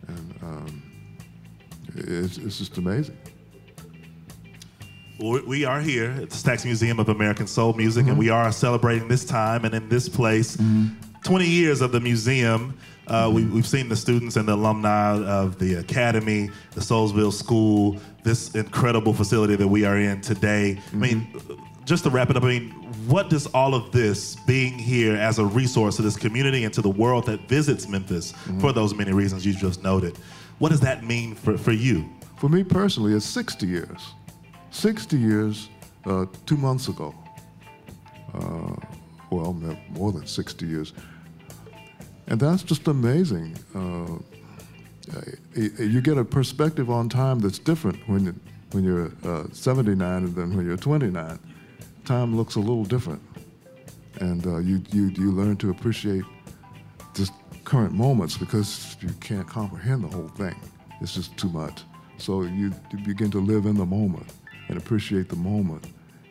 and 0.08 0.34
um, 0.42 0.82
it's, 1.94 2.38
it's 2.38 2.56
just 2.56 2.78
amazing. 2.78 3.18
We 5.18 5.64
are 5.64 5.80
here 5.80 6.10
at 6.10 6.30
the 6.30 6.36
Stax 6.36 6.64
Museum 6.64 6.98
of 7.00 7.08
American 7.08 7.46
Soul 7.46 7.72
Music, 7.72 8.02
Mm-hmm. 8.02 8.10
and 8.10 8.18
we 8.18 8.28
are 8.28 8.52
celebrating 8.52 9.08
this 9.08 9.24
time 9.24 9.64
and 9.64 9.74
in 9.74 9.88
this 9.88 10.08
place 10.08 10.58
20 11.24 11.46
years 11.46 11.80
of 11.80 11.90
the 11.92 12.00
museum. 12.00 12.76
Uh, 13.06 13.30
we, 13.32 13.44
we've 13.46 13.66
seen 13.66 13.88
the 13.88 13.96
students 13.96 14.36
and 14.36 14.46
the 14.48 14.52
alumni 14.54 15.16
of 15.24 15.58
the 15.58 15.74
academy, 15.74 16.50
the 16.72 16.80
Soulsville 16.80 17.32
School, 17.32 17.96
this 18.24 18.54
incredible 18.54 19.14
facility 19.14 19.54
that 19.56 19.66
we 19.68 19.84
are 19.84 19.96
in 19.98 20.20
today. 20.20 20.78
I 20.92 20.96
mean, 20.96 21.26
Mm-hmm. 21.32 21.84
just 21.86 22.04
to 22.04 22.10
wrap 22.10 22.28
it 22.30 22.36
up, 22.36 22.42
I 22.42 22.48
mean, 22.48 22.70
what 23.06 23.30
does 23.30 23.46
all 23.48 23.74
of 23.74 23.92
this 23.92 24.36
being 24.46 24.74
here 24.78 25.14
as 25.14 25.38
a 25.38 25.44
resource 25.46 25.96
to 25.96 26.02
this 26.02 26.16
community 26.16 26.64
and 26.64 26.74
to 26.74 26.82
the 26.82 26.90
world 26.90 27.24
that 27.26 27.48
visits 27.48 27.88
Memphis 27.88 28.32
Mm-hmm. 28.32 28.58
for 28.60 28.72
those 28.72 28.92
many 28.92 29.12
reasons 29.12 29.46
you 29.46 29.54
just 29.54 29.82
noted, 29.82 30.18
what 30.58 30.70
does 30.70 30.80
that 30.80 31.04
mean 31.04 31.34
for, 31.34 31.56
for 31.56 31.72
you? 31.72 32.04
For 32.36 32.48
me 32.50 32.64
personally, 32.64 33.14
it's 33.14 33.24
60 33.24 33.66
years. 33.66 34.00
60 34.76 35.16
years 35.16 35.70
uh, 36.04 36.26
two 36.44 36.56
months 36.56 36.88
ago. 36.88 37.14
Uh, 38.34 38.76
well, 39.30 39.54
more 39.88 40.12
than 40.12 40.26
60 40.26 40.66
years. 40.66 40.92
And 42.28 42.38
that's 42.38 42.62
just 42.62 42.86
amazing. 42.86 43.56
Uh, 43.74 44.18
y- 45.56 45.70
you 45.78 46.00
get 46.02 46.18
a 46.18 46.24
perspective 46.24 46.90
on 46.90 47.08
time 47.08 47.38
that's 47.38 47.58
different 47.58 47.96
when, 48.06 48.26
you, 48.26 48.34
when 48.72 48.84
you're 48.84 49.12
uh, 49.24 49.44
79 49.52 50.34
than 50.34 50.54
when 50.54 50.66
you're 50.66 50.76
29. 50.76 51.38
Time 52.04 52.36
looks 52.36 52.56
a 52.56 52.60
little 52.60 52.84
different. 52.84 53.22
And 54.20 54.46
uh, 54.46 54.58
you, 54.58 54.82
you, 54.92 55.06
you 55.16 55.32
learn 55.32 55.56
to 55.58 55.70
appreciate 55.70 56.24
just 57.14 57.32
current 57.64 57.94
moments 57.94 58.36
because 58.36 58.96
you 59.00 59.08
can't 59.20 59.46
comprehend 59.48 60.04
the 60.04 60.08
whole 60.08 60.28
thing. 60.28 60.54
It's 61.00 61.14
just 61.14 61.36
too 61.38 61.48
much. 61.48 61.82
So 62.18 62.42
you, 62.42 62.72
you 62.92 62.98
begin 63.04 63.30
to 63.30 63.40
live 63.40 63.66
in 63.66 63.76
the 63.76 63.86
moment 63.86 64.26
and 64.68 64.78
appreciate 64.78 65.28
the 65.28 65.36
moment. 65.36 65.86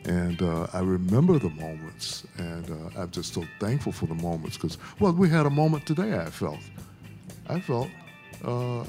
And 0.05 0.41
uh, 0.41 0.67
I 0.71 0.79
remember 0.81 1.39
the 1.39 1.49
moments, 1.49 2.25
and 2.37 2.69
uh, 2.69 3.01
I'm 3.01 3.09
just 3.09 3.33
so 3.33 3.43
thankful 3.59 3.91
for 3.91 4.05
the 4.05 4.13
moments 4.13 4.55
because, 4.55 4.77
well, 4.99 5.11
we 5.13 5.29
had 5.29 5.47
a 5.47 5.49
moment 5.49 5.87
today. 5.87 6.15
I 6.15 6.25
felt, 6.29 6.59
I 7.49 7.59
felt, 7.59 7.89
uh, 8.43 8.81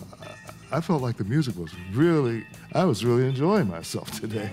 I- 0.73 0.81
felt 0.83 1.01
like 1.01 1.17
the 1.17 1.25
music 1.25 1.57
was 1.57 1.71
really, 1.95 2.45
I 2.75 2.85
was 2.85 3.03
really 3.03 3.27
enjoying 3.27 3.67
myself 3.69 4.11
today, 4.21 4.51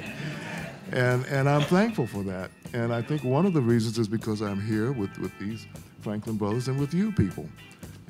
and 0.94 1.26
and 1.26 1.50
I'm 1.50 1.64
thankful 1.64 2.08
for 2.08 2.24
that. 2.24 2.50
And 2.74 2.94
I 2.94 3.02
think 3.02 3.26
one 3.26 3.46
of 3.46 3.54
the 3.54 3.62
reasons 3.62 4.00
is 4.00 4.08
because 4.08 4.42
I'm 4.42 4.62
here 4.62 4.94
with 4.94 5.18
with 5.20 5.38
these 5.40 5.68
Franklin 6.00 6.38
brothers 6.38 6.70
and 6.70 6.80
with 6.80 6.94
you 6.94 7.12
people, 7.12 7.50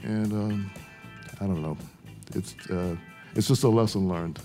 and 0.03 0.31
um, 0.31 0.71
I 1.41 1.47
don't 1.47 1.63
know, 1.63 1.75
it's 2.35 2.53
uh, 2.69 2.95
it's 3.33 3.47
just 3.47 3.63
a 3.63 3.69
lesson 3.69 4.07
learned 4.07 4.39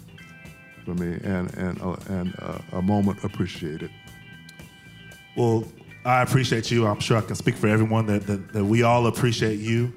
for 0.88 1.02
me, 1.02 1.18
and 1.22 1.54
and 1.56 1.80
uh, 1.82 1.96
and 2.08 2.34
uh, 2.38 2.58
a 2.72 2.82
moment 2.82 3.22
appreciated. 3.22 3.90
Well, 5.36 5.64
I 6.04 6.22
appreciate 6.22 6.70
you. 6.70 6.86
I'm 6.86 7.00
sure 7.00 7.18
I 7.18 7.20
can 7.20 7.34
speak 7.34 7.56
for 7.56 7.68
everyone 7.68 8.06
that, 8.06 8.26
that, 8.26 8.52
that 8.54 8.64
we 8.64 8.82
all 8.82 9.06
appreciate 9.06 9.58
you. 9.58 9.92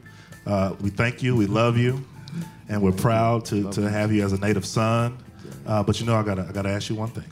Uh, 0.46 0.76
we 0.82 0.90
thank 0.90 1.24
you. 1.24 1.36
We 1.36 1.48
love 1.48 1.78
you. 1.78 2.04
And 2.70 2.82
we're 2.82 2.92
proud 2.92 3.46
to, 3.46 3.70
to 3.72 3.90
have 3.90 4.12
you 4.12 4.24
as 4.24 4.34
a 4.34 4.40
native 4.40 4.66
son. 4.66 5.18
Uh, 5.66 5.84
but 5.84 6.00
you 6.00 6.06
know, 6.06 6.16
I 6.16 6.24
gotta, 6.24 6.46
I 6.48 6.52
gotta 6.52 6.70
ask 6.70 6.90
you 6.90 6.96
one 6.96 7.10
thing. 7.10 7.26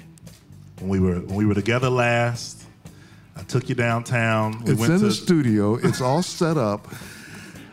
When 0.80 0.90
we 0.90 1.00
were, 1.00 1.20
when 1.20 1.36
we 1.36 1.46
were 1.46 1.54
together 1.54 1.90
last, 1.90 2.64
I 3.36 3.44
took 3.44 3.70
you 3.70 3.76
downtown. 3.76 4.64
We 4.64 4.72
it's 4.72 4.80
went 4.80 4.94
in 4.94 5.00
to, 5.00 5.06
the 5.06 5.12
studio. 5.12 5.76
It's 5.76 6.02
all 6.02 6.24
set 6.24 6.58
up, 6.58 6.88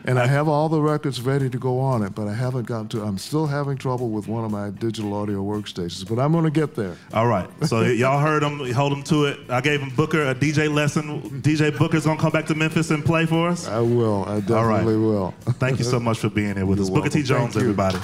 and 0.07 0.17
I 0.17 0.25
have 0.25 0.47
all 0.47 0.69
the 0.69 0.81
records 0.81 1.21
ready 1.21 1.49
to 1.49 1.57
go 1.59 1.79
on 1.79 2.01
it. 2.01 2.15
But 2.15 2.27
I 2.27 2.33
haven't 2.33 2.65
gotten 2.65 2.87
to. 2.89 3.03
I'm 3.03 3.17
still 3.17 3.45
having 3.45 3.77
trouble 3.77 4.09
with 4.09 4.27
one 4.27 4.43
of 4.45 4.51
my 4.51 4.71
digital 4.71 5.13
audio 5.13 5.43
workstations, 5.43 6.07
but 6.07 6.17
I'm 6.19 6.31
going 6.31 6.45
to 6.45 6.49
get 6.49 6.73
there. 6.75 6.95
All 7.13 7.27
right. 7.27 7.47
So 7.65 7.81
y'all 7.81 8.19
heard 8.19 8.41
him. 8.41 8.71
Hold 8.73 8.93
him 8.93 9.03
to 9.03 9.25
it. 9.25 9.39
I 9.49 9.61
gave 9.61 9.81
him 9.81 9.89
Booker 9.95 10.23
a 10.23 10.33
DJ 10.33 10.73
lesson. 10.73 11.41
DJ 11.41 11.77
Booker's 11.77 12.05
gonna 12.05 12.19
come 12.19 12.31
back 12.31 12.45
to 12.47 12.55
Memphis 12.55 12.89
and 12.89 13.03
play 13.03 13.25
for 13.25 13.49
us. 13.49 13.67
I 13.67 13.79
will. 13.79 14.23
I 14.25 14.35
All 14.35 14.65
right. 14.65 14.77
definitely 14.79 14.97
will. 14.97 15.31
Thank 15.59 15.79
you 15.79 15.85
so 15.85 15.99
much 16.07 16.19
for 16.19 16.29
being 16.29 16.55
here 16.55 16.65
with 16.65 16.79
us. 16.79 16.89
You're 16.89 16.97
Booker 16.97 17.09
T. 17.09 17.23
Jones, 17.23 17.57
everybody. 17.57 17.97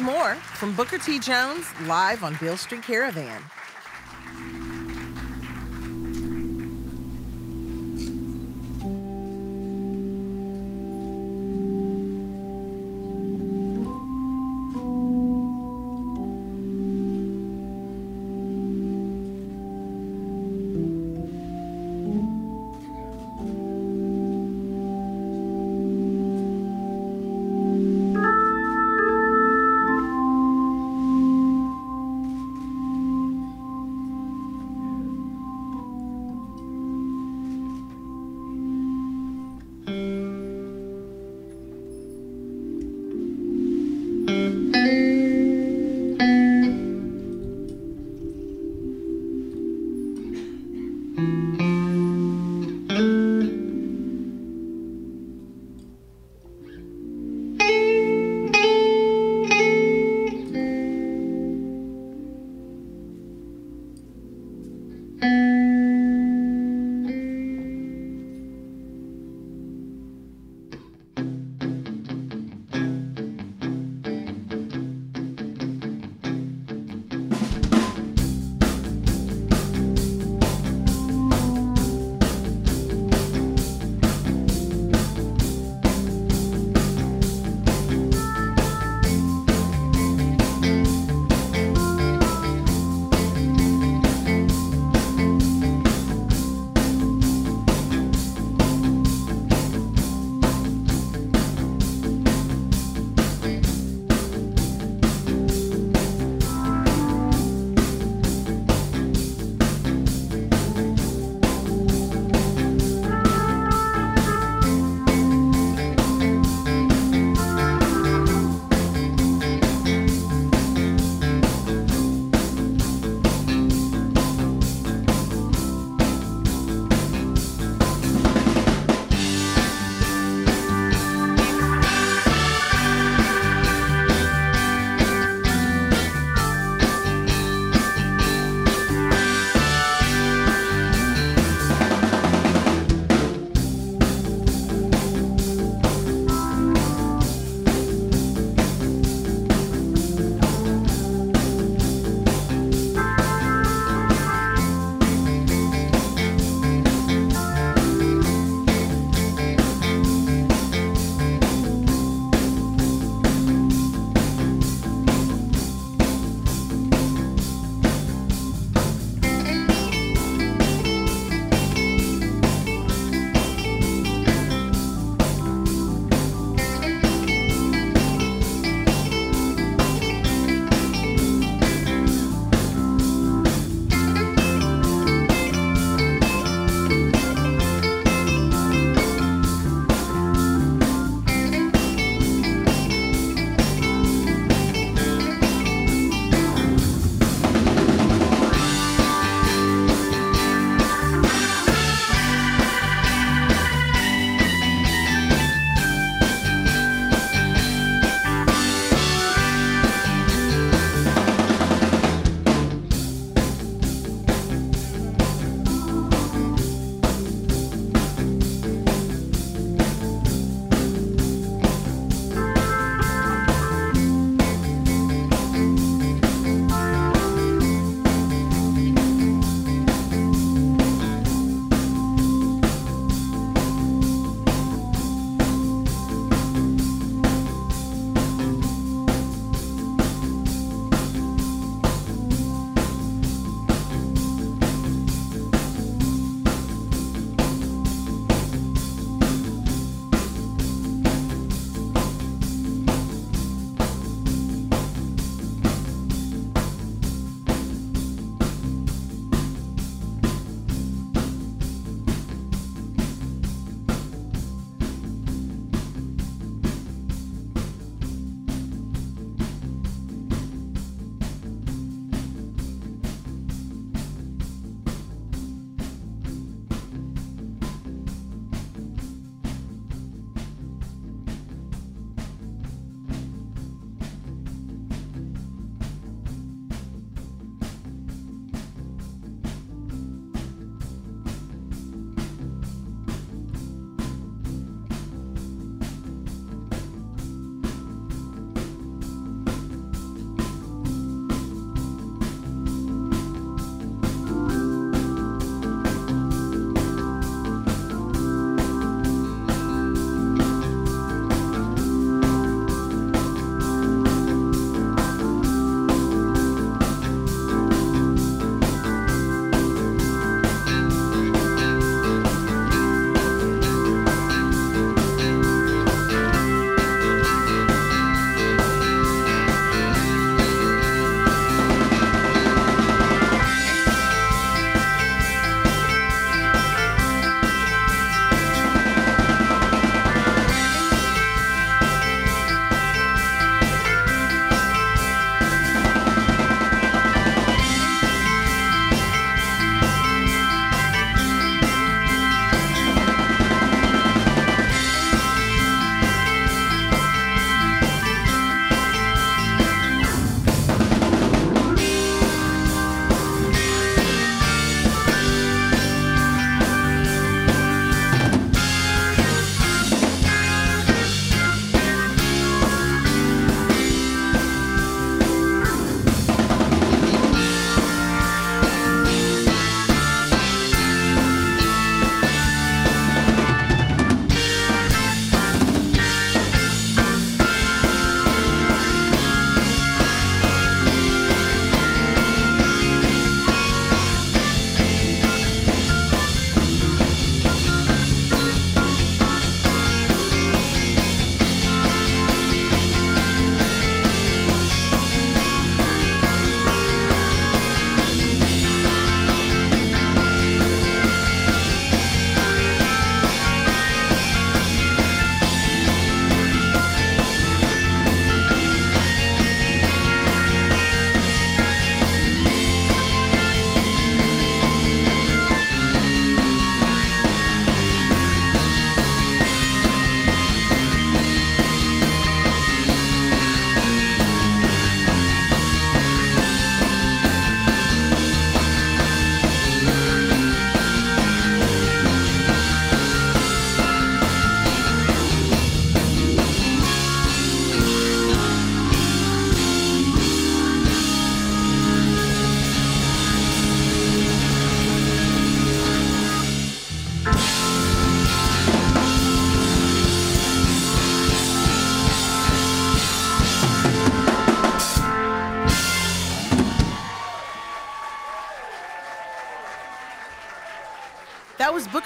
More 0.00 0.34
from 0.34 0.74
Booker 0.74 0.98
T. 0.98 1.18
Jones 1.18 1.66
live 1.86 2.22
on 2.22 2.36
Beale 2.40 2.56
Street 2.56 2.82
Caravan. 2.82 3.42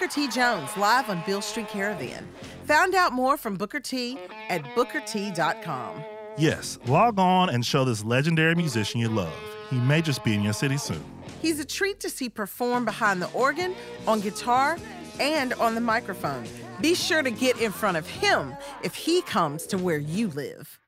Booker 0.00 0.14
T. 0.14 0.28
Jones 0.28 0.74
live 0.78 1.10
on 1.10 1.22
Beale 1.26 1.42
Street 1.42 1.68
Caravan. 1.68 2.26
Found 2.64 2.94
out 2.94 3.12
more 3.12 3.36
from 3.36 3.56
Booker 3.56 3.80
T 3.80 4.18
at 4.48 4.64
bookerT.com. 4.74 6.02
Yes, 6.38 6.78
log 6.86 7.18
on 7.18 7.50
and 7.50 7.66
show 7.66 7.84
this 7.84 8.02
legendary 8.02 8.54
musician 8.54 8.98
you 8.98 9.10
love. 9.10 9.34
He 9.68 9.76
may 9.76 10.00
just 10.00 10.24
be 10.24 10.32
in 10.32 10.42
your 10.42 10.54
city 10.54 10.78
soon. 10.78 11.04
He's 11.42 11.60
a 11.60 11.66
treat 11.66 12.00
to 12.00 12.08
see 12.08 12.30
perform 12.30 12.86
behind 12.86 13.20
the 13.20 13.30
organ, 13.32 13.74
on 14.06 14.20
guitar, 14.20 14.78
and 15.18 15.52
on 15.54 15.74
the 15.74 15.82
microphone. 15.82 16.46
Be 16.80 16.94
sure 16.94 17.22
to 17.22 17.30
get 17.30 17.60
in 17.60 17.70
front 17.70 17.98
of 17.98 18.08
him 18.08 18.56
if 18.82 18.94
he 18.94 19.20
comes 19.20 19.66
to 19.66 19.76
where 19.76 19.98
you 19.98 20.28
live. 20.28 20.79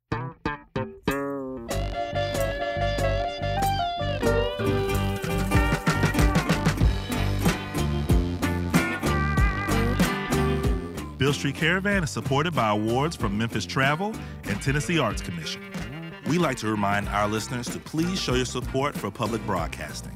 Beale 11.32 11.38
Street 11.38 11.54
Caravan 11.54 12.04
is 12.04 12.10
supported 12.10 12.54
by 12.54 12.68
awards 12.68 13.16
from 13.16 13.38
Memphis 13.38 13.64
Travel 13.64 14.14
and 14.44 14.60
Tennessee 14.60 14.98
Arts 14.98 15.22
Commission. 15.22 15.62
We 16.26 16.36
like 16.36 16.58
to 16.58 16.66
remind 16.66 17.08
our 17.08 17.26
listeners 17.26 17.70
to 17.70 17.78
please 17.78 18.20
show 18.20 18.34
your 18.34 18.44
support 18.44 18.94
for 18.94 19.10
public 19.10 19.44
broadcasting. 19.46 20.12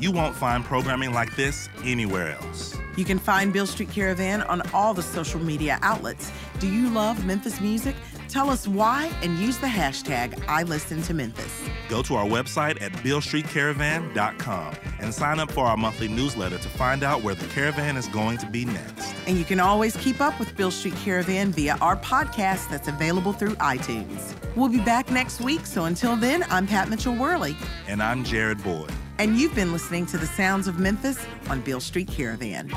You 0.00 0.10
won't 0.10 0.34
find 0.34 0.64
programming 0.64 1.12
like 1.12 1.36
this 1.36 1.68
anywhere 1.84 2.38
else. 2.40 2.78
You 2.96 3.04
can 3.04 3.18
find 3.18 3.52
Beale 3.52 3.66
Street 3.66 3.90
Caravan 3.90 4.40
on 4.44 4.62
all 4.72 4.94
the 4.94 5.02
social 5.02 5.38
media 5.38 5.78
outlets. 5.82 6.32
Do 6.60 6.66
you 6.66 6.88
love 6.88 7.26
Memphis 7.26 7.60
music? 7.60 7.94
Tell 8.34 8.50
us 8.50 8.66
why 8.66 9.12
and 9.22 9.38
use 9.38 9.58
the 9.58 9.68
hashtag 9.68 10.42
I 10.48 10.64
listen 10.64 11.00
to 11.02 11.14
Memphis. 11.14 11.62
Go 11.88 12.02
to 12.02 12.16
our 12.16 12.26
website 12.26 12.82
at 12.82 12.90
bealestreetcaravan.com 12.94 14.74
and 14.98 15.14
sign 15.14 15.38
up 15.38 15.52
for 15.52 15.64
our 15.66 15.76
monthly 15.76 16.08
newsletter 16.08 16.58
to 16.58 16.68
find 16.70 17.04
out 17.04 17.22
where 17.22 17.36
the 17.36 17.46
caravan 17.46 17.96
is 17.96 18.08
going 18.08 18.38
to 18.38 18.46
be 18.46 18.64
next. 18.64 19.14
And 19.28 19.38
you 19.38 19.44
can 19.44 19.60
always 19.60 19.96
keep 19.98 20.20
up 20.20 20.36
with 20.40 20.56
Beale 20.56 20.72
Street 20.72 20.96
Caravan 20.96 21.52
via 21.52 21.76
our 21.80 21.96
podcast 21.96 22.68
that's 22.70 22.88
available 22.88 23.32
through 23.32 23.54
iTunes. 23.54 24.34
We'll 24.56 24.68
be 24.68 24.80
back 24.80 25.12
next 25.12 25.40
week, 25.40 25.64
so 25.64 25.84
until 25.84 26.16
then, 26.16 26.44
I'm 26.50 26.66
Pat 26.66 26.88
Mitchell 26.88 27.14
Worley, 27.14 27.56
And 27.86 28.02
I'm 28.02 28.24
Jared 28.24 28.60
Boyd. 28.64 28.90
and 29.20 29.36
you've 29.36 29.54
been 29.54 29.70
listening 29.70 30.06
to 30.06 30.18
the 30.18 30.26
sounds 30.26 30.66
of 30.66 30.80
Memphis 30.80 31.24
on 31.48 31.60
Beale 31.60 31.78
Street 31.78 32.08
Caravan. 32.08 32.68